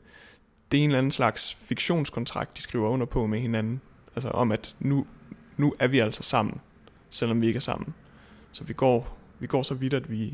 det 0.71 0.79
er 0.79 0.83
en 0.83 0.89
eller 0.89 0.97
anden 0.97 1.11
slags 1.11 1.53
fiktionskontrakt, 1.55 2.57
de 2.57 2.61
skriver 2.61 2.89
under 2.89 3.05
på 3.05 3.27
med 3.27 3.39
hinanden. 3.39 3.81
Altså 4.15 4.29
om, 4.29 4.51
at 4.51 4.75
nu, 4.79 5.05
nu 5.57 5.75
er 5.79 5.87
vi 5.87 5.99
altså 5.99 6.23
sammen, 6.23 6.61
selvom 7.09 7.41
vi 7.41 7.47
ikke 7.47 7.57
er 7.57 7.61
sammen. 7.61 7.93
Så 8.51 8.63
vi 8.63 8.73
går, 8.73 9.17
vi 9.39 9.47
går 9.47 9.63
så 9.63 9.73
vidt, 9.73 9.93
at 9.93 10.11
vi, 10.11 10.33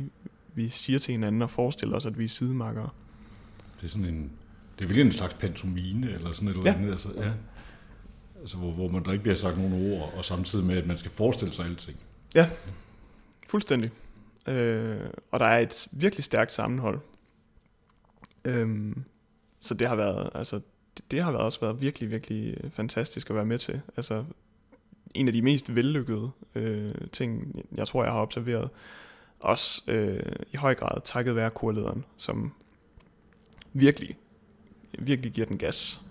vi 0.55 0.69
siger 0.69 0.99
til 0.99 1.11
hinanden 1.11 1.41
og 1.41 1.49
forestiller 1.49 1.95
os, 1.95 2.05
at 2.05 2.17
vi 2.19 2.23
er 2.23 2.27
sidemakkere. 2.29 2.89
Det 3.77 3.83
er 3.83 3.89
sådan 3.89 4.05
en, 4.05 4.31
det 4.79 4.83
er 4.83 4.87
virkelig 4.87 5.05
en 5.05 5.11
slags 5.11 5.33
pantomine, 5.33 6.11
eller 6.11 6.31
sådan 6.31 6.47
et 6.47 6.57
eller 6.57 6.71
Ja. 6.71 6.77
andet. 6.77 6.91
Altså, 6.91 7.09
ja. 7.17 7.31
Altså, 8.41 8.57
hvor, 8.57 8.71
hvor 8.71 8.87
man 8.87 9.05
der 9.05 9.11
ikke 9.11 9.23
bliver 9.23 9.35
sagt 9.35 9.57
nogen 9.57 9.93
ord, 9.93 10.13
og 10.17 10.25
samtidig 10.25 10.65
med, 10.65 10.77
at 10.77 10.87
man 10.87 10.97
skal 10.97 11.11
forestille 11.11 11.53
sig 11.53 11.65
alting. 11.65 11.97
Ja, 12.35 12.49
fuldstændig. 13.47 13.91
Øh, 14.47 15.09
og 15.31 15.39
der 15.39 15.45
er 15.45 15.59
et 15.59 15.87
virkelig 15.91 16.23
stærkt 16.23 16.53
sammenhold. 16.53 16.99
Øhm, 18.45 19.03
så 19.59 19.73
det 19.73 19.87
har 19.87 19.95
været, 19.95 20.29
altså, 20.35 20.61
det, 20.97 21.11
det 21.11 21.23
har 21.23 21.31
været 21.31 21.43
også 21.43 21.59
været 21.59 21.81
virkelig, 21.81 22.09
virkelig 22.09 22.57
øh, 22.63 22.71
fantastisk 22.71 23.29
at 23.29 23.35
være 23.35 23.45
med 23.45 23.59
til. 23.59 23.81
Altså, 23.97 24.25
en 25.13 25.27
af 25.27 25.33
de 25.33 25.41
mest 25.41 25.75
vellykkede 25.75 26.31
øh, 26.55 26.95
ting, 27.11 27.59
jeg 27.75 27.87
tror, 27.87 28.03
jeg 28.03 28.13
har 28.13 28.21
observeret. 28.21 28.69
Også 29.39 29.81
øh, 29.87 30.35
i 30.51 30.57
høj 30.57 30.75
grad 30.75 31.01
takket 31.03 31.35
være 31.35 31.49
kurlederen, 31.49 32.05
som 32.17 32.53
virkelig, 33.73 34.17
virkelig 34.99 35.31
giver 35.31 35.47
den 35.47 35.57
gas. 35.57 36.01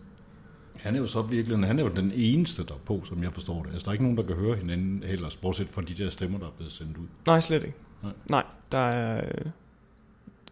Han 0.81 0.95
er 0.95 1.01
jo 1.01 1.07
så 1.07 1.23
virkelig, 1.23 1.59
han 1.59 1.79
er 1.79 1.83
jo 1.83 1.89
den 1.89 2.13
eneste 2.15 2.65
der 2.65 2.75
er 2.75 2.79
på, 2.79 3.03
som 3.05 3.23
jeg 3.23 3.33
forstår 3.33 3.63
det. 3.63 3.73
Altså, 3.73 3.85
der 3.85 3.89
er 3.89 3.93
ikke 3.93 4.05
nogen, 4.05 4.19
der 4.19 4.23
kan 4.23 4.37
høre 4.37 4.57
hinanden 4.57 5.03
heller, 5.03 5.37
bortset 5.43 5.69
fra 5.69 5.83
de 5.83 5.95
der 5.95 6.11
stemmer, 6.11 6.39
der 6.39 6.47
er 6.47 6.51
blevet 6.51 6.73
sendt 6.73 6.97
ud. 6.97 7.07
Nej, 7.27 7.41
slet 7.41 7.65
ikke. 7.65 7.77
Nej. 8.03 8.13
Nej, 8.31 8.45
der 8.73 8.79
er... 8.79 9.33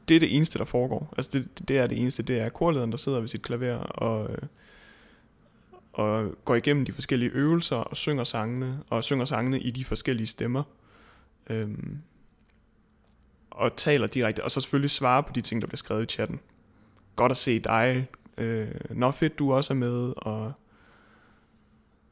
Det 0.08 0.14
er 0.14 0.20
det 0.20 0.36
eneste, 0.36 0.58
der 0.58 0.64
foregår. 0.64 1.14
Altså, 1.16 1.30
det, 1.38 1.68
det 1.68 1.78
er 1.78 1.86
det 1.86 1.98
eneste. 1.98 2.22
Det 2.22 2.40
er 2.40 2.48
korlederen, 2.48 2.90
der 2.90 2.98
sidder 2.98 3.20
ved 3.20 3.28
sit 3.28 3.42
klaver 3.42 3.76
og, 3.76 4.30
øh, 4.30 4.38
og 5.92 6.34
går 6.44 6.54
igennem 6.54 6.84
de 6.84 6.92
forskellige 6.92 7.30
øvelser 7.30 7.76
og 7.76 7.96
synger 7.96 8.24
sangene, 8.24 8.80
og 8.90 9.04
synger 9.04 9.24
sangene 9.24 9.60
i 9.60 9.70
de 9.70 9.84
forskellige 9.84 10.26
stemmer. 10.26 10.62
Øhm, 11.50 11.98
og 13.50 13.76
taler 13.76 14.06
direkte, 14.06 14.44
og 14.44 14.50
så 14.50 14.60
selvfølgelig 14.60 14.90
svarer 14.90 15.22
på 15.22 15.32
de 15.32 15.40
ting, 15.40 15.60
der 15.60 15.66
bliver 15.66 15.76
skrevet 15.76 16.02
i 16.02 16.06
chatten. 16.06 16.40
Godt 17.16 17.32
at 17.32 17.38
se 17.38 17.58
dig. 17.58 18.08
Øh, 18.38 18.74
når 18.90 19.11
fedt, 19.11 19.38
du 19.38 19.53
også 19.53 19.72
er 19.72 19.77
med, 19.77 20.12
og 20.16 20.53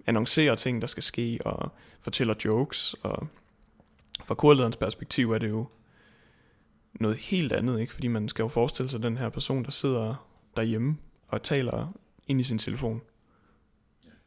annoncerer 0.06 0.54
ting, 0.54 0.80
der 0.80 0.86
skal 0.86 1.02
ske, 1.02 1.38
og 1.44 1.72
fortæller 2.00 2.34
jokes, 2.44 2.94
og 3.02 3.28
fra 4.24 4.34
korlederens 4.34 4.76
perspektiv 4.76 5.32
er 5.32 5.38
det 5.38 5.48
jo 5.48 5.66
noget 7.00 7.16
helt 7.16 7.52
andet, 7.52 7.80
ikke? 7.80 7.92
Fordi 7.92 8.08
man 8.08 8.28
skal 8.28 8.42
jo 8.42 8.48
forestille 8.48 8.88
sig 8.88 9.02
den 9.02 9.16
her 9.16 9.28
person, 9.28 9.64
der 9.64 9.70
sidder 9.70 10.26
derhjemme 10.56 10.96
og 11.28 11.42
taler 11.42 11.92
ind 12.26 12.40
i 12.40 12.44
sin 12.44 12.58
telefon, 12.58 13.02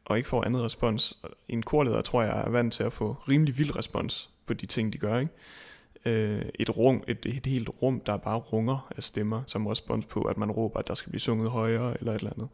og 0.04 0.16
ikke 0.16 0.28
får 0.28 0.44
andet 0.44 0.62
respons. 0.62 1.18
En 1.48 1.62
korleder 1.62 2.02
tror 2.02 2.22
jeg 2.22 2.40
er 2.40 2.50
vant 2.50 2.72
til 2.72 2.82
at 2.82 2.92
få 2.92 3.16
rimelig 3.28 3.58
vild 3.58 3.76
respons 3.76 4.30
på 4.46 4.54
de 4.54 4.66
ting, 4.66 4.92
de 4.92 4.98
gør, 4.98 5.18
ikke? 5.18 5.32
Øh, 6.04 6.42
et, 6.54 6.76
rum, 6.76 7.04
et, 7.08 7.26
et 7.26 7.46
helt 7.46 7.68
rum, 7.82 8.00
der 8.00 8.16
bare 8.16 8.38
runger 8.38 8.92
af 8.96 9.02
stemmer 9.02 9.42
som 9.46 9.66
respons 9.66 10.04
på, 10.04 10.22
at 10.22 10.36
man 10.36 10.50
råber, 10.50 10.80
at 10.80 10.88
der 10.88 10.94
skal 10.94 11.10
blive 11.10 11.20
sunget 11.20 11.50
højere 11.50 11.96
eller 11.98 12.12
et 12.12 12.18
eller 12.18 12.32
andet. 12.32 12.48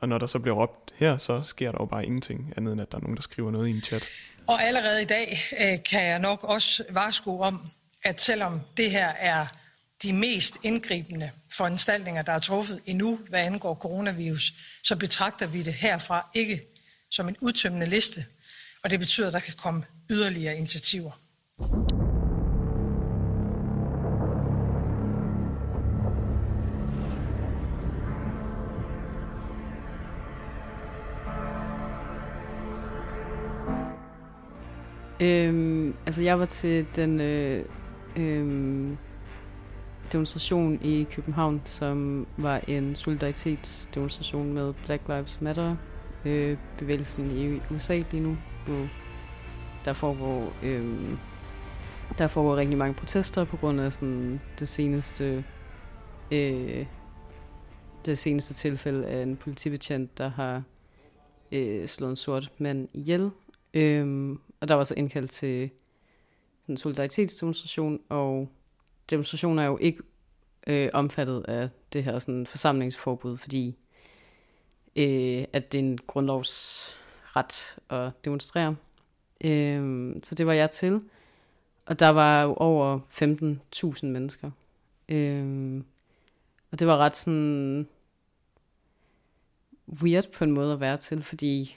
Og 0.00 0.08
når 0.08 0.18
der 0.18 0.26
så 0.26 0.38
bliver 0.38 0.54
råbt 0.54 0.94
her, 0.94 1.18
så 1.18 1.42
sker 1.42 1.72
der 1.72 1.78
jo 1.80 1.86
bare 1.86 2.04
ingenting 2.04 2.52
andet 2.56 2.72
end, 2.72 2.80
at 2.80 2.92
der 2.92 2.98
er 2.98 3.02
nogen, 3.02 3.16
der 3.16 3.22
skriver 3.22 3.50
noget 3.50 3.68
i 3.68 3.70
en 3.70 3.82
chat. 3.82 4.04
Og 4.46 4.62
allerede 4.62 5.02
i 5.02 5.04
dag 5.04 5.38
øh, 5.60 5.82
kan 5.82 6.04
jeg 6.06 6.18
nok 6.18 6.44
også 6.44 6.84
varsko 6.90 7.40
om, 7.40 7.60
at 8.04 8.20
selvom 8.20 8.60
det 8.76 8.90
her 8.90 9.08
er 9.08 9.46
de 10.02 10.12
mest 10.12 10.56
indgribende 10.62 11.30
foranstaltninger, 11.52 12.22
der 12.22 12.32
er 12.32 12.38
truffet 12.38 12.80
endnu, 12.86 13.18
hvad 13.28 13.40
angår 13.40 13.74
coronavirus, 13.74 14.52
så 14.82 14.96
betragter 14.96 15.46
vi 15.46 15.62
det 15.62 15.74
herfra 15.74 16.30
ikke 16.34 16.60
som 17.10 17.28
en 17.28 17.36
udtømmende 17.40 17.86
liste, 17.86 18.24
og 18.84 18.90
det 18.90 18.98
betyder, 18.98 19.26
at 19.26 19.32
der 19.32 19.40
kan 19.40 19.54
komme 19.56 19.84
yderligere 20.10 20.56
initiativer. 20.56 21.10
Øhm, 35.20 35.94
altså, 36.06 36.22
jeg 36.22 36.38
var 36.38 36.46
til 36.46 36.86
den 36.96 37.20
øh, 37.20 37.64
øh, 38.16 38.96
demonstration 40.12 40.78
i 40.82 41.06
København, 41.10 41.60
som 41.64 42.26
var 42.36 42.60
en 42.68 42.94
solidaritetsdemonstration 42.94 44.52
med 44.52 44.74
Black 44.86 45.02
Lives 45.08 45.40
Matter 45.40 45.76
øh, 46.24 46.56
bevægelsen 46.78 47.30
i 47.30 47.74
USA 47.74 48.02
lige 48.10 48.22
nu, 48.22 48.36
hvor 48.66 48.88
der 49.84 49.92
foregår, 49.92 50.52
øh, 50.62 50.96
der 52.18 52.28
foregår 52.28 52.56
rigtig 52.56 52.78
mange 52.78 52.94
protester 52.94 53.44
på 53.44 53.56
grund 53.56 53.80
af 53.80 53.92
sådan 53.92 54.40
det 54.58 54.68
seneste 54.68 55.44
øh, 56.30 56.86
det 58.06 58.18
seneste 58.18 58.54
tilfælde 58.54 59.06
af 59.06 59.22
en 59.22 59.36
politibetjent, 59.36 60.18
der 60.18 60.28
har 60.28 60.62
øh, 61.52 61.88
slået 61.88 62.10
en 62.10 62.16
sort 62.16 62.52
mand 62.58 62.88
ihjel. 62.92 63.30
Øhm, 63.74 64.40
og 64.66 64.68
der 64.68 64.74
var 64.74 64.84
så 64.84 64.94
indkaldt 64.96 65.30
til 65.30 65.70
sådan 66.62 66.72
en 66.72 66.76
solidaritetsdemonstration, 66.76 68.00
og 68.08 68.48
demonstrationer 69.10 69.62
er 69.62 69.66
jo 69.66 69.78
ikke 69.78 70.02
øh, 70.66 70.90
omfattet 70.92 71.44
af 71.48 71.68
det 71.92 72.04
her 72.04 72.18
sådan 72.18 72.46
forsamlingsforbud, 72.46 73.36
fordi 73.36 73.76
øh, 74.96 75.44
at 75.52 75.72
det 75.72 75.78
er 75.78 75.82
en 75.82 75.98
grundlovsret 76.06 77.78
at 77.90 78.10
demonstrere. 78.24 78.76
Øh, 79.44 80.12
så 80.22 80.34
det 80.34 80.46
var 80.46 80.52
jeg 80.52 80.70
til. 80.70 81.00
Og 81.86 82.00
der 82.00 82.08
var 82.08 82.42
jo 82.42 82.54
over 82.54 82.98
15.000 84.02 84.06
mennesker. 84.06 84.50
Øh, 85.08 85.82
og 86.70 86.78
det 86.78 86.86
var 86.86 86.96
ret 86.96 87.16
sådan 87.16 87.88
weird 90.02 90.32
på 90.32 90.44
en 90.44 90.52
måde 90.52 90.72
at 90.72 90.80
være 90.80 90.96
til, 90.96 91.22
fordi 91.22 91.76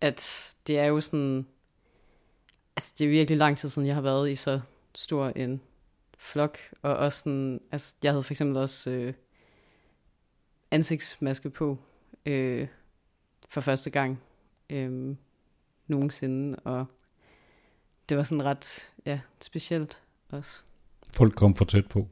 at 0.00 0.54
det 0.66 0.78
er 0.78 0.84
jo 0.84 1.00
sådan, 1.00 1.46
altså 2.80 2.94
det 2.98 3.04
er 3.04 3.10
virkelig 3.10 3.38
lang 3.38 3.58
tid 3.58 3.68
siden, 3.68 3.88
jeg 3.88 3.94
har 3.94 4.02
været 4.02 4.30
i 4.30 4.34
så 4.34 4.60
stor 4.94 5.26
en 5.28 5.60
flok, 6.18 6.58
og 6.82 6.96
også 6.96 7.18
sådan, 7.18 7.60
altså 7.72 7.94
jeg 8.02 8.12
havde 8.12 8.22
for 8.22 8.32
eksempel 8.32 8.56
også 8.56 8.90
øh, 8.90 9.14
ansigtsmaske 10.70 11.50
på 11.50 11.78
øh, 12.26 12.68
for 13.48 13.60
første 13.60 13.90
gang 13.90 14.20
øh, 14.70 15.16
nogensinde, 15.86 16.58
og 16.58 16.86
det 18.08 18.16
var 18.16 18.22
sådan 18.22 18.44
ret 18.44 18.92
ja, 19.06 19.20
specielt 19.40 20.02
også. 20.30 20.60
Folk 21.12 21.34
kom 21.34 21.54
for 21.54 21.64
tæt 21.64 21.86
på? 21.88 22.08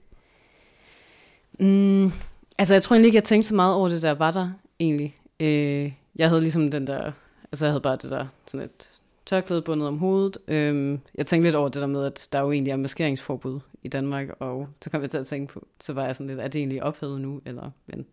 Mm, 1.61 2.11
altså 2.59 2.75
jeg 2.75 2.83
tror 2.83 2.95
egentlig 2.95 3.09
ikke, 3.09 3.17
jeg 3.17 3.25
tænkte 3.25 3.49
så 3.49 3.55
meget 3.55 3.75
over 3.75 3.89
det, 3.89 4.03
der 4.03 4.15
var 4.15 4.31
der 4.31 4.51
egentlig. 4.81 5.21
Øh, 5.41 5.93
jeg 6.17 6.29
havde 6.29 6.41
ligesom 6.41 6.71
den 6.71 6.87
der, 6.87 7.13
altså 7.53 7.65
jeg 7.65 7.73
havde 7.73 7.83
bare 7.83 7.97
det 7.97 8.11
der, 8.11 8.27
sådan 8.47 8.65
et 8.65 9.01
tørklæde 9.29 9.63
bundet 9.63 9.89
om 9.89 9.99
hovedet. 9.99 10.39
Øh, 10.49 10.99
jeg 11.15 11.27
tænkte 11.27 11.47
lidt 11.47 11.57
over 11.57 11.69
det 11.69 11.81
der 11.81 11.87
med, 11.87 12.05
at 12.05 12.29
der 12.33 12.41
jo 12.41 12.53
egentlig 12.53 12.71
er 12.71 12.77
maskeringsforbud 12.77 13.61
i 13.83 13.89
Danmark, 13.89 14.29
og 14.39 14.69
så 14.83 14.91
kom 14.91 15.03
jeg 15.03 15.11
til 15.11 15.19
at 15.19 15.27
tænke 15.27 15.53
på, 15.53 15.67
så 15.81 15.93
var 15.93 16.05
jeg 16.05 16.17
sådan 16.17 16.27
lidt, 16.27 16.41
er 16.41 16.49
det 16.49 16.59
egentlig 16.59 16.83
ophævet 16.83 17.21
nu, 17.21 17.41
eller, 17.47 17.71
men 17.87 18.07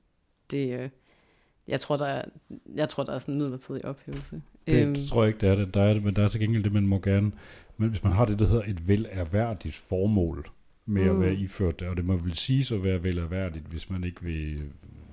det, 0.51 0.79
øh, 0.79 0.89
jeg 1.67 1.79
tror, 1.79 1.97
der 1.97 2.05
er, 2.05 2.25
jeg 2.75 2.89
tror, 2.89 3.03
der 3.03 3.13
er 3.13 3.19
sådan 3.19 3.33
en 3.33 3.41
midlertidig 3.41 3.85
ophævelse. 3.85 4.41
Det 4.67 4.87
øhm, 4.87 4.95
tror 4.95 5.23
jeg 5.23 5.27
ikke, 5.27 5.41
det 5.41 5.49
er 5.49 5.55
det. 5.55 5.73
Der 5.73 5.83
er 5.83 5.93
det, 5.93 6.03
men 6.03 6.15
der 6.15 6.25
er 6.25 6.29
til 6.29 6.39
gengæld 6.39 6.63
det, 6.63 6.73
man 6.73 6.87
må 6.87 6.99
gerne, 6.99 7.31
men 7.77 7.89
hvis 7.89 8.03
man 8.03 8.13
har 8.13 8.25
det, 8.25 8.39
der 8.39 8.47
hedder 8.47 8.63
et 8.67 8.87
velerhverdigt 8.87 9.75
formål 9.75 10.49
med 10.85 11.03
mm. 11.03 11.09
at 11.09 11.19
være 11.19 11.33
iført 11.33 11.79
det, 11.79 11.87
og 11.87 11.97
det 11.97 12.05
må 12.05 12.17
vel 12.17 12.33
sige 12.33 12.75
at 12.75 12.83
være 12.83 13.03
velerhverdigt, 13.03 13.65
hvis 13.65 13.89
man 13.89 14.03
ikke 14.03 14.23
vil 14.23 14.61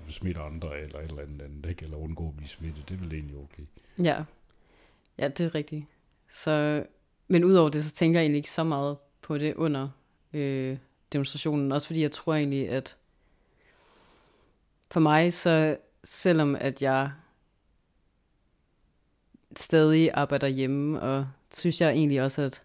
smitte 0.09 0.41
andre 0.41 0.81
eller 0.81 0.99
et 0.99 1.09
eller 1.09 1.23
andet, 1.23 1.71
ikke? 1.71 1.85
eller 1.85 1.97
undgå 1.97 2.29
at 2.29 2.37
blive 2.37 2.49
smittet. 2.49 2.89
Det 2.89 2.95
er 2.95 2.99
vel 2.99 3.15
egentlig 3.15 3.37
okay. 3.37 3.63
Ja, 4.05 4.25
ja 5.19 5.29
det 5.29 5.47
er 5.47 5.55
rigtigt. 5.55 5.85
Så, 6.31 6.85
men 7.29 7.45
udover 7.45 7.69
det, 7.69 7.85
så 7.85 7.93
tænker 7.93 8.21
jeg 8.21 8.25
egentlig 8.25 8.39
ikke 8.39 8.51
så 8.51 8.65
meget 8.65 8.97
på 9.23 9.39
det 9.39 9.55
under 9.55 9.89
øh, 10.33 10.77
demonstrationen. 11.13 11.73
Også 11.73 11.87
fordi 11.87 12.03
jeg 12.03 12.13
tror 12.13 12.35
egentlig, 12.35 12.69
at 12.69 12.97
for 14.91 15.01
mig, 15.01 15.33
så 15.33 15.77
selvom 16.05 16.57
at 16.61 16.83
jeg 16.83 17.11
stadig 19.57 20.11
arbejder 20.15 20.47
hjemme, 20.47 21.01
og 21.01 21.27
synes 21.55 21.81
jeg 21.81 21.91
egentlig 21.91 22.23
også, 22.23 22.43
at, 22.43 22.63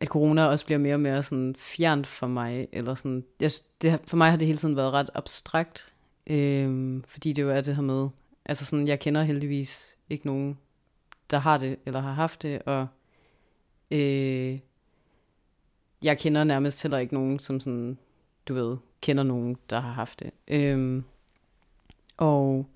at 0.00 0.08
corona 0.08 0.44
også 0.44 0.64
bliver 0.64 0.78
mere 0.78 0.94
og 0.94 1.00
mere 1.00 1.22
sådan 1.22 1.54
fjernt 1.58 2.06
for 2.06 2.26
mig, 2.26 2.68
eller 2.72 2.94
sådan, 2.94 3.24
jeg, 3.40 3.50
det, 3.82 4.00
for 4.06 4.16
mig 4.16 4.30
har 4.30 4.36
det 4.36 4.46
hele 4.46 4.58
tiden 4.58 4.76
været 4.76 4.92
ret 4.92 5.10
abstrakt, 5.14 5.92
øh, 6.26 7.00
fordi 7.08 7.32
det 7.32 7.42
jo 7.42 7.50
er 7.50 7.60
det 7.60 7.76
her 7.76 7.82
med, 7.82 8.08
altså 8.44 8.64
sådan, 8.64 8.88
jeg 8.88 9.00
kender 9.00 9.22
heldigvis 9.22 9.96
ikke 10.10 10.26
nogen, 10.26 10.58
der 11.30 11.38
har 11.38 11.58
det, 11.58 11.78
eller 11.86 12.00
har 12.00 12.12
haft 12.12 12.42
det, 12.42 12.62
og 12.62 12.86
øh, 13.90 14.58
jeg 16.02 16.18
kender 16.18 16.44
nærmest 16.44 16.82
heller 16.82 16.98
ikke 16.98 17.14
nogen, 17.14 17.38
som 17.38 17.60
sådan, 17.60 17.98
du 18.48 18.54
ved, 18.54 18.76
kender 19.00 19.22
nogen, 19.22 19.56
der 19.70 19.80
har 19.80 19.92
haft 19.92 20.20
det. 20.20 20.30
Øh, 20.48 21.02
og 22.16 22.66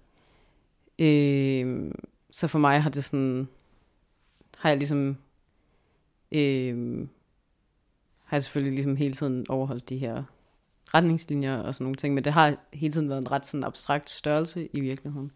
øh, 0.98 1.90
så 2.30 2.48
for 2.48 2.58
mig 2.58 2.82
har 2.82 2.90
det 2.90 3.04
sådan, 3.04 3.48
har 4.58 4.68
jeg 4.68 4.78
ligesom, 4.78 5.16
øh, 6.32 7.08
har 8.24 8.36
jeg 8.36 8.42
selvfølgelig 8.42 8.74
ligesom 8.74 8.96
hele 8.96 9.14
tiden 9.14 9.46
overholdt 9.48 9.88
de 9.88 9.98
her 9.98 10.22
retningslinjer 10.94 11.56
og 11.56 11.74
sådan 11.74 11.84
nogle 11.84 11.96
ting, 11.96 12.14
men 12.14 12.24
det 12.24 12.32
har 12.32 12.56
hele 12.72 12.92
tiden 12.92 13.08
været 13.08 13.20
en 13.20 13.32
ret 13.32 13.46
sådan 13.46 13.64
abstrakt 13.64 14.10
størrelse 14.10 14.68
i 14.72 14.80
virkeligheden. 14.80 15.32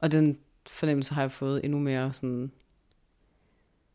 Og 0.00 0.12
den 0.12 0.38
fornemmelse 0.70 1.14
har 1.14 1.22
jeg 1.22 1.32
fået 1.32 1.64
endnu 1.64 1.78
mere 1.78 2.12
sådan 2.12 2.52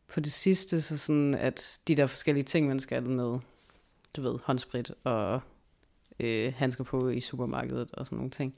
på 0.08 0.20
det 0.20 0.32
sidste, 0.32 0.82
så 0.82 0.98
sådan 0.98 1.34
at 1.34 1.80
de 1.88 1.94
der 1.94 2.06
forskellige 2.06 2.44
ting, 2.44 2.68
man 2.68 2.80
skal 2.80 3.02
med, 3.02 3.38
du 4.16 4.22
ved, 4.22 4.38
håndsprit 4.44 4.92
og 5.04 5.40
øh, 6.20 6.52
handsker 6.56 6.84
på 6.84 7.08
i 7.08 7.20
supermarkedet 7.20 7.92
og 7.92 8.06
sådan 8.06 8.16
nogle 8.16 8.30
ting. 8.30 8.54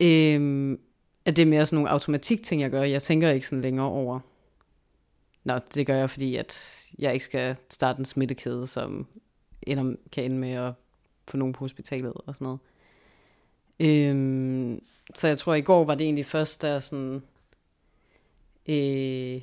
Øh, 0.00 0.78
at 1.24 1.36
det 1.36 1.42
er 1.42 1.46
mere 1.46 1.66
sådan 1.66 1.76
nogle 1.76 1.90
automatik 1.90 2.42
ting, 2.42 2.60
jeg 2.60 2.70
gør. 2.70 2.82
Jeg 2.82 3.02
tænker 3.02 3.30
ikke 3.30 3.46
sådan 3.46 3.62
længere 3.62 3.86
over. 3.86 4.20
Nå, 5.44 5.58
det 5.74 5.86
gør 5.86 5.96
jeg, 5.96 6.10
fordi 6.10 6.36
at 6.36 6.76
jeg 6.98 7.12
ikke 7.12 7.24
skal 7.24 7.56
starte 7.70 7.98
en 7.98 8.04
smittekæde, 8.04 8.66
som 8.66 9.06
ender, 9.62 9.94
kan 10.12 10.24
ende 10.24 10.36
med 10.36 10.52
at 10.52 10.72
få 11.28 11.36
nogen 11.36 11.52
på 11.52 11.64
hospitalet 11.64 12.12
og 12.12 12.34
sådan 12.34 12.44
noget. 12.44 12.60
Øh, 13.80 14.78
så 15.14 15.28
jeg 15.28 15.38
tror, 15.38 15.52
at 15.52 15.58
i 15.58 15.62
går 15.62 15.84
var 15.84 15.94
det 15.94 16.04
egentlig 16.04 16.26
først, 16.26 16.62
der 16.62 16.80
sådan... 16.80 17.22
Øh, 18.66 19.42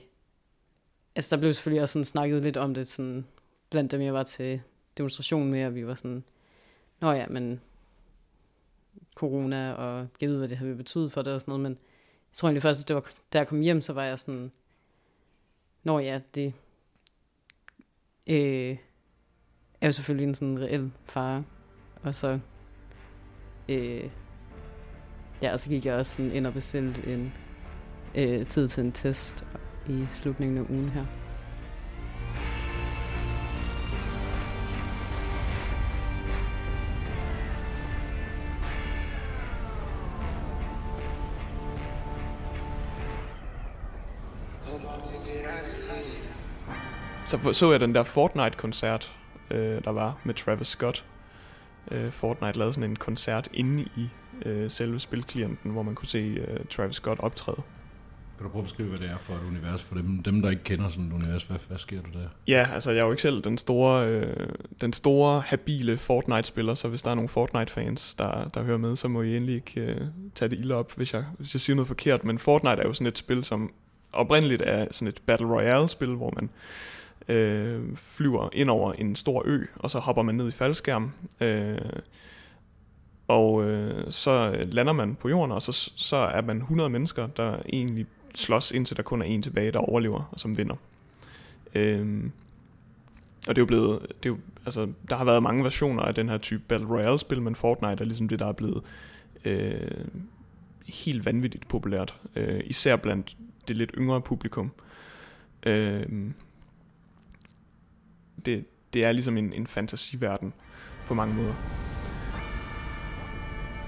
altså, 1.16 1.36
der 1.36 1.38
blev 1.40 1.54
selvfølgelig 1.54 1.82
også 1.82 1.94
sådan 1.94 2.06
snakket 2.06 2.44
lidt 2.44 2.58
om 2.58 2.74
det, 2.74 2.88
sådan, 2.88 3.26
blandt 3.70 3.92
dem, 3.92 4.02
jeg 4.02 4.14
var 4.14 4.24
til 4.24 4.62
demonstrationen 4.98 5.52
med, 5.52 5.66
og 5.66 5.76
vi 5.76 5.88
var 5.88 5.96
sådan, 5.96 6.24
nå 7.00 7.12
ja, 7.12 7.28
men 7.28 7.62
corona, 9.16 9.74
og 9.74 10.08
jeg 10.22 10.30
ved, 10.30 10.38
hvad 10.38 10.48
det 10.48 10.58
har 10.58 10.76
betydet 10.76 11.12
for 11.12 11.22
det 11.22 11.34
og 11.34 11.42
sådan 11.42 11.52
noget, 11.52 11.62
men 11.64 11.72
jeg 11.72 12.34
tror 12.34 12.48
egentlig 12.48 12.62
først, 12.62 12.82
at 12.82 12.88
det 12.88 12.96
var, 12.96 13.12
da 13.34 13.38
jeg 13.38 13.48
kom 13.48 13.62
hjem, 13.62 13.82
så 13.82 13.94
var 13.94 14.04
jeg 14.04 14.20
sådan, 14.20 14.52
nå 15.84 16.00
ja, 16.00 16.20
det 16.36 16.54
øh, 18.28 18.78
er 19.82 19.88
jo 19.88 19.92
selvfølgelig 19.92 20.28
en 20.28 20.36
sådan 20.36 20.60
reel 20.60 20.92
fare, 21.06 21.44
og 22.04 22.16
så 22.16 22.40
øh, 23.70 24.10
ja, 25.42 25.54
og 25.54 25.60
så 25.60 25.70
gik 25.70 25.86
jeg 25.86 25.96
også 25.96 26.12
sådan 26.12 26.32
ind 26.32 26.48
og 26.48 26.54
bestilte 26.54 27.14
en 27.14 27.34
øh, 28.16 28.46
tid 28.46 28.68
til 28.68 28.84
en 28.84 28.92
test 28.92 29.46
i 29.88 30.06
slutningen 30.10 30.58
af 30.58 30.66
ugen 30.70 30.90
her. 30.90 31.04
Så 47.26 47.54
så 47.54 47.72
jeg 47.72 47.80
den 47.80 47.96
der 47.96 48.04
Fortnite-koncert, 48.04 49.16
øh, 49.52 49.84
der 49.84 49.92
var 49.92 50.18
med 50.24 50.34
Travis 50.34 50.68
Scott. 50.68 51.06
Øh, 51.92 52.12
Fortnite 52.12 52.58
lavede 52.58 52.74
sådan 52.74 52.90
en 52.90 52.96
koncert 52.96 53.50
inde 53.54 53.84
i 53.96 54.10
øh, 54.46 54.72
selve 54.72 55.00
spilklienten, 55.00 55.72
hvor 55.72 55.82
man 55.84 55.96
kunne 55.96 56.08
se 56.08 56.18
øh, 56.48 56.66
Travis 56.70 56.96
Scott 56.96 57.20
optræde. 57.20 57.62
Kan 58.38 58.44
du 58.44 58.50
prøve 58.50 58.62
at 58.62 58.66
beskrive, 58.66 58.90
hvad 58.90 59.00
det 59.00 59.10
er 59.10 59.18
for 59.18 59.34
et 59.34 59.42
univers 59.48 59.84
for 59.84 59.96
dem, 59.96 60.24
dem 60.24 60.42
der 60.42 60.50
ikke 60.50 60.64
kender 60.64 60.90
sådan 60.90 61.06
et 61.06 61.14
univers? 61.14 61.44
Hvad, 61.44 61.58
hvad 61.68 61.78
sker 61.78 62.02
der 62.02 62.20
der? 62.20 62.28
Ja, 62.48 62.68
altså 62.74 62.92
jeg 62.92 63.00
er 63.00 63.06
jo 63.06 63.12
ikke 63.12 63.22
selv 63.22 63.42
den 63.44 63.58
store, 63.58 64.08
øh, 64.08 64.50
den 64.82 64.94
store 64.94 65.42
habile 65.46 65.98
Fortnite-spiller, 65.98 66.74
så 66.74 66.88
hvis 66.88 67.02
der 67.02 67.12
er 67.12 67.16
nogle 67.16 67.28
Fortnite-fans, 67.28 68.16
der, 68.16 68.48
der 68.48 68.64
hører 68.64 68.78
med, 68.78 68.96
så 68.96 69.08
må 69.08 69.22
I 69.22 69.36
endelig 69.36 69.56
ikke 69.56 69.82
øh, 69.82 70.02
tage 70.36 70.50
det 70.50 70.60
ilde 70.60 70.76
op, 70.76 70.92
hvis 70.96 71.14
jeg, 71.14 71.26
hvis 71.38 71.56
jeg 71.56 71.62
siger 71.62 71.76
noget 71.76 71.88
forkert. 71.88 72.24
Men 72.24 72.40
Fortnite 72.40 72.82
er 72.82 72.88
jo 72.88 72.94
sådan 72.94 73.08
et 73.08 73.18
spil, 73.18 73.44
som 73.44 73.72
oprindeligt 74.14 74.62
er 74.66 74.88
sådan 74.92 75.08
et 75.08 75.22
Battle 75.26 75.48
Royale-spil, 75.48 76.16
hvor 76.16 76.34
man 76.36 76.50
øh, 77.36 77.96
flyver 77.96 78.50
ind 78.54 78.70
over 78.70 78.94
en 78.94 79.16
stor 79.16 79.44
ø, 79.46 79.64
og 79.76 79.92
så 79.92 80.00
hopper 80.00 80.22
man 80.22 80.36
ned 80.36 80.48
i 80.48 80.52
faldskærm. 80.52 81.12
Øh, 81.42 81.78
og 83.28 83.70
øh, 83.70 84.06
så 84.10 84.56
øh, 84.58 84.74
lander 84.74 84.94
man 84.94 85.16
på 85.16 85.30
jorden, 85.30 85.52
og 85.52 85.62
så, 85.62 85.92
så 85.96 86.16
er 86.16 86.42
man 86.42 86.58
100 86.58 86.90
mennesker, 86.90 87.28
der 87.28 87.60
egentlig 87.74 88.06
slås, 88.36 88.72
indtil 88.72 88.98
der 88.98 89.04
kun 89.04 89.22
er 89.22 89.26
en 89.26 89.42
tilbage, 89.42 89.72
der 89.72 89.80
overlever 89.80 90.30
og 90.32 90.40
som 90.40 90.58
vinder. 90.58 90.76
Øh, 91.76 92.24
og 93.48 93.56
det 93.56 93.58
er 93.58 93.62
jo 93.62 93.66
blevet, 93.66 94.02
det 94.02 94.30
er 94.30 94.34
jo, 94.34 94.38
altså, 94.66 94.88
der 95.10 95.16
har 95.16 95.26
været 95.26 95.44
mange 95.44 95.64
versioner 95.64 96.04
af 96.04 96.16
den 96.16 96.30
her 96.30 96.38
type 96.38 96.64
Battle 96.68 96.88
Royale-spil, 96.88 97.42
men 97.42 97.56
Fortnite 97.56 98.02
er 98.02 98.06
ligesom 98.06 98.28
det, 98.28 98.40
der 98.40 98.46
er 98.46 98.52
blevet 98.52 98.84
øh, 99.46 100.08
helt 100.86 101.26
vanvittigt 101.26 101.68
populært. 101.68 102.16
Øh, 102.36 102.62
især 102.66 102.96
blandt 102.96 103.38
det 103.68 103.78
lidt 103.78 103.92
yngre 103.98 104.22
publikum. 104.22 104.72
Øh, 105.66 106.06
det, 108.46 108.66
det 108.94 109.06
er 109.06 109.12
ligesom 109.12 109.38
en, 109.38 109.54
en 109.54 109.68
fantasiverden 109.68 110.54
på 111.08 111.14
mange 111.14 111.36
måder. 111.36 111.54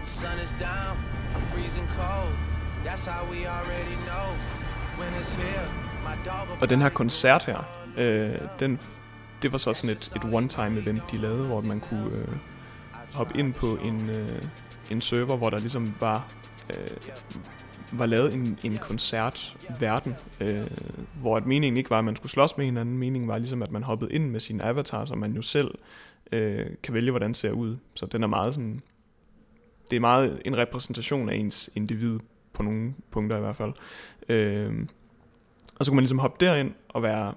Sun 0.09 0.37
is 0.43 0.53
down, 0.59 0.97
I'm 1.35 1.45
freezing 1.51 1.87
cold. 1.99 2.33
That's 2.85 3.05
how 3.05 3.21
we 3.31 3.39
already 3.57 3.95
know 4.09 4.27
when 4.99 5.11
it's 5.21 5.35
here. 5.35 5.67
My 6.03 6.15
dog 6.25 6.61
Og 6.61 6.69
den 6.69 6.81
her 6.81 6.89
koncert 6.89 7.45
her, 7.45 7.57
øh, 7.97 8.35
den, 8.59 8.79
det 9.41 9.51
var 9.51 9.57
så 9.57 9.73
sådan 9.73 9.95
et, 9.95 10.11
et 10.15 10.33
one-time 10.33 10.81
event, 10.81 11.01
de 11.11 11.17
lavede, 11.17 11.47
hvor 11.47 11.61
man 11.61 11.79
kunne 11.79 12.17
øh, 12.17 12.27
hoppe 13.13 13.37
ind 13.37 13.53
på 13.53 13.65
en, 13.83 14.09
øh, 14.09 14.41
en 14.91 15.01
server, 15.01 15.37
hvor 15.37 15.49
der 15.49 15.59
ligesom 15.59 15.93
var 15.99 16.27
øh, 16.69 16.87
var 17.91 18.05
lavet 18.05 18.33
en, 18.33 18.59
en 18.63 18.77
koncertverden, 18.77 20.15
øh, 20.39 20.67
hvor 21.21 21.37
at 21.37 21.45
meningen 21.45 21.77
ikke 21.77 21.89
var, 21.89 21.99
at 21.99 22.05
man 22.05 22.15
skulle 22.15 22.31
slås 22.31 22.57
med 22.57 22.65
hinanden. 22.65 22.97
Meningen 22.97 23.27
var 23.27 23.37
ligesom, 23.37 23.63
at 23.63 23.71
man 23.71 23.83
hoppede 23.83 24.13
ind 24.13 24.29
med 24.29 24.39
sine 24.39 24.63
avatar, 24.63 25.05
så 25.05 25.15
man 25.15 25.33
jo 25.33 25.41
selv 25.41 25.71
øh, 26.31 26.65
kan 26.83 26.93
vælge, 26.93 27.11
hvordan 27.11 27.33
ser 27.33 27.51
ud. 27.51 27.77
Så 27.95 28.05
den 28.05 28.23
er 28.23 28.27
meget 28.27 28.53
sådan... 28.53 28.81
Det 29.89 29.95
er 29.95 29.99
meget 29.99 30.41
en 30.45 30.57
repræsentation 30.57 31.29
af 31.29 31.35
ens 31.35 31.69
individ 31.75 32.19
på 32.53 32.63
nogle 32.63 32.93
punkter 33.11 33.37
i 33.37 33.39
hvert 33.39 33.55
fald. 33.55 33.73
Øh, 34.29 34.87
og 35.79 35.85
så 35.85 35.91
kunne 35.91 35.95
man 35.95 36.03
ligesom 36.03 36.19
hoppe 36.19 36.45
derind 36.45 36.71
og 36.89 37.03
være, 37.03 37.33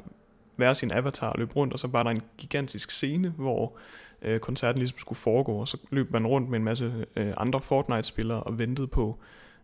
være 0.56 0.74
sin 0.74 0.92
avatar 0.92 1.30
og 1.30 1.38
løbe 1.38 1.54
rundt, 1.56 1.72
og 1.72 1.78
så 1.78 1.88
var 1.88 2.02
der 2.02 2.10
en 2.10 2.22
gigantisk 2.38 2.90
scene, 2.90 3.28
hvor 3.28 3.76
øh, 4.22 4.40
koncerten 4.40 4.78
ligesom 4.78 4.98
skulle 4.98 5.18
foregå, 5.18 5.52
og 5.52 5.68
så 5.68 5.76
løb 5.90 6.12
man 6.12 6.26
rundt 6.26 6.50
med 6.50 6.58
en 6.58 6.64
masse 6.64 7.06
øh, 7.16 7.32
andre 7.36 7.60
Fortnite-spillere 7.60 8.42
og 8.42 8.58
ventede 8.58 8.86
på, 8.86 9.18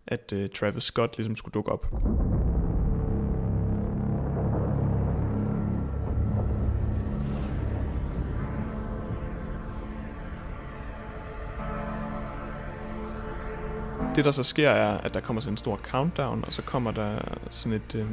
at 0.06 0.32
øh, 0.32 0.48
Travis 0.48 0.82
Scott 0.82 1.16
ligesom 1.16 1.36
skulle 1.36 1.52
dukke 1.52 1.72
op. 1.72 1.86
Det 14.18 14.24
der 14.24 14.30
så 14.30 14.42
sker 14.42 14.70
er, 14.70 14.98
at 14.98 15.14
der 15.14 15.20
kommer 15.20 15.40
sådan 15.40 15.52
en 15.52 15.56
stor 15.56 15.76
countdown, 15.76 16.44
og 16.46 16.52
så 16.52 16.62
kommer 16.62 16.90
der 16.90 17.18
sådan 17.50 17.72
et, 17.72 17.94
øh, 17.94 18.06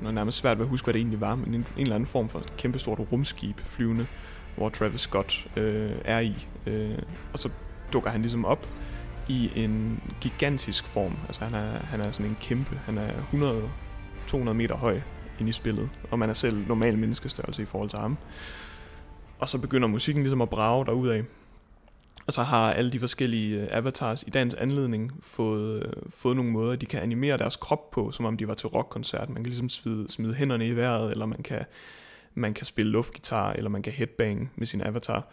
noget 0.00 0.14
nærmest 0.14 0.38
svært 0.38 0.58
ved 0.58 0.64
at 0.64 0.70
huske, 0.70 0.86
hvad 0.86 0.94
det 0.94 0.98
egentlig 0.98 1.20
var, 1.20 1.34
men 1.34 1.54
en, 1.54 1.54
en 1.54 1.66
eller 1.76 1.94
anden 1.94 2.06
form 2.06 2.28
for 2.28 2.38
et 2.38 2.56
kæmpestort 2.56 3.00
rumskib 3.12 3.60
flyvende, 3.60 4.06
hvor 4.56 4.68
Travis 4.68 5.00
Scott 5.00 5.46
øh, 5.56 5.90
er 6.04 6.20
i. 6.20 6.46
Øh, 6.66 6.98
og 7.32 7.38
så 7.38 7.48
dukker 7.92 8.10
han 8.10 8.20
ligesom 8.20 8.44
op 8.44 8.68
i 9.28 9.50
en 9.56 10.02
gigantisk 10.20 10.86
form. 10.86 11.16
Altså 11.26 11.44
han 11.44 11.54
er, 11.54 11.78
han 11.78 12.00
er 12.00 12.12
sådan 12.12 12.26
en 12.26 12.36
kæmpe. 12.40 12.80
Han 12.84 12.98
er 12.98 13.10
100-200 14.28 14.36
meter 14.52 14.76
høj 14.76 15.00
ind 15.40 15.48
i 15.48 15.52
spillet, 15.52 15.88
og 16.10 16.18
man 16.18 16.30
er 16.30 16.34
selv 16.34 16.68
normal 16.68 16.98
menneskestørrelse 16.98 17.62
i 17.62 17.66
forhold 17.66 17.90
til 17.90 17.98
ham. 17.98 18.18
Og 19.38 19.48
så 19.48 19.58
begynder 19.58 19.88
musikken 19.88 20.22
ligesom 20.22 20.40
at 20.40 20.50
brage 20.50 20.86
derudad. 20.86 21.22
Og 22.26 22.32
så 22.32 22.42
har 22.42 22.72
alle 22.72 22.92
de 22.92 23.00
forskellige 23.00 23.60
øh, 23.60 23.68
avatars 23.70 24.24
i 24.26 24.30
dagens 24.30 24.54
anledning 24.54 25.12
fået, 25.20 25.86
øh, 25.86 25.92
fået 26.10 26.36
nogle 26.36 26.50
måder, 26.50 26.76
de 26.76 26.86
kan 26.86 27.02
animere 27.02 27.36
deres 27.36 27.56
krop 27.56 27.90
på, 27.90 28.10
som 28.10 28.24
om 28.24 28.36
de 28.36 28.48
var 28.48 28.54
til 28.54 28.68
rockkoncert. 28.68 29.28
Man 29.28 29.42
kan 29.42 29.46
ligesom 29.46 29.68
smide, 29.68 30.10
smide 30.10 30.34
hænderne 30.34 30.66
i 30.66 30.76
vejret, 30.76 31.10
eller 31.10 31.26
man 31.26 31.42
kan, 31.42 31.64
man 32.34 32.54
kan 32.54 32.66
spille 32.66 32.92
luftgitar, 32.92 33.52
eller 33.52 33.70
man 33.70 33.82
kan 33.82 33.92
headbang 33.92 34.52
med 34.56 34.66
sin 34.66 34.80
avatar. 34.80 35.26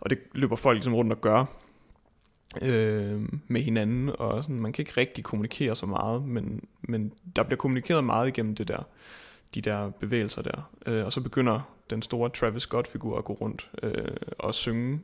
Og 0.00 0.10
det 0.10 0.18
løber 0.32 0.56
folk 0.56 0.76
ligesom 0.76 0.94
rundt 0.94 1.12
og 1.12 1.20
gør 1.20 1.44
øh, 2.62 3.22
med 3.48 3.60
hinanden, 3.60 4.10
og 4.18 4.44
sådan, 4.44 4.60
man 4.60 4.72
kan 4.72 4.82
ikke 4.82 5.00
rigtig 5.00 5.24
kommunikere 5.24 5.76
så 5.76 5.86
meget, 5.86 6.22
men, 6.22 6.64
men 6.82 7.12
der 7.36 7.42
bliver 7.42 7.56
kommunikeret 7.56 8.04
meget 8.04 8.28
igennem 8.28 8.54
det 8.54 8.68
der, 8.68 8.82
de 9.54 9.60
der 9.60 9.90
bevægelser 9.90 10.42
der. 10.42 10.70
Øh, 10.86 11.04
og 11.04 11.12
så 11.12 11.20
begynder 11.20 11.60
den 11.90 12.02
store 12.02 12.30
Travis 12.30 12.62
Scott-figur 12.62 13.18
at 13.18 13.24
gå 13.24 13.32
rundt 13.32 13.70
øh, 13.82 14.16
og 14.38 14.54
synge 14.54 15.00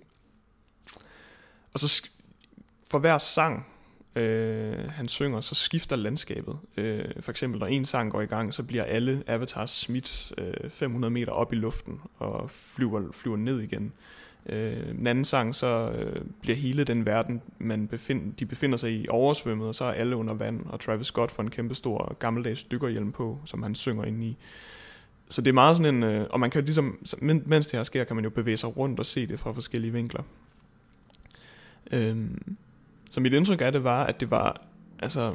og 1.74 1.80
så 1.80 2.10
for 2.90 2.98
hver 2.98 3.18
sang, 3.18 3.66
øh, 4.16 4.90
han 4.90 5.08
synger, 5.08 5.40
så 5.40 5.54
skifter 5.54 5.96
landskabet. 5.96 6.58
Øh, 6.76 7.04
for 7.20 7.30
eksempel, 7.30 7.60
når 7.60 7.66
en 7.66 7.84
sang 7.84 8.12
går 8.12 8.20
i 8.20 8.26
gang, 8.26 8.54
så 8.54 8.62
bliver 8.62 8.84
alle 8.84 9.22
avatars 9.26 9.70
smidt 9.70 10.32
øh, 10.38 10.70
500 10.70 11.10
meter 11.10 11.32
op 11.32 11.52
i 11.52 11.56
luften 11.56 12.00
og 12.18 12.50
flyver, 12.50 13.02
flyver 13.12 13.36
ned 13.36 13.60
igen. 13.60 13.92
Øh, 14.46 14.90
en 14.90 15.06
anden 15.06 15.24
sang, 15.24 15.54
så 15.54 15.90
øh, 15.90 16.24
bliver 16.40 16.56
hele 16.56 16.84
den 16.84 17.06
verden, 17.06 17.42
man 17.58 17.88
befind, 17.88 18.34
de 18.34 18.46
befinder 18.46 18.76
sig 18.76 18.92
i, 18.92 19.08
oversvømmet, 19.08 19.68
og 19.68 19.74
så 19.74 19.84
er 19.84 19.92
alle 19.92 20.16
under 20.16 20.34
vand, 20.34 20.66
og 20.66 20.80
Travis 20.80 21.06
Scott 21.06 21.30
får 21.30 21.42
en 21.42 21.50
kæmpe 21.50 21.74
stor 21.74 22.16
gammeldags 22.18 22.64
dykkerhjelm 22.64 23.12
på, 23.12 23.38
som 23.44 23.62
han 23.62 23.74
synger 23.74 24.04
ind 24.04 24.24
i. 24.24 24.36
Så 25.28 25.40
det 25.40 25.48
er 25.48 25.54
meget 25.54 25.76
sådan 25.76 25.94
en, 25.94 26.02
øh, 26.02 26.26
og 26.30 26.40
man 26.40 26.50
kan 26.50 26.64
ligesom, 26.64 26.98
mens 27.22 27.66
det 27.66 27.72
her 27.72 27.84
sker, 27.84 28.04
kan 28.04 28.16
man 28.16 28.24
jo 28.24 28.30
bevæge 28.30 28.56
sig 28.56 28.76
rundt 28.76 28.98
og 28.98 29.06
se 29.06 29.26
det 29.26 29.40
fra 29.40 29.52
forskellige 29.52 29.92
vinkler. 29.92 30.22
Øhm, 31.90 32.56
så 33.10 33.20
mit 33.20 33.32
indtryk 33.32 33.60
af 33.60 33.72
det 33.72 33.84
var, 33.84 34.04
at 34.04 34.20
det 34.20 34.30
var, 34.30 34.66
altså, 34.98 35.34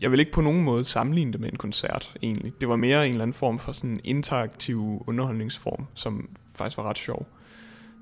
jeg 0.00 0.10
vil 0.10 0.20
ikke 0.20 0.32
på 0.32 0.40
nogen 0.40 0.64
måde 0.64 0.84
sammenligne 0.84 1.32
det 1.32 1.40
med 1.40 1.52
en 1.52 1.56
koncert, 1.58 2.14
egentlig. 2.22 2.52
Det 2.60 2.68
var 2.68 2.76
mere 2.76 3.06
en 3.06 3.10
eller 3.10 3.22
anden 3.22 3.34
form 3.34 3.58
for 3.58 3.72
sådan 3.72 3.90
en 3.90 4.00
interaktiv 4.04 5.04
underholdningsform, 5.06 5.86
som 5.94 6.28
faktisk 6.54 6.76
var 6.76 6.84
ret 6.84 6.98
sjov. 6.98 7.26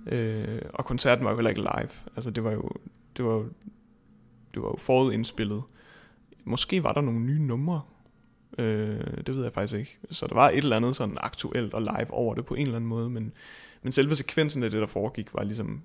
Øh, 0.07 0.63
og 0.75 0.85
koncerten 0.85 1.25
var 1.25 1.31
jo 1.31 1.37
heller 1.37 1.51
ikke 1.51 1.61
live. 1.61 1.91
Altså, 2.17 2.31
det 2.31 2.45
var 2.45 2.53
jo, 2.53 2.71
det 3.17 3.25
var, 3.25 3.33
jo, 3.33 3.49
det 4.55 4.63
var 4.63 4.69
jo 4.69 4.77
forudindspillet. 4.79 5.63
Måske 6.45 6.83
var 6.83 6.93
der 6.93 7.01
nogle 7.01 7.21
nye 7.21 7.41
numre. 7.41 7.81
Øh, 8.59 9.07
det 9.27 9.35
ved 9.35 9.43
jeg 9.43 9.53
faktisk 9.53 9.79
ikke. 9.79 9.99
Så 10.11 10.27
der 10.27 10.35
var 10.35 10.51
et 10.51 10.57
eller 10.57 10.77
andet 10.77 10.97
sådan 10.97 11.19
aktuelt 11.21 11.75
og 11.75 11.83
live 11.83 12.11
over 12.11 12.35
det 12.35 12.47
på 12.47 12.55
en 12.55 12.63
eller 12.63 12.77
anden 12.77 12.89
måde, 12.89 13.11
men, 13.11 13.33
men 13.83 13.93
selve 13.93 14.15
sekvensen 14.15 14.63
af 14.63 14.71
det, 14.71 14.81
der 14.81 14.87
foregik, 14.87 15.35
var 15.35 15.45
ligesom 15.45 15.83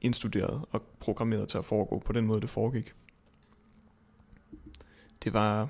indstuderet 0.00 0.64
og 0.70 0.82
programmeret 1.00 1.48
til 1.48 1.58
at 1.58 1.64
foregå 1.64 1.98
på 1.98 2.12
den 2.12 2.26
måde, 2.26 2.40
det 2.40 2.50
foregik. 2.50 2.94
Det 5.24 5.32
var... 5.32 5.68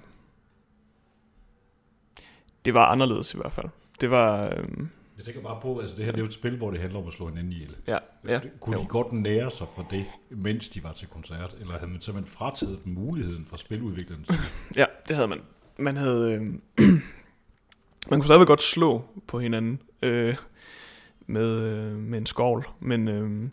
Det 2.64 2.74
var 2.74 2.86
anderledes 2.86 3.34
i 3.34 3.36
hvert 3.36 3.52
fald. 3.52 3.66
Det 4.00 4.10
var... 4.10 4.54
Øhm, 4.56 4.88
jeg 5.16 5.24
tænker 5.24 5.42
bare 5.42 5.60
på, 5.62 5.78
altså 5.78 5.96
det 5.96 6.04
her 6.04 6.12
det 6.12 6.18
er 6.18 6.22
jo 6.22 6.26
et 6.26 6.32
spil, 6.32 6.56
hvor 6.56 6.70
det 6.70 6.80
handler 6.80 7.00
om 7.00 7.06
at 7.06 7.12
slå 7.12 7.28
hinanden 7.28 7.52
ihjel. 7.52 7.76
Ja, 7.86 7.98
ja. 8.28 8.40
Kunne 8.60 8.76
jo. 8.76 8.82
de 8.82 8.88
godt 8.88 9.12
nære 9.12 9.50
sig 9.50 9.66
fra 9.74 9.84
det, 9.90 10.04
mens 10.30 10.68
de 10.68 10.84
var 10.84 10.92
til 10.92 11.08
koncert? 11.08 11.56
Eller 11.60 11.72
havde 11.78 11.90
man 11.90 12.00
simpelthen 12.00 12.36
frataget 12.36 12.80
dem 12.84 12.92
muligheden 12.92 13.46
fra 13.46 13.56
spiludvikleren? 13.56 14.26
ja, 14.76 14.84
det 15.08 15.16
havde 15.16 15.28
man. 15.28 15.40
Man 15.78 15.96
havde... 15.96 16.32
Øh, 16.32 16.40
man 18.10 18.20
kunne 18.20 18.24
stadigvæk 18.24 18.46
godt 18.46 18.62
slå 18.62 19.04
på 19.26 19.38
hinanden 19.38 19.82
øh, 20.02 20.36
med, 21.26 21.60
øh, 21.60 21.98
med 21.98 22.18
en 22.18 22.26
skovl, 22.26 22.68
men... 22.80 23.08
Øh, 23.08 23.48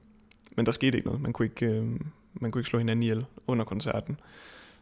men 0.55 0.65
der 0.65 0.71
skete 0.71 0.97
ikke 0.97 1.07
noget. 1.07 1.21
Man 1.21 1.33
kunne 1.33 1.45
ikke, 1.45 1.65
øh, 1.65 1.85
man 2.33 2.51
kunne 2.51 2.59
ikke 2.59 2.69
slå 2.69 2.79
hinanden 2.79 3.03
ihjel 3.03 3.25
under 3.47 3.65
koncerten. 3.65 4.19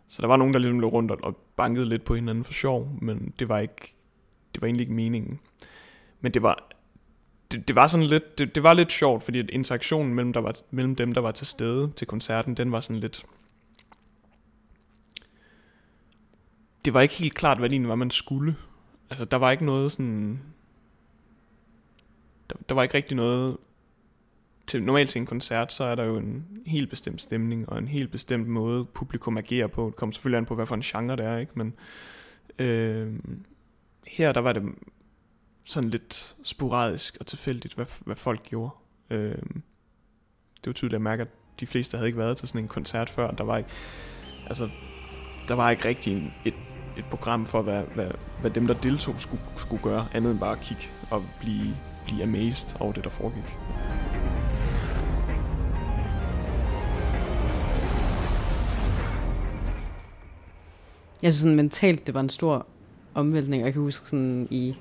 Så 0.08 0.22
der 0.22 0.28
var 0.28 0.38
nogen, 0.38 0.54
der 0.54 0.60
ligesom 0.60 0.80
løb 0.80 0.94
rundt 0.94 1.12
og 1.12 1.38
bankede 1.56 1.90
lidt 1.90 2.04
på 2.04 2.16
hinanden 2.16 2.44
for 2.44 2.54
sjov, 2.54 2.98
men 3.02 3.34
det 3.40 3.50
var 3.50 3.60
ikke, 3.60 3.94
det 4.54 4.62
var 4.62 4.68
egentlig 4.68 4.84
ikke 4.84 4.94
meningen. 4.94 5.40
Men 6.22 6.32
det 6.32 6.42
var, 6.42 6.70
det, 7.52 7.68
det 7.68 7.76
var 7.76 7.88
sådan 7.88 8.06
lidt, 8.06 8.38
det, 8.38 8.56
det 8.56 8.64
var 8.64 8.74
lidt 8.74 8.92
sjovt, 8.92 9.24
fordi 9.24 9.40
interaktionen 9.40 10.14
mellem, 10.14 10.34
der 10.34 10.40
var, 10.40 10.56
mellem 10.72 10.96
dem, 10.96 11.14
der 11.14 11.22
var 11.22 11.32
til 11.32 11.48
stede 11.48 11.92
til 11.96 12.08
koncerten, 12.08 12.56
den 12.56 12.72
var 12.72 12.80
sådan 12.80 13.00
lidt, 13.00 13.26
det 16.86 16.94
var 16.94 17.02
ikke 17.02 17.14
helt 17.14 17.36
klart, 17.36 17.58
hvad 17.58 17.70
det 17.70 17.74
egentlig 17.74 17.90
var, 17.90 17.96
man 17.96 18.12
skulle. 18.12 18.56
Altså, 19.10 19.26
der 19.26 19.38
var 19.38 19.52
ikke 19.52 19.66
noget 19.66 19.92
sådan, 19.92 20.42
der, 22.50 22.56
der 22.70 22.76
var 22.76 22.84
ikke 22.84 22.96
rigtig 22.96 23.18
noget 23.18 23.58
til, 24.72 24.84
normalt 24.84 25.10
til 25.10 25.20
en 25.20 25.26
koncert, 25.26 25.74
så 25.74 25.84
er 25.84 25.96
der 25.96 26.04
jo 26.04 26.18
en 26.18 26.46
helt 26.66 26.90
bestemt 26.90 27.22
stemning, 27.22 27.70
og 27.70 27.78
en 27.78 27.88
helt 27.88 28.12
bestemt 28.12 28.48
måde, 28.48 28.86
publikum 28.86 29.38
agerer 29.38 29.68
på. 29.68 29.86
Det 29.86 29.96
kommer 29.96 30.14
selvfølgelig 30.14 30.38
an 30.38 30.46
på, 30.46 30.56
hvad 30.56 30.66
for 30.66 30.76
en 30.76 30.82
genre 30.82 31.16
det 31.16 31.26
er, 31.26 31.38
ikke? 31.38 31.52
men 31.56 31.74
øh, 32.60 33.14
her 34.08 34.32
der 34.32 34.42
var 34.42 34.54
det 34.54 34.64
sådan 35.64 35.90
lidt 35.90 36.36
sporadisk 36.44 37.18
og 37.20 37.26
tilfældigt, 37.26 37.74
hvad, 37.74 37.86
hvad 38.00 38.16
folk 38.16 38.44
gjorde. 38.44 38.72
Øh, 39.10 39.36
det 40.56 40.66
var 40.66 40.74
tydeligt 40.74 40.96
at 40.96 41.02
mærke, 41.02 41.22
at 41.22 41.28
de 41.60 41.68
fleste 41.68 41.98
havde 41.98 42.08
ikke 42.08 42.20
været 42.20 42.38
til 42.38 42.48
sådan 42.48 42.62
en 42.62 42.68
koncert 42.68 43.10
før. 43.10 43.32
Der 43.32 43.44
var 43.44 43.58
ikke, 43.58 43.70
altså, 44.48 44.70
der 45.48 45.54
var 45.54 45.70
ikke 45.70 45.86
rigtig 45.86 46.34
et, 46.46 46.54
et 46.98 47.06
program 47.10 47.46
for, 47.46 47.62
hvad, 47.62 47.84
hvad, 47.96 48.12
hvad 48.42 48.52
dem, 48.52 48.68
der 48.68 48.74
deltog, 48.74 49.22
skulle, 49.22 49.42
skulle 49.58 49.84
gøre, 49.84 50.08
andet 50.14 50.32
end 50.32 50.40
bare 50.40 50.52
at 50.52 50.62
kigge 50.62 50.84
og 51.12 51.26
blive, 51.40 51.76
blive 52.06 52.24
amazed 52.24 52.82
over 52.82 52.94
det, 52.94 53.04
der 53.04 53.10
foregik. 53.10 53.58
Jeg 61.24 61.34
synes 61.34 61.42
sådan 61.42 61.56
mentalt, 61.56 62.08
det 62.08 62.16
var 62.16 62.22
en 62.22 62.30
stor 62.30 62.68
omvæltning. 63.14 63.64
Jeg 63.64 63.74
kan 63.74 63.82
huske 63.82 64.10
sådan 64.10 64.48
i 64.52 64.76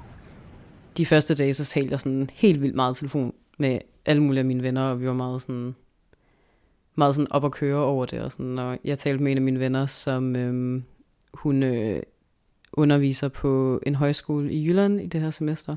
de 0.96 1.06
første 1.06 1.34
dage, 1.34 1.54
så 1.54 1.64
talte 1.64 1.90
jeg 1.90 2.00
sådan 2.00 2.30
helt 2.34 2.62
vildt 2.62 2.74
meget 2.74 2.96
telefon 2.96 3.32
med 3.58 3.78
alle 4.06 4.22
mulige 4.22 4.38
af 4.38 4.44
mine 4.44 4.62
venner, 4.62 4.82
og 4.82 5.00
vi 5.00 5.06
var 5.06 5.12
meget 5.12 5.42
sådan, 5.42 5.74
meget 6.94 7.14
sådan 7.14 7.32
op 7.32 7.44
at 7.44 7.52
køre 7.52 7.76
over 7.76 8.06
det. 8.06 8.20
Og, 8.20 8.32
sådan, 8.32 8.58
og 8.58 8.78
jeg 8.84 8.98
talte 8.98 9.22
med 9.22 9.32
en 9.32 9.38
af 9.38 9.42
mine 9.42 9.60
venner, 9.60 9.86
som 9.86 10.36
øhm, 10.36 10.84
hun 11.34 11.62
øh, 11.62 12.02
underviser 12.72 13.28
på 13.28 13.80
en 13.86 13.94
højskole 13.94 14.52
i 14.52 14.66
Jylland 14.66 15.00
i 15.00 15.06
det 15.06 15.20
her 15.20 15.30
semester. 15.30 15.76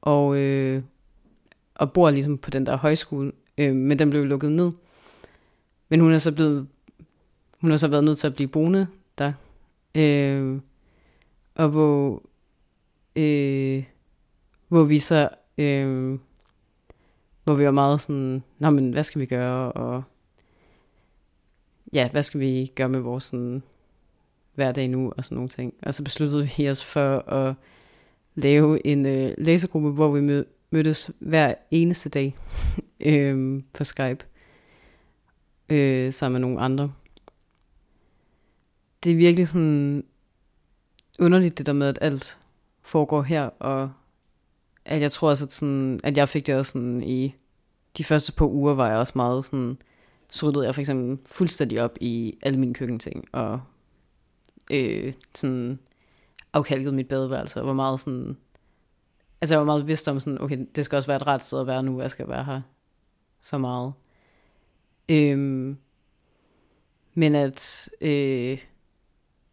Og, 0.00 0.36
øh, 0.36 0.82
og 1.74 1.92
bor 1.92 2.10
ligesom 2.10 2.38
på 2.38 2.50
den 2.50 2.66
der 2.66 2.76
højskole, 2.76 3.32
øh, 3.58 3.74
men 3.74 3.98
den 3.98 4.10
blev 4.10 4.24
lukket 4.24 4.52
ned. 4.52 4.72
Men 5.88 6.00
hun 6.00 6.12
er 6.12 6.18
så 6.18 6.32
blevet, 6.32 6.68
hun 7.60 7.70
har 7.70 7.76
så 7.76 7.88
været 7.88 8.04
nødt 8.04 8.18
til 8.18 8.26
at 8.26 8.34
blive 8.34 8.48
boende 8.48 8.86
der 9.18 9.32
Øh, 9.94 10.60
og 11.54 11.68
hvor, 11.68 12.22
øh, 13.16 13.84
hvor 14.68 14.84
vi 14.84 14.98
så, 14.98 15.28
øh, 15.58 16.18
hvor 17.44 17.54
vi 17.54 17.64
var 17.64 17.70
meget 17.70 18.00
sådan, 18.00 18.42
nå 18.58 18.70
men 18.70 18.92
hvad 18.92 19.04
skal 19.04 19.20
vi 19.20 19.26
gøre, 19.26 19.72
og 19.72 20.02
ja, 21.92 22.08
hvad 22.10 22.22
skal 22.22 22.40
vi 22.40 22.72
gøre 22.74 22.88
med 22.88 23.00
vores 23.00 23.24
sådan, 23.24 23.62
hverdag 24.54 24.88
nu, 24.88 25.12
og 25.16 25.24
sådan 25.24 25.36
nogle 25.36 25.48
ting. 25.48 25.74
Og 25.82 25.94
så 25.94 26.04
besluttede 26.04 26.48
vi 26.56 26.70
os 26.70 26.84
for 26.84 27.18
at 27.18 27.54
lave 28.34 28.86
en 28.86 29.06
øh, 29.06 29.34
læsegruppe, 29.38 29.90
hvor 29.90 30.12
vi 30.12 30.20
mød, 30.20 30.44
mødtes 30.70 31.10
hver 31.18 31.54
eneste 31.70 32.08
dag 32.08 32.36
øh, 33.00 33.62
på 33.72 33.84
Skype, 33.84 34.26
øh, 35.68 36.12
sammen 36.12 36.40
med 36.40 36.48
nogle 36.48 36.60
andre 36.60 36.92
det 39.04 39.12
er 39.12 39.16
virkelig 39.16 39.48
sådan 39.48 40.04
underligt 41.18 41.58
det 41.58 41.66
der 41.66 41.72
med, 41.72 41.86
at 41.86 41.98
alt 42.00 42.38
foregår 42.82 43.22
her, 43.22 43.42
og 43.42 43.90
at 44.84 45.00
jeg 45.00 45.12
tror 45.12 45.30
også, 45.30 45.44
at, 45.44 45.52
sådan, 45.52 46.00
at 46.04 46.16
jeg 46.16 46.28
fik 46.28 46.46
det 46.46 46.54
også 46.54 46.72
sådan 46.72 47.02
i 47.02 47.34
de 47.98 48.04
første 48.04 48.32
par 48.32 48.46
uger, 48.46 48.74
var 48.74 48.88
jeg 48.88 48.96
også 48.96 49.12
meget 49.16 49.44
sådan, 49.44 49.78
så 50.30 50.48
ryddede 50.48 50.66
jeg 50.66 50.74
for 50.74 50.80
eksempel 50.80 51.18
fuldstændig 51.26 51.82
op 51.82 51.98
i 52.00 52.38
alle 52.42 52.60
mine 52.60 52.74
køkkenting, 52.74 53.24
og 53.32 53.60
øh, 54.70 55.12
sådan 55.34 55.78
afkalkede 56.52 56.92
mit 56.92 57.08
badeværelse, 57.08 57.60
og 57.60 57.66
var 57.66 57.72
meget 57.72 58.00
sådan, 58.00 58.36
altså 59.40 59.54
jeg 59.54 59.58
var 59.58 59.66
meget 59.66 59.82
bevidst 59.82 60.08
om 60.08 60.20
sådan, 60.20 60.40
okay, 60.40 60.66
det 60.76 60.84
skal 60.84 60.96
også 60.96 61.06
være 61.06 61.16
et 61.16 61.26
ret 61.26 61.44
sted 61.44 61.60
at 61.60 61.66
være 61.66 61.82
nu, 61.82 62.00
jeg 62.00 62.10
skal 62.10 62.28
være 62.28 62.44
her 62.44 62.60
så 63.40 63.58
meget. 63.58 63.92
Øhm, 65.08 65.76
men 67.14 67.34
at, 67.34 67.88
øh, 68.00 68.58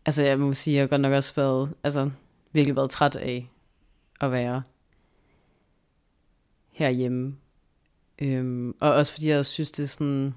altså 0.05 0.23
jeg 0.23 0.39
må 0.39 0.53
sige, 0.53 0.75
jeg 0.75 0.83
har 0.83 0.87
godt 0.87 1.01
nok 1.01 1.13
også 1.13 1.35
været, 1.35 1.73
altså 1.83 2.11
virkelig 2.51 2.75
været 2.75 2.89
træt 2.89 3.15
af 3.15 3.51
at 4.21 4.31
være 4.31 4.63
herhjemme. 6.71 7.35
Øhm, 8.19 8.75
og 8.79 8.93
også 8.93 9.13
fordi 9.13 9.29
jeg 9.29 9.45
synes, 9.45 9.71
det 9.71 9.83
er 9.83 9.87
sådan, 9.87 10.33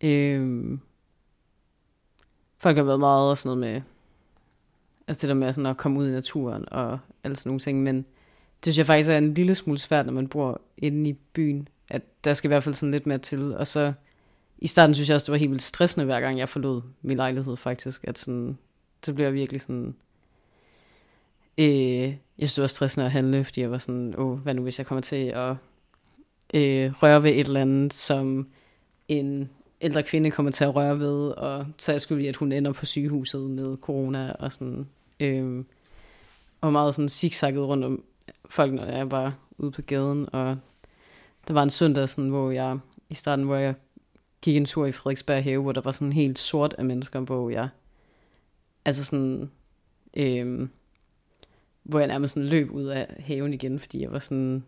øhm, 0.00 0.80
folk 2.58 2.76
har 2.76 2.84
været 2.84 3.00
meget 3.00 3.30
og 3.30 3.38
sådan 3.38 3.58
noget 3.58 3.72
med, 3.74 3.82
altså 5.08 5.20
det 5.20 5.28
der 5.28 5.34
med 5.34 5.52
sådan 5.52 5.70
at 5.70 5.76
komme 5.76 6.00
ud 6.00 6.08
i 6.08 6.10
naturen 6.10 6.68
og 6.72 6.98
alle 7.24 7.36
sådan 7.36 7.50
nogle 7.50 7.60
ting, 7.60 7.82
men 7.82 7.96
det 8.64 8.64
synes 8.64 8.78
jeg 8.78 8.86
faktisk 8.86 9.10
er 9.10 9.18
en 9.18 9.34
lille 9.34 9.54
smule 9.54 9.78
svært, 9.78 10.06
når 10.06 10.12
man 10.12 10.28
bor 10.28 10.60
inde 10.76 11.10
i 11.10 11.12
byen, 11.12 11.68
at 11.88 12.02
der 12.24 12.34
skal 12.34 12.48
i 12.48 12.52
hvert 12.52 12.64
fald 12.64 12.74
sådan 12.74 12.90
lidt 12.90 13.06
mere 13.06 13.18
til, 13.18 13.56
og 13.56 13.66
så 13.66 13.92
i 14.60 14.66
starten 14.66 14.94
synes 14.94 15.08
jeg 15.08 15.14
også, 15.14 15.24
det 15.24 15.32
var 15.32 15.38
helt 15.38 15.50
vildt 15.50 15.62
stressende, 15.62 16.04
hver 16.04 16.20
gang 16.20 16.38
jeg 16.38 16.48
forlod 16.48 16.82
min 17.02 17.16
lejlighed 17.16 17.56
faktisk, 17.56 18.04
at 18.04 18.18
sådan, 18.18 18.58
så 19.02 19.12
blev 19.12 19.24
jeg 19.24 19.34
virkelig 19.34 19.60
sådan, 19.60 19.94
øh, 21.58 21.66
jeg 21.68 22.18
synes 22.38 22.54
det 22.54 22.62
var 22.62 22.68
stressende 22.68 23.06
at 23.06 23.12
handle, 23.12 23.44
fordi 23.44 23.60
jeg 23.60 23.70
var 23.70 23.78
sådan, 23.78 24.14
åh, 24.18 24.38
hvad 24.38 24.54
nu 24.54 24.62
hvis 24.62 24.78
jeg 24.78 24.86
kommer 24.86 25.02
til 25.02 25.26
at 25.26 25.50
øh, 26.54 26.92
røre 27.02 27.22
ved 27.22 27.30
et 27.30 27.46
eller 27.46 27.60
andet, 27.60 27.92
som 27.92 28.48
en 29.08 29.50
ældre 29.80 30.02
kvinde 30.02 30.30
kommer 30.30 30.52
til 30.52 30.64
at 30.64 30.74
røre 30.74 30.98
ved, 30.98 31.30
og 31.30 31.66
så 31.78 31.92
er 31.92 31.94
jeg 31.94 32.00
skyldig, 32.00 32.28
at 32.28 32.36
hun 32.36 32.52
ender 32.52 32.72
på 32.72 32.86
sygehuset 32.86 33.50
med 33.50 33.76
corona, 33.76 34.32
og 34.32 34.52
sådan, 34.52 34.88
øh, 35.20 35.64
og 36.60 36.72
meget 36.72 36.94
sådan 36.94 37.08
zigzagget 37.08 37.68
rundt 37.68 37.84
om 37.84 38.04
folk, 38.50 38.72
når 38.72 38.84
jeg 38.84 39.10
var 39.10 39.34
ude 39.58 39.70
på 39.70 39.82
gaden, 39.82 40.34
og 40.34 40.56
der 41.48 41.54
var 41.54 41.62
en 41.62 41.70
søndag, 41.70 42.08
sådan, 42.08 42.30
hvor 42.30 42.50
jeg, 42.50 42.78
i 43.08 43.14
starten, 43.14 43.44
hvor 43.44 43.56
jeg 43.56 43.74
gik 44.42 44.56
en 44.56 44.64
tur 44.64 44.86
i 44.86 44.92
Frederiksberg 44.92 45.42
have, 45.42 45.62
hvor 45.62 45.72
der 45.72 45.80
var 45.80 45.90
sådan 45.90 46.12
helt 46.12 46.38
sort 46.38 46.74
af 46.78 46.84
mennesker, 46.84 47.20
hvor 47.20 47.50
jeg, 47.50 47.68
altså 48.84 49.04
sådan, 49.04 49.50
øh, 50.16 50.68
hvor 51.82 51.98
jeg 51.98 52.08
nærmest 52.08 52.34
sådan 52.34 52.48
løb 52.48 52.70
ud 52.70 52.84
af 52.84 53.22
haven 53.26 53.54
igen, 53.54 53.80
fordi 53.80 54.02
jeg 54.02 54.12
var 54.12 54.18
sådan, 54.18 54.64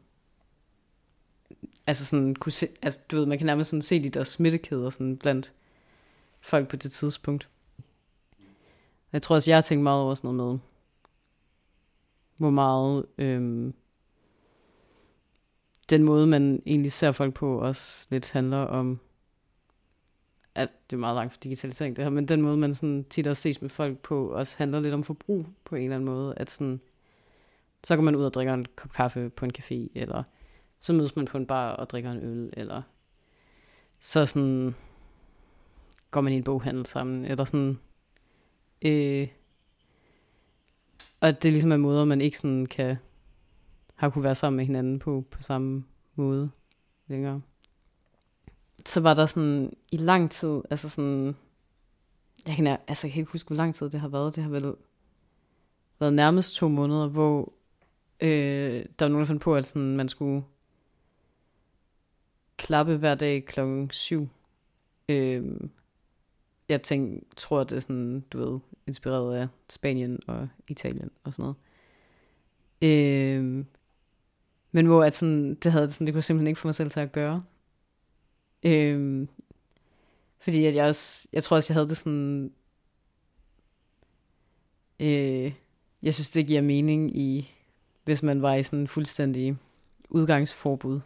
altså 1.86 2.04
sådan, 2.04 2.34
kunne 2.34 2.52
se, 2.52 2.68
altså 2.82 3.00
du 3.10 3.16
ved, 3.16 3.26
man 3.26 3.38
kan 3.38 3.46
nærmest 3.46 3.70
sådan 3.70 3.82
se 3.82 4.02
de 4.02 4.08
der 4.08 4.24
smittekæder 4.24 4.90
sådan 4.90 5.16
blandt 5.16 5.52
folk 6.40 6.68
på 6.68 6.76
det 6.76 6.92
tidspunkt. 6.92 7.48
Jeg 9.12 9.22
tror 9.22 9.36
også, 9.36 9.50
jeg 9.50 9.56
har 9.56 9.62
tænkt 9.62 9.82
meget 9.82 10.02
over 10.02 10.14
sådan 10.14 10.34
noget 10.36 10.52
med, 10.52 10.60
hvor 12.36 12.50
meget 12.50 13.06
øhm, 13.18 13.74
den 15.90 16.02
måde, 16.02 16.26
man 16.26 16.62
egentlig 16.66 16.92
ser 16.92 17.12
folk 17.12 17.34
på, 17.34 17.58
også 17.58 18.06
lidt 18.10 18.30
handler 18.30 18.58
om, 18.58 19.00
at 20.54 20.74
det 20.90 20.96
er 20.96 21.00
meget 21.00 21.16
langt 21.16 21.32
for 21.32 21.40
digitalisering 21.40 21.96
det 21.96 22.04
her, 22.04 22.10
men 22.10 22.28
den 22.28 22.42
måde, 22.42 22.56
man 22.56 22.74
sådan 22.74 23.04
tit 23.10 23.26
også 23.26 23.42
ses 23.42 23.62
med 23.62 23.70
folk 23.70 23.98
på, 23.98 24.28
også 24.28 24.58
handler 24.58 24.80
lidt 24.80 24.94
om 24.94 25.04
forbrug 25.04 25.46
på 25.64 25.76
en 25.76 25.82
eller 25.82 25.96
anden 25.96 26.06
måde, 26.06 26.34
at 26.36 26.50
sådan, 26.50 26.80
så 27.84 27.96
går 27.96 28.02
man 28.02 28.16
ud 28.16 28.24
og 28.24 28.34
drikker 28.34 28.54
en 28.54 28.66
kop 28.76 28.92
kaffe 28.92 29.30
på 29.30 29.44
en 29.44 29.52
café, 29.58 29.88
eller 29.94 30.22
så 30.80 30.92
mødes 30.92 31.16
man 31.16 31.24
på 31.24 31.38
en 31.38 31.46
bar 31.46 31.72
og 31.72 31.90
drikker 31.90 32.10
en 32.12 32.22
øl, 32.22 32.52
eller 32.56 32.82
så 34.00 34.26
sådan 34.26 34.74
går 36.10 36.20
man 36.20 36.32
i 36.32 36.36
en 36.36 36.44
boghandel 36.44 36.86
sammen, 36.86 37.24
eller 37.24 37.44
sådan, 37.44 37.78
øh, 38.84 39.28
og 41.20 41.28
at 41.28 41.42
det 41.42 41.52
ligesom 41.52 41.72
er 41.72 41.76
måder, 41.76 42.04
man 42.04 42.20
ikke 42.20 42.38
sådan 42.38 42.66
kan, 42.66 42.96
har 43.94 44.10
kunne 44.10 44.24
være 44.24 44.34
sammen 44.34 44.56
med 44.56 44.64
hinanden 44.64 44.98
på, 44.98 45.24
på 45.30 45.42
samme 45.42 45.84
måde 46.14 46.50
længere. 47.06 47.40
Så 48.86 49.00
var 49.00 49.14
der 49.14 49.26
sådan 49.26 49.72
i 49.90 49.96
lang 49.96 50.30
tid, 50.30 50.60
altså 50.70 50.88
sådan, 50.88 51.36
jeg 52.46 52.56
kan, 52.56 52.66
altså 52.66 53.06
jeg 53.06 53.12
kan 53.12 53.20
ikke 53.20 53.32
huske, 53.32 53.48
hvor 53.48 53.56
lang 53.56 53.74
tid 53.74 53.90
det 53.90 54.00
har 54.00 54.08
været, 54.08 54.36
det 54.36 54.42
har 54.44 54.50
vel 54.50 54.74
været 56.00 56.14
nærmest 56.14 56.54
to 56.54 56.68
måneder, 56.68 57.08
hvor 57.08 57.52
øh, 58.20 58.84
der 58.98 59.04
var 59.04 59.08
nogen, 59.08 59.20
der 59.20 59.26
fandt 59.26 59.42
på, 59.42 59.54
at 59.54 59.64
sådan, 59.64 59.96
man 59.96 60.08
skulle 60.08 60.44
klappe 62.56 62.96
hver 62.96 63.14
dag 63.14 63.44
klokken 63.44 63.90
syv. 63.90 64.28
Øh, 65.08 65.44
jeg 66.68 66.82
tænk, 66.82 67.24
tror, 67.36 67.64
det 67.64 67.76
er 67.76 67.80
sådan, 67.80 68.20
du 68.20 68.38
ved, 68.38 68.60
inspireret 68.86 69.36
af 69.36 69.48
Spanien 69.68 70.18
og 70.26 70.48
Italien 70.68 71.10
og 71.24 71.34
sådan 71.34 71.42
noget. 71.42 71.56
Øh, 72.82 73.64
men 74.72 74.86
hvor 74.86 75.04
at 75.04 75.14
sådan, 75.14 75.54
det 75.54 75.72
havde 75.72 75.90
sådan, 75.90 76.06
det 76.06 76.14
kunne 76.14 76.22
simpelthen 76.22 76.46
ikke 76.46 76.60
få 76.60 76.68
mig 76.68 76.74
selv 76.74 76.90
til 76.90 77.00
at 77.00 77.12
gøre. 77.12 77.44
Øh, 78.62 79.26
fordi 80.38 80.64
at 80.64 80.74
jeg 80.74 80.86
også, 80.86 81.28
jeg 81.32 81.42
tror 81.42 81.56
også, 81.56 81.72
jeg 81.72 81.76
havde 81.76 81.88
det 81.88 81.96
sådan, 81.96 82.52
øh, 85.00 85.52
jeg 86.02 86.14
synes, 86.14 86.30
det 86.30 86.46
giver 86.46 86.62
mening 86.62 87.16
i, 87.16 87.54
hvis 88.04 88.22
man 88.22 88.42
var 88.42 88.54
i 88.54 88.62
sådan 88.62 88.78
en 88.78 88.88
fuldstændig 88.88 89.56
udgangsforbud. 90.10 91.00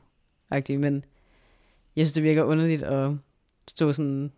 -agtig. 0.52 0.76
Men 0.76 1.04
jeg 1.96 2.06
synes, 2.06 2.12
det 2.12 2.22
virker 2.22 2.42
underligt 2.42 2.82
at 2.82 3.10
stå 3.68 3.92
sådan 3.92 4.32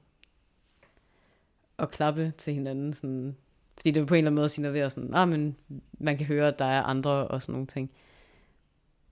og 1.77 1.91
klappe 1.91 2.33
til 2.37 2.55
hinanden. 2.55 2.93
Sådan, 2.93 3.37
fordi 3.77 3.91
det 3.91 4.07
på 4.07 4.14
en 4.14 4.19
eller 4.19 4.31
anden 4.31 4.41
måde 4.41 4.49
signalerer 4.49 4.89
sådan, 4.89 5.14
ah, 5.14 5.29
men 5.29 5.57
man 5.99 6.16
kan 6.16 6.27
høre, 6.27 6.49
at 6.49 6.59
der 6.59 6.64
er 6.64 6.83
andre 6.83 7.29
og 7.29 7.43
sådan 7.43 7.53
nogle 7.53 7.66
ting. 7.66 7.91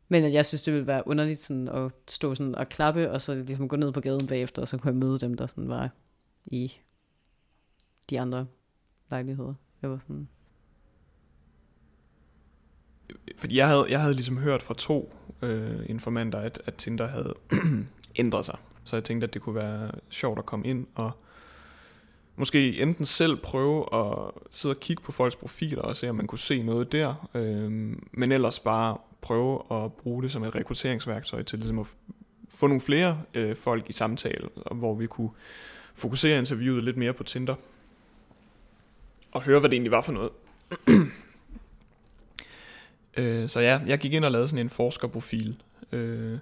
Men 0.08 0.24
at 0.24 0.32
jeg 0.32 0.46
synes, 0.46 0.62
det 0.62 0.74
ville 0.74 0.86
være 0.86 1.08
underligt 1.08 1.38
sådan 1.38 1.68
at 1.68 1.92
stå 2.08 2.34
sådan 2.34 2.54
og 2.54 2.68
klappe, 2.68 3.10
og 3.10 3.20
så 3.20 3.34
ligesom 3.34 3.68
gå 3.68 3.76
ned 3.76 3.92
på 3.92 4.00
gaden 4.00 4.26
bagefter, 4.26 4.62
og 4.62 4.68
så 4.68 4.78
kunne 4.78 4.90
jeg 4.90 4.96
møde 4.96 5.18
dem, 5.18 5.34
der 5.34 5.46
sådan 5.46 5.68
var 5.68 5.90
i 6.46 6.72
de 8.10 8.20
andre 8.20 8.46
lejligheder. 9.10 9.54
Jeg 9.82 9.90
var 9.90 9.98
sådan. 9.98 10.28
Fordi 13.36 13.56
jeg 13.56 13.68
havde, 13.68 13.86
jeg 13.88 14.00
havde 14.00 14.14
ligesom 14.14 14.38
hørt 14.38 14.62
fra 14.62 14.74
to 14.74 15.14
øh, 15.42 15.80
informanter, 15.86 16.38
at, 16.38 16.62
at 16.66 16.74
Tinder 16.74 17.06
havde 17.06 17.34
ændret 18.16 18.44
sig. 18.44 18.58
Så 18.84 18.96
jeg 18.96 19.04
tænkte, 19.04 19.26
at 19.26 19.34
det 19.34 19.42
kunne 19.42 19.54
være 19.54 19.90
sjovt 20.10 20.38
at 20.38 20.46
komme 20.46 20.66
ind 20.66 20.86
og 20.94 21.10
måske 22.36 22.82
enten 22.82 23.06
selv 23.06 23.36
prøve 23.36 23.94
at 23.94 24.30
sidde 24.50 24.72
og 24.72 24.80
kigge 24.80 25.02
på 25.02 25.12
folks 25.12 25.36
profiler 25.36 25.82
og 25.82 25.96
se, 25.96 26.10
om 26.10 26.14
man 26.14 26.26
kunne 26.26 26.38
se 26.38 26.62
noget 26.62 26.92
der, 26.92 27.28
øh, 27.34 27.70
men 28.12 28.32
ellers 28.32 28.60
bare 28.60 28.98
prøve 29.20 29.62
at 29.70 29.92
bruge 29.92 30.22
det 30.22 30.32
som 30.32 30.44
et 30.44 30.54
rekrutteringsværktøj 30.54 31.42
til 31.42 31.58
ligesom 31.58 31.78
at 31.78 31.86
få 32.48 32.66
nogle 32.66 32.80
flere 32.80 33.22
øh, 33.34 33.56
folk 33.56 33.90
i 33.90 33.92
samtale, 33.92 34.48
hvor 34.74 34.94
vi 34.94 35.06
kunne 35.06 35.30
fokusere 35.94 36.38
interviewet 36.38 36.84
lidt 36.84 36.96
mere 36.96 37.12
på 37.12 37.24
Tinder 37.24 37.54
og 39.32 39.42
høre, 39.42 39.60
hvad 39.60 39.70
det 39.70 39.74
egentlig 39.74 39.92
var 39.92 40.00
for 40.00 40.12
noget. 40.12 40.30
øh, 43.18 43.48
så 43.48 43.60
ja, 43.60 43.80
jeg 43.86 43.98
gik 43.98 44.12
ind 44.12 44.24
og 44.24 44.30
lavede 44.30 44.48
sådan 44.48 44.66
en 44.66 44.70
forskerprofil, 44.70 45.62
øh, 45.92 46.38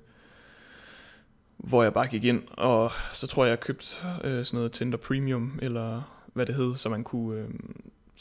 hvor 1.57 1.83
jeg 1.83 1.93
bare 1.93 2.07
gik 2.07 2.25
ind, 2.25 2.43
og 2.51 2.93
så 3.12 3.27
tror 3.27 3.45
jeg, 3.45 3.51
jeg 3.51 3.61
købte 3.61 3.97
øh, 4.25 4.45
sådan 4.45 4.57
noget 4.57 4.72
Tinder 4.72 4.99
Premium, 4.99 5.59
eller 5.62 6.03
hvad 6.33 6.47
det 6.47 6.55
hed, 6.55 6.77
så 6.77 6.89
man 6.89 7.05
kunne, 7.05 7.41
øh, 7.41 7.49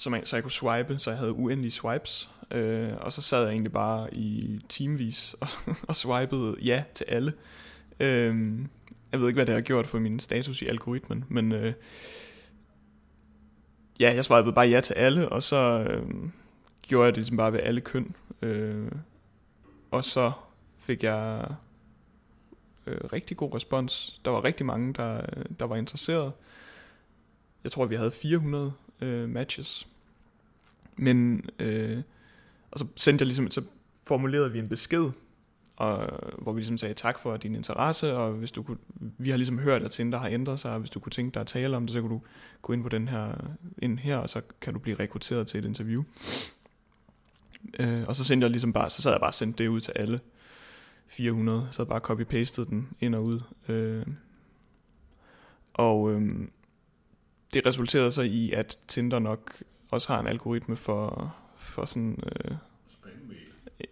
så, 0.03 0.21
så 0.23 0.35
jeg 0.35 0.43
kunne 0.43 0.51
swipe, 0.51 0.99
så 0.99 1.11
jeg 1.11 1.17
havde 1.17 1.33
uendelige 1.33 1.71
swipes, 1.71 2.31
øh, 2.51 2.91
og 2.97 3.13
så 3.13 3.21
sad 3.21 3.41
jeg 3.41 3.51
egentlig 3.51 3.71
bare 3.71 4.13
i 4.13 4.59
timevis 4.69 5.35
og, 5.41 5.47
og 5.87 5.95
swipede 5.95 6.55
ja 6.61 6.83
til 6.93 7.05
alle. 7.07 7.33
Øh, 7.99 8.59
jeg 9.11 9.19
ved 9.19 9.27
ikke, 9.27 9.37
hvad 9.37 9.45
det 9.45 9.53
har 9.53 9.61
gjort 9.61 9.87
for 9.87 9.99
min 9.99 10.19
status 10.19 10.61
i 10.61 10.65
algoritmen, 10.65 11.25
men 11.27 11.51
øh, 11.51 11.73
ja, 13.99 14.13
jeg 14.13 14.25
swipede 14.25 14.53
bare 14.53 14.67
ja 14.67 14.81
til 14.81 14.93
alle, 14.93 15.29
og 15.29 15.43
så 15.43 15.87
øh, 15.89 16.29
gjorde 16.81 17.05
jeg 17.05 17.13
det 17.13 17.17
ligesom 17.17 17.37
bare 17.37 17.53
ved 17.53 17.59
alle 17.59 17.81
køn. 17.81 18.15
Øh, 18.41 18.91
og 19.91 20.05
så 20.05 20.31
fik 20.79 21.03
jeg 21.03 21.45
øh, 22.85 22.99
rigtig 23.13 23.37
god 23.37 23.55
respons. 23.55 24.21
Der 24.25 24.31
var 24.31 24.43
rigtig 24.43 24.65
mange, 24.65 24.93
der, 24.93 25.21
der 25.59 25.65
var 25.65 25.75
interesseret. 25.75 26.31
Jeg 27.63 27.71
tror, 27.71 27.85
vi 27.85 27.95
havde 27.95 28.11
400 28.11 28.73
øh, 29.01 29.29
matches. 29.29 29.87
Men, 30.97 31.45
øh, 31.59 32.01
og 32.71 32.79
så 32.79 32.87
sendte 32.95 33.23
jeg 33.23 33.27
ligesom, 33.27 33.51
så 33.51 33.61
formulerede 34.07 34.51
vi 34.51 34.59
en 34.59 34.69
besked, 34.69 35.11
og, 35.75 36.19
hvor 36.41 36.53
vi 36.53 36.59
ligesom 36.59 36.77
sagde 36.77 36.93
tak 36.93 37.19
for 37.19 37.37
din 37.37 37.55
interesse, 37.55 38.13
og 38.13 38.31
hvis 38.31 38.51
du 38.51 38.63
kunne, 38.63 38.77
vi 39.17 39.29
har 39.29 39.37
ligesom 39.37 39.59
hørt, 39.59 39.83
at 39.83 39.91
Tinder 39.91 40.17
har 40.17 40.27
ændret 40.27 40.59
sig, 40.59 40.73
og 40.73 40.79
hvis 40.79 40.89
du 40.89 40.99
kunne 40.99 41.11
tænke 41.11 41.33
dig 41.33 41.41
at 41.41 41.47
tale 41.47 41.77
om 41.77 41.85
det, 41.85 41.93
så 41.93 42.01
kunne 42.01 42.13
du 42.13 42.21
gå 42.61 42.73
ind 42.73 42.83
på 42.83 42.89
den 42.89 43.07
her, 43.07 43.35
ind 43.77 43.99
her, 43.99 44.17
og 44.17 44.29
så 44.29 44.41
kan 44.61 44.73
du 44.73 44.79
blive 44.79 44.99
rekrutteret 44.99 45.47
til 45.47 45.57
et 45.57 45.65
interview. 45.65 46.03
Øh, 47.79 48.03
og 48.07 48.15
så 48.15 48.23
sendte 48.23 48.45
jeg 48.45 48.51
ligesom 48.51 48.73
bare, 48.73 48.89
så 48.89 49.01
sad 49.01 49.11
jeg 49.11 49.19
bare 49.19 49.29
og 49.29 49.33
sendte 49.33 49.63
det 49.63 49.69
ud 49.69 49.81
til 49.81 49.93
alle 49.95 50.19
400, 51.07 51.67
så 51.71 51.85
bare 51.85 51.99
copy-pastet 51.99 52.69
den 52.69 52.89
ind 52.99 53.15
og 53.15 53.23
ud. 53.23 53.41
Øh, 53.69 54.05
og 55.73 56.11
øh, 56.11 56.47
det 57.53 57.65
resulterede 57.65 58.11
så 58.11 58.21
i, 58.21 58.51
at 58.51 58.79
Tinder 58.87 59.19
nok 59.19 59.63
også 59.93 60.13
har 60.13 60.19
en 60.19 60.27
algoritme 60.27 60.75
for, 60.75 61.35
for 61.57 61.85
sådan... 61.85 62.23
Øh, 62.25 62.55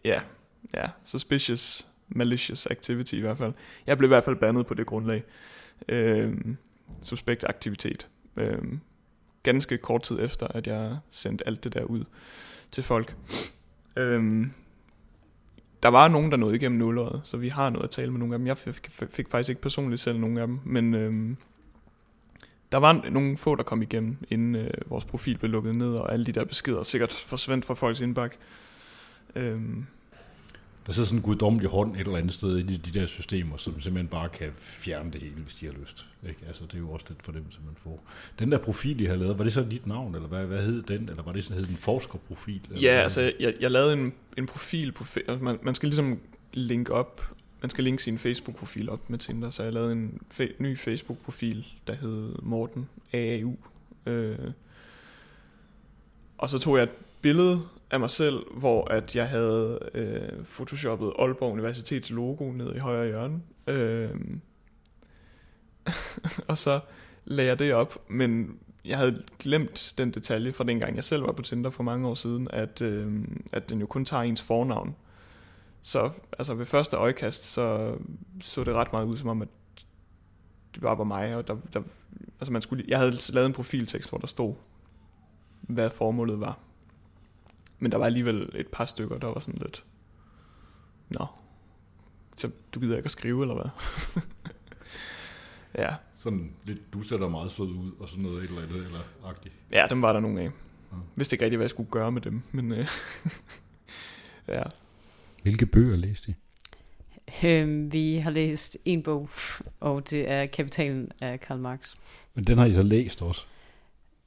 ja, 0.06 0.22
ja, 0.74 0.89
suspicious, 1.06 1.88
malicious 2.08 2.66
activity 2.66 3.14
i 3.14 3.20
hvert 3.20 3.38
fald. 3.38 3.54
Jeg 3.88 3.97
blev 3.97 4.08
i 4.08 4.14
hvert 4.14 4.24
fald 4.24 4.36
bandet 4.36 4.66
på 4.66 4.74
det 4.74 4.86
grundlag. 4.86 5.24
Øh, 5.89 6.38
suspekt 7.02 7.45
aktivitet. 7.49 8.08
Øh, 8.39 8.58
ganske 9.43 9.78
kort 9.78 10.02
tid 10.02 10.20
efter, 10.22 10.47
at 10.47 10.68
jeg 10.68 10.97
sendte 11.10 11.47
alt 11.47 11.64
det 11.64 11.74
der 11.74 11.84
ud 11.84 12.04
til 12.72 12.84
folk. 12.84 13.16
Øh, 13.95 14.47
der 15.84 15.89
var 15.89 16.08
nogen, 16.08 16.32
der 16.32 16.38
nåede 16.38 16.56
igennem 16.56 16.80
nulåret, 16.80 17.22
så 17.24 17.38
vi 17.38 17.49
har 17.49 17.70
noget 17.70 17.84
at 17.84 17.89
tale 17.89 18.12
med 18.12 18.20
nogle 18.20 18.34
af 18.34 18.39
dem. 18.39 18.47
Jeg 18.47 18.58
fik, 18.58 18.89
fik 19.10 19.30
faktisk 19.30 19.49
ikke 19.49 19.62
personligt 19.62 20.02
selv 20.02 20.20
nogle 20.20 20.41
af 20.41 20.47
dem, 20.47 20.60
men 20.66 20.93
øh, 20.93 21.36
der 22.72 22.78
var 22.78 23.09
nogle 23.11 23.38
få, 23.38 23.55
der 23.55 23.63
kom 23.63 23.82
igennem, 23.82 24.17
inden 24.30 24.55
øh, 24.55 24.69
vores 24.86 25.05
profil 25.05 25.38
blev 25.38 25.51
lukket 25.51 25.76
ned, 25.76 25.95
og 25.95 26.13
alle 26.13 26.26
de 26.26 26.32
der 26.32 26.43
beskeder 26.43 26.84
sikkert 26.84 27.13
forsvandt 27.13 27.65
fra 27.65 27.74
folks 27.74 27.99
indbakke. 27.99 28.38
Øhm. 29.36 29.86
Der 30.86 30.93
sidder 30.93 31.07
sådan 31.07 31.19
en 31.19 31.24
guddommelig 31.24 31.69
hånd 31.69 31.95
et 31.95 31.99
eller 31.99 32.17
andet 32.17 32.34
sted 32.34 32.57
i 32.57 32.78
de 32.78 32.99
der 32.99 33.05
systemer, 33.05 33.57
som 33.57 33.80
simpelthen 33.80 34.07
bare 34.07 34.30
kan 34.30 34.49
fjerne 34.57 35.11
det 35.11 35.22
hele, 35.22 35.34
hvis 35.36 35.55
de 35.55 35.65
har 35.65 35.74
lyst. 35.82 36.05
Ikke? 36.30 36.39
Altså, 36.47 36.63
det 36.63 36.74
er 36.74 36.78
jo 36.78 36.89
også 36.89 37.05
det 37.09 37.17
for 37.24 37.32
dem, 37.32 37.51
som 37.51 37.63
man 37.65 37.76
får. 37.78 38.03
Den 38.39 38.51
der 38.51 38.57
profil, 38.57 39.01
I 39.01 39.05
har 39.05 39.15
lavet, 39.15 39.38
var 39.38 39.43
det 39.43 39.53
så 39.53 39.65
dit 39.72 39.88
navn, 39.88 40.15
eller 40.15 40.28
hvad, 40.28 40.45
hvad 40.45 40.65
hed 40.65 40.82
den? 40.82 41.09
Eller 41.09 41.24
var 41.24 41.32
det 41.32 41.43
sådan 41.43 41.59
hed 41.59 41.69
en 41.69 41.78
forskerprofil? 41.78 42.61
Eller 42.69 42.82
ja, 42.82 43.01
altså, 43.01 43.34
jeg, 43.39 43.53
jeg 43.59 43.72
lavede 43.72 43.93
en, 43.93 44.13
en 44.38 44.45
profil 44.45 44.91
på... 44.91 45.05
Altså, 45.15 45.43
man, 45.43 45.59
man 45.63 45.76
skal 45.76 45.88
ligesom 45.88 46.19
linke 46.53 46.93
op 46.93 47.32
man 47.62 47.70
skal 47.70 47.84
linke 47.84 48.03
sin 48.03 48.18
Facebook-profil 48.18 48.89
op 48.89 49.09
med 49.09 49.20
Tinder, 49.20 49.49
så 49.49 49.64
jeg 49.64 49.74
lavede 49.74 49.91
en 49.91 50.22
fe- 50.34 50.55
ny 50.59 50.78
Facebook-profil, 50.78 51.66
der 51.88 51.93
hed 51.93 52.36
Morten 52.41 52.89
AAU. 53.14 53.55
Øh, 54.05 54.51
og 56.38 56.49
så 56.49 56.59
tog 56.59 56.78
jeg 56.78 56.84
et 56.84 56.91
billede 57.22 57.62
af 57.91 57.99
mig 57.99 58.09
selv, 58.09 58.39
hvor 58.55 58.86
at 58.91 59.16
jeg 59.16 59.30
havde 59.30 59.80
øh, 59.93 60.45
photoshoppet 60.45 61.14
Aalborg 61.20 61.53
Universitets 61.53 62.09
logo 62.09 62.51
ned 62.51 62.76
i 62.76 62.78
højre 62.78 63.07
hjørne. 63.07 63.41
Øh, 63.68 64.09
og 66.47 66.57
så 66.57 66.80
lagde 67.26 67.49
jeg 67.49 67.59
det 67.59 67.74
op, 67.74 68.09
men 68.09 68.59
jeg 68.86 68.97
havde 68.97 69.24
glemt 69.39 69.93
den 69.97 70.12
detalje 70.12 70.53
fra 70.53 70.64
dengang 70.64 70.95
jeg 70.95 71.03
selv 71.03 71.24
var 71.24 71.32
på 71.32 71.41
Tinder 71.41 71.70
for 71.70 71.84
mange 71.84 72.07
år 72.07 72.14
siden, 72.14 72.47
at, 72.51 72.82
øh, 72.82 73.12
at 73.51 73.70
den 73.70 73.80
jo 73.80 73.86
kun 73.86 74.05
tager 74.05 74.24
ens 74.24 74.41
fornavn. 74.41 74.95
Så 75.82 76.12
altså 76.40 76.54
ved 76.54 76.66
første 76.66 76.98
øjekast, 76.98 77.44
så 77.44 77.96
så 78.42 78.64
det 78.64 78.74
ret 78.74 78.94
meget 78.94 79.06
ud 79.06 79.18
som 79.18 79.30
om, 79.30 79.42
at 79.42 79.48
det 80.74 80.82
bare 80.82 80.98
var 80.98 81.04
mig, 81.04 81.36
og 81.36 81.48
der, 81.48 81.58
der, 81.74 81.82
altså 82.40 82.52
man 82.52 82.62
skulle, 82.62 82.86
jeg 82.88 82.98
havde 83.00 83.14
lavet 83.34 83.46
en 83.48 83.54
profiltekst, 83.54 84.10
hvor 84.10 84.18
der 84.18 84.28
stod, 84.28 84.56
hvad 85.62 85.90
formålet 85.90 86.40
var. 86.40 86.60
Men 87.80 87.92
der 87.92 87.98
var 87.98 88.06
alligevel 88.06 88.50
et 88.56 88.68
par 88.68 88.86
stykker, 88.86 89.18
der 89.18 89.28
var 89.28 89.40
sådan 89.40 89.62
lidt, 89.62 89.86
nå, 91.10 91.26
så 92.38 92.52
du 92.74 92.80
gider 92.80 92.98
ikke 92.98 93.08
at 93.08 93.12
skrive, 93.12 93.42
eller 93.42 93.56
hvad? 93.56 93.70
ja. 95.84 95.96
Sådan 96.18 96.54
lidt, 96.64 96.94
du 96.94 97.02
ser 97.02 97.28
meget 97.28 97.52
sød 97.52 97.66
ud, 97.66 97.92
og 98.00 98.10
sådan 98.10 98.24
noget 98.24 98.44
et 98.44 98.50
eller 98.50 98.62
andet, 98.62 98.86
eller 98.86 99.00
agtigt. 99.26 99.56
Ja, 99.72 99.86
dem 99.90 100.02
var 100.02 100.14
der 100.14 100.20
nogle 100.20 100.42
af. 100.42 100.46
Ja. 100.46 100.98
Vidste 101.16 101.34
ikke 101.34 101.46
rigtig, 101.46 101.58
hvad 101.58 101.66
jeg 101.66 101.70
skulle 101.70 101.90
gøre 101.92 102.12
med 102.12 102.22
dem, 102.22 102.42
men 102.52 102.72
øh, 102.72 102.88
ja. 104.48 104.64
Hvilke 105.42 105.66
bøger 105.66 105.96
læste 105.96 106.32
I? 106.32 106.36
Øhm, 107.48 107.94
vi 107.94 108.16
har 108.16 108.32
læst 108.32 108.78
en 108.86 109.04
bog, 109.04 109.30
og 109.80 110.10
det 110.10 110.30
er 110.30 110.46
Kapitalen 110.48 111.12
af 111.22 111.39
Karl 111.39 111.60
Marx. 111.60 111.96
Men 112.34 112.44
den 112.44 112.58
har 112.58 112.66
I 112.66 112.74
så 112.74 112.84
læst 112.84 113.22
også? 113.22 113.46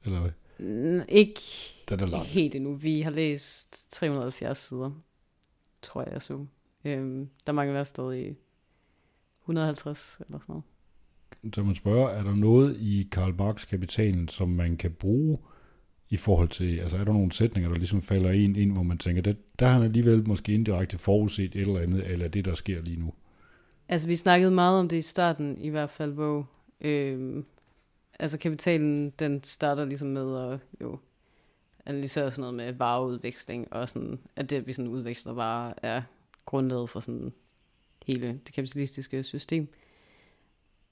Eller 0.05 0.19
hvad? 0.19 0.31
N- 0.59 1.05
ikke 1.09 1.41
den 1.89 1.99
er 1.99 2.05
lang. 2.05 2.25
helt 2.25 2.55
endnu. 2.55 2.73
Vi 2.73 3.01
har 3.01 3.11
læst 3.11 3.91
370 3.91 4.57
sider, 4.57 4.91
tror 5.81 6.01
jeg, 6.01 6.13
jeg 6.13 6.21
så. 6.21 6.45
Øhm, 6.85 7.29
der 7.47 7.53
mangler 7.53 7.83
stadig 7.83 8.35
150 9.43 10.17
eller 10.27 10.39
sådan 10.39 10.53
noget. 10.53 10.63
Så 11.55 11.63
man 11.63 11.75
spørger, 11.75 12.09
er 12.09 12.23
der 12.23 12.35
noget 12.35 12.77
i 12.79 13.07
Karl 13.11 13.35
Marx 13.35 13.67
Kapitalen, 13.67 14.27
som 14.27 14.49
man 14.49 14.77
kan 14.77 14.91
bruge 14.91 15.37
i 16.15 16.17
forhold 16.17 16.49
til, 16.49 16.79
altså 16.79 16.97
er 16.97 17.03
der 17.03 17.13
nogle 17.13 17.31
sætninger, 17.31 17.71
der 17.71 17.77
ligesom 17.77 18.01
falder 18.01 18.31
en 18.31 18.55
ind 18.55 18.71
hvor 18.71 18.83
man 18.83 18.97
tænker, 18.97 19.21
det, 19.21 19.37
der 19.59 19.65
har 19.65 19.73
han 19.73 19.83
alligevel 19.83 20.27
måske 20.27 20.53
indirekte 20.53 20.97
forudset 20.97 21.55
et 21.55 21.61
eller 21.61 21.79
andet, 21.79 22.11
eller 22.11 22.27
det, 22.27 22.45
der 22.45 22.55
sker 22.55 22.81
lige 22.81 22.99
nu? 22.99 23.13
Altså 23.89 24.07
vi 24.07 24.15
snakkede 24.15 24.51
meget 24.51 24.79
om 24.79 24.87
det 24.87 24.97
i 24.97 25.01
starten, 25.01 25.57
i 25.61 25.69
hvert 25.69 25.89
fald, 25.89 26.11
hvor 26.11 26.49
øh, 26.81 27.43
altså 28.19 28.37
kapitalen, 28.37 29.09
den 29.09 29.43
starter 29.43 29.85
ligesom 29.85 30.07
med 30.07 30.39
at 30.41 30.59
jo 30.81 30.99
analysere 31.85 32.31
sådan 32.31 32.41
noget 32.41 32.55
med 32.55 32.73
vareudveksling, 32.73 33.73
og 33.73 33.89
sådan, 33.89 34.19
at 34.35 34.49
det, 34.49 34.55
at 34.55 34.67
vi 34.67 34.73
sådan 34.73 34.91
udveksler 34.91 35.33
varer, 35.33 35.73
er 35.81 36.01
grundlaget 36.45 36.89
for 36.89 36.99
sådan 36.99 37.33
hele 38.05 38.27
det 38.27 38.53
kapitalistiske 38.53 39.23
system. 39.23 39.67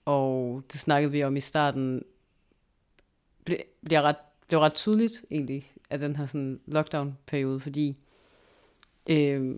Og 0.05 0.63
det 0.71 0.79
snakkede 0.79 1.11
vi 1.11 1.23
om 1.23 1.35
i 1.35 1.39
starten, 1.39 2.03
bliver 3.85 4.01
ret 4.01 4.15
blev 4.53 4.61
ret 4.61 4.73
tydeligt 4.73 5.25
egentlig 5.31 5.71
af 5.89 5.99
den 5.99 6.15
her 6.15 6.25
sådan 6.25 6.59
lockdown-periode, 6.65 7.59
fordi 7.59 7.97
øh, 9.09 9.55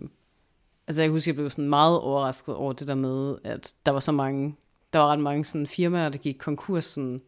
altså 0.86 1.02
jeg 1.02 1.10
husker, 1.10 1.32
jeg 1.32 1.34
blev 1.34 1.50
sådan 1.50 1.68
meget 1.68 2.00
overrasket 2.00 2.54
over 2.54 2.72
det 2.72 2.88
der 2.88 2.94
med, 2.94 3.36
at 3.44 3.74
der 3.86 3.92
var 3.92 4.00
så 4.00 4.12
mange, 4.12 4.56
der 4.92 4.98
var 4.98 5.06
ret 5.06 5.20
mange 5.20 5.44
sådan 5.44 5.66
firmaer, 5.66 6.08
der 6.08 6.18
gik 6.18 6.36
konkurs 6.38 6.84
sådan 6.84 7.20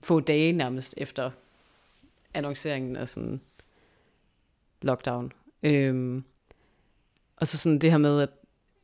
få 0.00 0.20
dage 0.20 0.52
nærmest 0.52 0.94
efter 0.96 1.30
annonceringen 2.34 2.96
af 2.96 3.08
sådan 3.08 3.40
lockdown. 4.82 5.32
Øh, 5.62 6.22
og 7.36 7.46
så 7.46 7.58
sådan 7.58 7.78
det 7.78 7.90
her 7.90 7.98
med, 7.98 8.20
at 8.20 8.30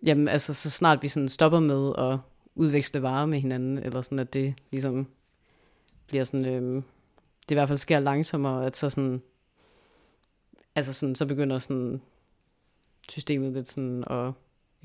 jamen, 0.02 0.28
altså, 0.28 0.54
så 0.54 0.70
snart 0.70 1.02
vi 1.02 1.08
sådan 1.08 1.28
stopper 1.28 1.60
med 1.60 1.92
at 1.98 2.18
udveksle 2.54 3.02
varer 3.02 3.26
med 3.26 3.40
hinanden, 3.40 3.78
eller 3.78 4.02
sådan, 4.02 4.18
at 4.18 4.34
det 4.34 4.54
ligesom 4.72 5.06
bliver 6.06 6.24
sådan, 6.24 6.46
øh, 6.46 6.82
det 7.50 7.54
i 7.54 7.58
hvert 7.58 7.68
fald 7.68 7.78
sker 7.78 7.98
langsommere, 7.98 8.66
at 8.66 8.76
så 8.76 8.90
sådan, 8.90 9.22
altså 10.74 10.92
sådan, 10.92 11.14
så 11.14 11.26
begynder 11.26 11.58
sådan 11.58 12.00
systemet 13.08 13.52
lidt 13.52 13.68
sådan 13.68 14.04
at, 14.10 14.32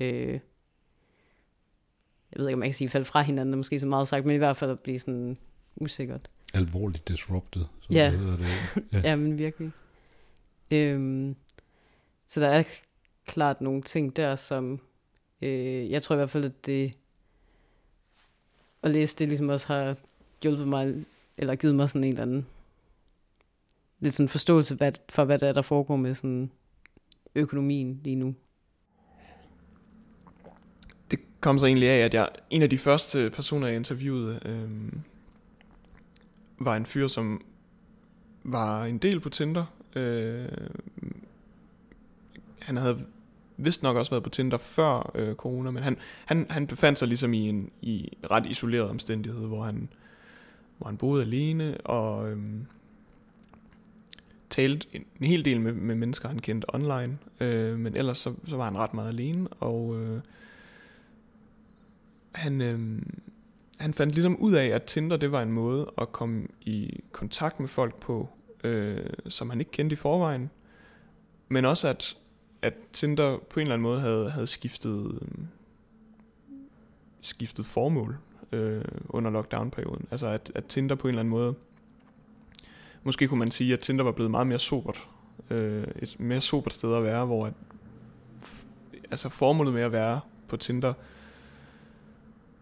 øh, 0.00 0.40
jeg 2.32 2.38
ved 2.40 2.48
ikke, 2.48 2.54
om 2.54 2.58
man 2.58 2.68
kan 2.68 2.74
sige 2.74 2.88
falde 2.88 3.04
fra 3.04 3.22
hinanden, 3.22 3.52
er 3.54 3.56
måske 3.56 3.80
så 3.80 3.86
meget 3.86 4.08
sagt, 4.08 4.26
men 4.26 4.34
i 4.34 4.38
hvert 4.38 4.56
fald 4.56 4.70
at 4.70 4.80
blive 4.80 4.98
sådan 4.98 5.36
usikkert. 5.76 6.30
Alvorligt 6.54 7.08
disrupted, 7.08 7.64
som 7.80 7.94
ja. 7.94 8.10
det 8.10 8.18
hedder 8.18 8.36
det. 8.36 8.46
Ja. 8.92 9.00
ja, 9.08 9.16
men 9.16 9.38
virkelig. 9.38 9.70
Øhm, 10.70 11.36
så 12.26 12.40
der 12.40 12.48
er 12.48 12.62
klart 13.26 13.60
nogle 13.60 13.82
ting 13.82 14.16
der, 14.16 14.36
som 14.36 14.80
øh, 15.42 15.90
jeg 15.90 16.02
tror 16.02 16.14
i 16.14 16.16
hvert 16.18 16.30
fald, 16.30 16.44
at 16.44 16.66
det 16.66 16.92
at 18.82 18.90
læse 18.90 19.16
det 19.16 19.28
ligesom 19.28 19.48
også 19.48 19.66
har 19.66 19.96
hjulpet 20.42 20.68
mig, 20.68 21.04
eller 21.36 21.56
givet 21.56 21.74
mig 21.74 21.88
sådan 21.88 22.04
en 22.04 22.10
eller 22.10 22.22
anden 22.22 22.46
lidt 24.00 24.14
sådan 24.14 24.28
forståelse 24.28 24.78
for, 25.08 25.24
hvad 25.24 25.38
der 25.38 25.48
er, 25.48 25.52
der 25.52 25.62
foregår 25.62 25.96
med 25.96 26.14
sådan 26.14 26.50
økonomien 27.34 28.00
lige 28.04 28.16
nu. 28.16 28.34
Det 31.10 31.18
kom 31.40 31.58
så 31.58 31.66
egentlig 31.66 31.90
af, 31.90 31.98
at 31.98 32.14
jeg 32.14 32.28
en 32.50 32.62
af 32.62 32.70
de 32.70 32.78
første 32.78 33.30
personer, 33.30 33.66
jeg 33.66 33.76
interviewede, 33.76 34.40
øh, 34.44 34.92
var 36.58 36.76
en 36.76 36.86
fyr, 36.86 37.08
som 37.08 37.44
var 38.44 38.84
en 38.84 38.98
del 38.98 39.20
på 39.20 39.28
Tinder. 39.28 39.64
Øh, 39.96 40.48
han 42.58 42.76
havde 42.76 43.04
vist 43.56 43.82
nok 43.82 43.96
også 43.96 44.10
været 44.10 44.24
på 44.24 44.30
Tinder 44.30 44.58
før 44.58 45.10
øh, 45.14 45.34
corona, 45.34 45.70
men 45.70 45.82
han, 45.82 45.96
han, 46.26 46.46
han 46.50 46.66
befandt 46.66 46.98
sig 46.98 47.08
ligesom 47.08 47.34
i 47.34 47.48
en 47.48 47.70
i 47.82 48.12
ret 48.30 48.46
isoleret 48.46 48.90
omstændighed, 48.90 49.46
hvor 49.46 49.62
han, 49.62 49.88
hvor 50.78 50.86
han 50.86 50.96
boede 50.96 51.22
alene, 51.22 51.80
og 51.80 52.30
øh, 52.30 52.38
talte 54.56 54.86
en, 54.92 55.04
hel 55.20 55.44
del 55.44 55.60
med, 55.60 55.72
med 55.72 55.94
mennesker, 55.94 56.28
han 56.28 56.38
kendte 56.38 56.74
online, 56.74 57.18
øh, 57.40 57.78
men 57.78 57.96
ellers 57.96 58.18
så, 58.18 58.34
så 58.44 58.56
var 58.56 58.64
han 58.64 58.78
ret 58.78 58.94
meget 58.94 59.08
alene, 59.08 59.48
og 59.48 60.00
øh, 60.00 60.20
han, 62.32 62.60
øh, 62.60 63.02
han 63.78 63.94
fandt 63.94 64.14
ligesom 64.14 64.36
ud 64.36 64.52
af, 64.52 64.66
at 64.66 64.84
Tinder 64.84 65.16
det 65.16 65.32
var 65.32 65.42
en 65.42 65.52
måde 65.52 65.92
at 65.98 66.12
komme 66.12 66.46
i 66.60 67.00
kontakt 67.12 67.60
med 67.60 67.68
folk 67.68 68.00
på, 68.00 68.28
øh, 68.64 69.06
som 69.28 69.50
han 69.50 69.58
ikke 69.60 69.70
kendte 69.70 69.94
i 69.94 69.96
forvejen, 69.96 70.50
men 71.48 71.64
også 71.64 71.88
at, 71.88 72.16
at 72.62 72.74
Tinder 72.92 73.38
på 73.50 73.60
en 73.60 73.62
eller 73.62 73.74
anden 73.74 73.82
måde 73.82 74.00
havde, 74.00 74.30
havde 74.30 74.46
skiftet, 74.46 75.22
skiftet 77.20 77.66
formål 77.66 78.18
øh, 78.52 78.84
under 79.08 79.30
lockdown-perioden. 79.30 80.06
Altså 80.10 80.26
at, 80.26 80.52
at 80.54 80.64
Tinder 80.64 80.94
på 80.94 81.08
en 81.08 81.12
eller 81.12 81.20
anden 81.20 81.30
måde, 81.30 81.54
måske 83.06 83.28
kunne 83.28 83.38
man 83.38 83.50
sige, 83.50 83.72
at 83.72 83.80
Tinder 83.80 84.04
var 84.04 84.12
blevet 84.12 84.30
meget 84.30 84.46
mere 84.46 84.58
sobert. 84.58 85.06
Øh, 85.50 85.84
et 85.96 86.16
mere 86.18 86.40
sobert 86.40 86.72
sted 86.72 86.94
at 86.94 87.02
være, 87.02 87.26
hvor 87.26 87.46
at, 87.46 87.52
altså 89.10 89.28
formålet 89.28 89.74
med 89.74 89.82
at 89.82 89.92
være 89.92 90.20
på 90.48 90.56
Tinder, 90.56 90.92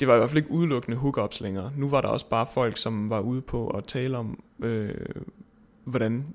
det 0.00 0.08
var 0.08 0.14
i 0.14 0.18
hvert 0.18 0.30
fald 0.30 0.38
ikke 0.38 0.50
udelukkende 0.50 0.96
hookups 0.96 1.40
længere. 1.40 1.72
Nu 1.76 1.88
var 1.88 2.00
der 2.00 2.08
også 2.08 2.26
bare 2.28 2.46
folk, 2.54 2.78
som 2.78 3.10
var 3.10 3.20
ude 3.20 3.40
på 3.40 3.68
at 3.68 3.84
tale 3.84 4.18
om, 4.18 4.42
øh, 4.60 4.94
hvordan 5.84 6.26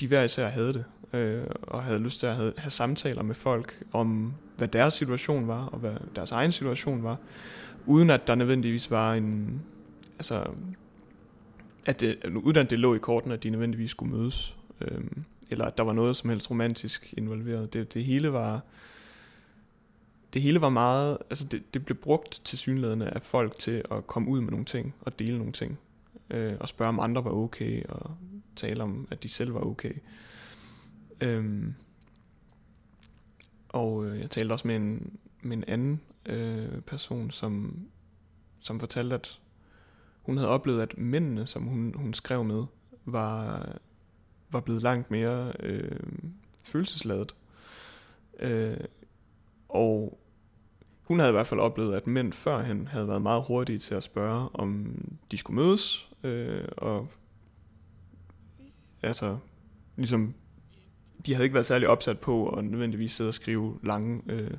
de 0.00 0.06
hver 0.06 0.22
især 0.22 0.48
havde 0.48 0.72
det, 0.72 0.84
øh, 1.18 1.44
og 1.62 1.82
havde 1.82 1.98
lyst 1.98 2.20
til 2.20 2.26
at 2.26 2.36
have, 2.36 2.52
have 2.56 2.70
samtaler 2.70 3.22
med 3.22 3.34
folk 3.34 3.82
om, 3.92 4.34
hvad 4.56 4.68
deres 4.68 4.94
situation 4.94 5.48
var, 5.48 5.64
og 5.64 5.78
hvad 5.78 5.94
deres 6.16 6.32
egen 6.32 6.52
situation 6.52 7.02
var, 7.02 7.16
uden 7.86 8.10
at 8.10 8.26
der 8.26 8.34
nødvendigvis 8.34 8.90
var 8.90 9.14
en, 9.14 9.62
altså, 10.18 10.46
at 11.86 12.00
det, 12.00 12.24
uden 12.24 12.56
at 12.56 12.70
det 12.70 12.78
lå 12.78 12.94
i 12.94 12.98
kortene, 12.98 13.34
at 13.34 13.42
de 13.42 13.50
nødvendigvis 13.50 13.90
skulle 13.90 14.16
mødes, 14.16 14.56
øh, 14.80 15.00
eller 15.50 15.64
at 15.64 15.78
der 15.78 15.84
var 15.84 15.92
noget 15.92 16.16
som 16.16 16.30
helst 16.30 16.50
romantisk 16.50 17.14
involveret. 17.16 17.72
Det, 17.72 17.94
det 17.94 18.04
hele 18.04 18.32
var, 18.32 18.60
det 20.32 20.42
hele 20.42 20.60
var 20.60 20.68
meget, 20.68 21.18
altså 21.30 21.44
det, 21.44 21.74
det 21.74 21.84
blev 21.84 21.96
brugt 21.96 22.40
til 22.44 22.58
synlædende 22.58 23.06
af 23.06 23.22
folk 23.22 23.58
til 23.58 23.84
at 23.90 24.06
komme 24.06 24.28
ud 24.28 24.40
med 24.40 24.50
nogle 24.50 24.64
ting 24.64 24.94
og 25.00 25.18
dele 25.18 25.38
nogle 25.38 25.52
ting. 25.52 25.78
Øh, 26.30 26.54
og 26.60 26.68
spørge 26.68 26.88
om 26.88 27.00
andre 27.00 27.24
var 27.24 27.30
okay, 27.30 27.84
og 27.84 28.10
tale 28.56 28.82
om, 28.82 29.08
at 29.10 29.22
de 29.22 29.28
selv 29.28 29.54
var 29.54 29.60
okay. 29.60 29.92
Øhm, 31.20 31.74
og 33.68 34.06
øh, 34.06 34.20
jeg 34.20 34.30
talte 34.30 34.52
også 34.52 34.68
med 34.68 34.76
en, 34.76 35.18
med 35.42 35.56
en 35.56 35.64
anden 35.68 36.00
øh, 36.26 36.80
person, 36.80 37.30
som, 37.30 37.78
som 38.60 38.80
fortalte, 38.80 39.14
at 39.14 39.39
hun 40.22 40.36
havde 40.36 40.50
oplevet, 40.50 40.82
at 40.82 40.98
mændene, 40.98 41.46
som 41.46 41.62
hun, 41.62 41.94
hun 41.96 42.14
skrev 42.14 42.44
med, 42.44 42.64
var, 43.04 43.66
var 44.50 44.60
blevet 44.60 44.82
langt 44.82 45.10
mere 45.10 45.52
øh, 45.60 46.00
følelsesladet. 46.64 47.34
Øh, 48.40 48.76
og 49.68 50.18
hun 51.02 51.18
havde 51.18 51.30
i 51.30 51.32
hvert 51.32 51.46
fald 51.46 51.60
oplevet, 51.60 51.94
at 51.94 52.06
mænd 52.06 52.32
førhen 52.32 52.86
havde 52.86 53.08
været 53.08 53.22
meget 53.22 53.44
hurtige 53.46 53.78
til 53.78 53.94
at 53.94 54.02
spørge, 54.02 54.48
om 54.54 54.94
de 55.30 55.36
skulle 55.36 55.62
mødes, 55.62 56.10
øh, 56.24 56.64
og 56.76 57.08
altså, 59.02 59.38
ligesom, 59.96 60.34
de 61.26 61.34
havde 61.34 61.44
ikke 61.44 61.54
været 61.54 61.66
særlig 61.66 61.88
opsat 61.88 62.18
på 62.18 62.48
at 62.48 62.64
nødvendigvis 62.64 63.12
sidde 63.12 63.28
og 63.28 63.34
skrive 63.34 63.78
lange, 63.82 64.22
øh, 64.26 64.50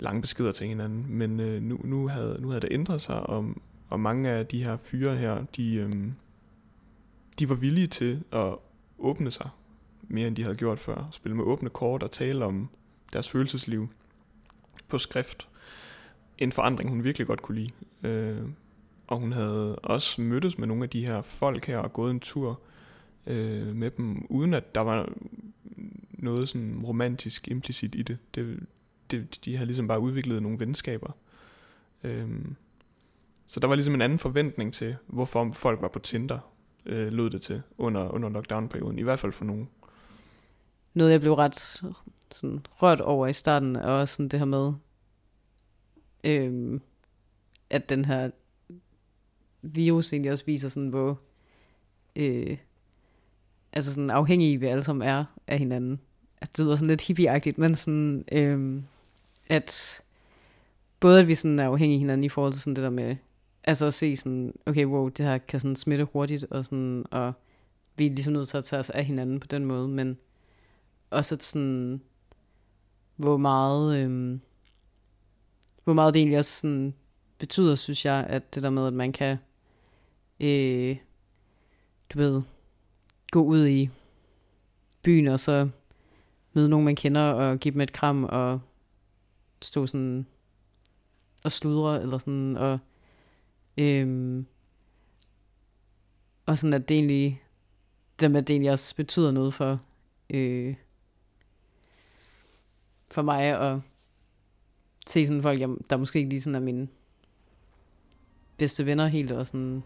lange 0.00 0.20
beskeder 0.20 0.52
til 0.52 0.66
hinanden, 0.66 1.06
men 1.08 1.40
øh, 1.40 1.62
nu, 1.62 1.80
nu, 1.84 2.08
havde, 2.08 2.38
nu 2.40 2.48
havde 2.48 2.60
det 2.60 2.72
ændret 2.72 3.00
sig, 3.00 3.20
og, 3.20 3.54
og 3.92 4.00
mange 4.00 4.28
af 4.30 4.46
de 4.46 4.64
her 4.64 4.76
fyre 4.76 5.16
her, 5.16 5.44
de, 5.56 5.74
øhm, 5.74 6.12
de 7.38 7.48
var 7.48 7.54
villige 7.54 7.86
til 7.86 8.24
at 8.32 8.54
åbne 8.98 9.30
sig 9.30 9.48
mere 10.02 10.28
end 10.28 10.36
de 10.36 10.42
havde 10.42 10.56
gjort 10.56 10.78
før. 10.78 11.08
Spille 11.12 11.36
med 11.36 11.44
åbne 11.44 11.70
kort 11.70 12.02
og 12.02 12.10
tale 12.10 12.44
om 12.44 12.68
deres 13.12 13.28
følelsesliv 13.28 13.88
på 14.88 14.98
skrift. 14.98 15.48
En 16.38 16.52
forandring, 16.52 16.90
hun 16.90 17.04
virkelig 17.04 17.26
godt 17.26 17.42
kunne 17.42 17.58
lide. 17.58 17.70
Øh, 18.02 18.48
og 19.06 19.18
hun 19.18 19.32
havde 19.32 19.76
også 19.76 20.20
mødtes 20.20 20.58
med 20.58 20.66
nogle 20.66 20.82
af 20.82 20.90
de 20.90 21.06
her 21.06 21.22
folk 21.22 21.66
her 21.66 21.78
og 21.78 21.92
gået 21.92 22.10
en 22.10 22.20
tur 22.20 22.60
øh, 23.26 23.76
med 23.76 23.90
dem, 23.90 24.26
uden 24.28 24.54
at 24.54 24.74
der 24.74 24.80
var 24.80 25.12
noget 26.10 26.48
sådan 26.48 26.80
romantisk 26.84 27.48
implicit 27.48 27.94
i 27.94 28.02
det. 28.02 28.18
det, 28.34 28.60
det 29.10 29.38
de 29.44 29.56
havde 29.56 29.66
ligesom 29.66 29.88
bare 29.88 30.00
udviklet 30.00 30.42
nogle 30.42 30.58
venskaber. 30.58 31.12
Øh, 32.04 32.28
så 33.46 33.60
der 33.60 33.66
var 33.66 33.74
ligesom 33.74 33.94
en 33.94 34.02
anden 34.02 34.18
forventning 34.18 34.74
til, 34.74 34.96
hvorfor 35.06 35.52
folk 35.52 35.82
var 35.82 35.88
på 35.88 35.98
Tinder, 35.98 36.38
øh, 36.86 37.12
lød 37.12 37.30
det 37.30 37.42
til, 37.42 37.62
under, 37.78 38.08
under 38.08 38.28
lockdown-perioden, 38.28 38.98
i 38.98 39.02
hvert 39.02 39.20
fald 39.20 39.32
for 39.32 39.44
nogen. 39.44 39.68
Noget, 40.94 41.12
jeg 41.12 41.20
blev 41.20 41.32
ret 41.32 41.82
sådan, 42.30 42.60
rørt 42.70 43.00
over 43.00 43.26
i 43.26 43.32
starten, 43.32 43.76
er 43.76 43.86
også 43.86 44.14
sådan 44.14 44.28
det 44.28 44.38
her 44.38 44.46
med, 44.46 44.72
øh, 46.24 46.80
at 47.70 47.88
den 47.88 48.04
her 48.04 48.30
virus 49.62 50.12
egentlig 50.12 50.32
også 50.32 50.44
viser 50.44 50.68
sådan, 50.68 50.88
hvor 50.88 51.20
øh, 52.16 52.56
altså 53.72 53.92
sådan 53.92 54.10
afhængige 54.10 54.60
vi 54.60 54.66
alle 54.66 54.82
sammen 54.82 55.08
er 55.08 55.24
af 55.46 55.58
hinanden. 55.58 56.00
Altså, 56.40 56.52
det 56.56 56.64
lyder 56.64 56.76
sådan 56.76 56.88
lidt 56.88 57.06
hippieagtigt, 57.06 57.58
men 57.58 57.74
sådan, 57.74 58.24
øh, 58.32 58.82
at 59.46 60.02
både 61.00 61.20
at 61.20 61.28
vi 61.28 61.34
sådan 61.34 61.58
er 61.58 61.66
afhængige 61.66 61.96
af 61.96 62.00
hinanden 62.00 62.24
i 62.24 62.28
forhold 62.28 62.52
til 62.52 62.62
sådan 62.62 62.76
det 62.76 62.84
der 62.84 62.90
med, 62.90 63.16
altså 63.64 63.86
at 63.86 63.94
se 63.94 64.16
sådan, 64.16 64.54
okay, 64.66 64.84
wow, 64.84 65.08
det 65.08 65.26
her 65.26 65.38
kan 65.38 65.60
sådan 65.60 65.76
smitte 65.76 66.04
hurtigt, 66.04 66.44
og 66.50 66.64
sådan, 66.64 67.04
og 67.10 67.32
vi 67.96 68.06
er 68.06 68.10
ligesom 68.10 68.32
nødt 68.32 68.48
til 68.48 68.56
at 68.56 68.64
tage 68.64 68.80
os 68.80 68.90
af 68.90 69.04
hinanden 69.04 69.40
på 69.40 69.46
den 69.46 69.64
måde, 69.64 69.88
men 69.88 70.18
også 71.10 71.34
at 71.34 71.42
sådan, 71.42 72.00
hvor 73.16 73.36
meget, 73.36 73.98
øhm, 73.98 74.40
hvor 75.84 75.92
meget 75.92 76.14
det 76.14 76.20
egentlig 76.20 76.38
også 76.38 76.60
sådan 76.60 76.94
betyder, 77.38 77.74
synes 77.74 78.04
jeg, 78.04 78.26
at 78.28 78.54
det 78.54 78.62
der 78.62 78.70
med, 78.70 78.86
at 78.86 78.92
man 78.92 79.12
kan 79.12 79.36
øh, 80.40 80.96
du 82.12 82.18
ved, 82.18 82.42
gå 83.30 83.42
ud 83.42 83.66
i 83.66 83.88
byen 85.02 85.26
og 85.26 85.40
så 85.40 85.68
møde 86.52 86.68
nogen, 86.68 86.84
man 86.84 86.96
kender, 86.96 87.32
og 87.32 87.58
give 87.58 87.72
dem 87.72 87.80
et 87.80 87.92
kram, 87.92 88.24
og 88.24 88.60
stå 89.62 89.86
sådan 89.86 90.26
og 91.44 91.52
sludre, 91.52 92.02
eller 92.02 92.18
sådan, 92.18 92.56
og 92.56 92.78
øhm, 93.78 94.46
og 96.46 96.58
sådan, 96.58 96.74
at 96.74 96.88
det 96.88 96.94
egentlig, 96.94 97.42
det 98.20 98.30
med, 98.30 98.40
at 98.40 98.48
det 98.48 98.54
egentlig 98.54 98.72
også 98.72 98.96
betyder 98.96 99.30
noget 99.30 99.54
for, 99.54 99.80
øh, 100.30 100.74
for 103.10 103.22
mig, 103.22 103.42
at 103.42 103.80
se 105.06 105.26
sådan 105.26 105.42
folk, 105.42 105.60
der 105.90 105.96
måske 105.96 106.18
ikke 106.18 106.30
lige 106.30 106.40
sådan 106.40 106.54
er 106.54 106.60
mine 106.60 106.88
bedste 108.56 108.86
venner 108.86 109.06
helt, 109.06 109.32
og 109.32 109.46
sådan, 109.46 109.82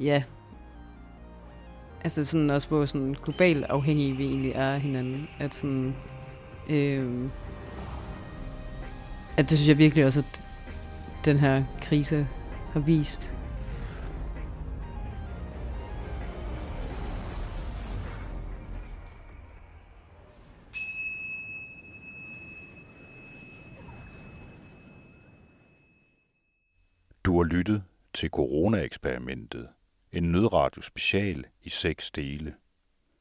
ja, 0.00 0.24
altså 2.04 2.24
sådan 2.24 2.50
også 2.50 2.68
hvor 2.68 2.86
sådan 2.86 3.16
globalt 3.24 3.64
afhængige 3.64 4.16
vi 4.16 4.24
egentlig 4.24 4.52
er 4.52 4.74
af 4.74 4.80
hinanden. 4.80 5.28
At 5.38 5.54
sådan, 5.54 5.94
øh, 6.70 7.30
at 9.36 9.50
det 9.50 9.58
synes 9.58 9.68
jeg 9.68 9.78
virkelig 9.78 10.06
også, 10.06 10.20
at 10.20 10.49
den 11.24 11.36
her 11.36 11.64
krise 11.82 12.28
har 12.72 12.80
vist. 12.80 13.34
Du 27.24 27.36
har 27.36 27.44
lyttet 27.44 27.82
til 28.14 28.30
Corona-eksperimentet 28.30 29.68
en 30.12 30.32
nødradio 30.32 30.82
special 30.82 31.44
i 31.62 31.68
seks 31.68 32.10
dele. 32.10 32.54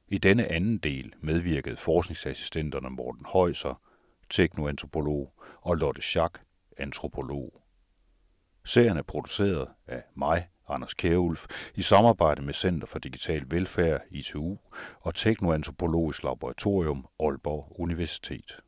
I 0.07 0.17
denne 0.17 0.47
anden 0.51 0.77
del 0.77 1.13
medvirkede 1.21 1.77
forskningsassistenterne 1.77 2.89
Morten 2.89 3.25
Højser, 3.25 3.81
teknoantropolog, 4.29 5.33
og 5.61 5.75
Lotte 5.75 6.01
Schack, 6.01 6.41
antropolog. 6.77 7.58
Serien 8.65 8.97
er 8.97 9.01
produceret 9.01 9.67
af 9.87 10.03
mig, 10.15 10.47
Anders 10.69 10.93
Kjærulf, 10.93 11.45
i 11.75 11.81
samarbejde 11.81 12.41
med 12.41 12.53
Center 12.53 12.87
for 12.87 12.99
Digital 12.99 13.43
Velfærd, 13.47 14.01
ITU, 14.11 14.57
og 15.01 15.15
Teknoantropologisk 15.15 16.23
Laboratorium, 16.23 17.05
Aalborg 17.19 17.75
Universitet. 17.79 18.59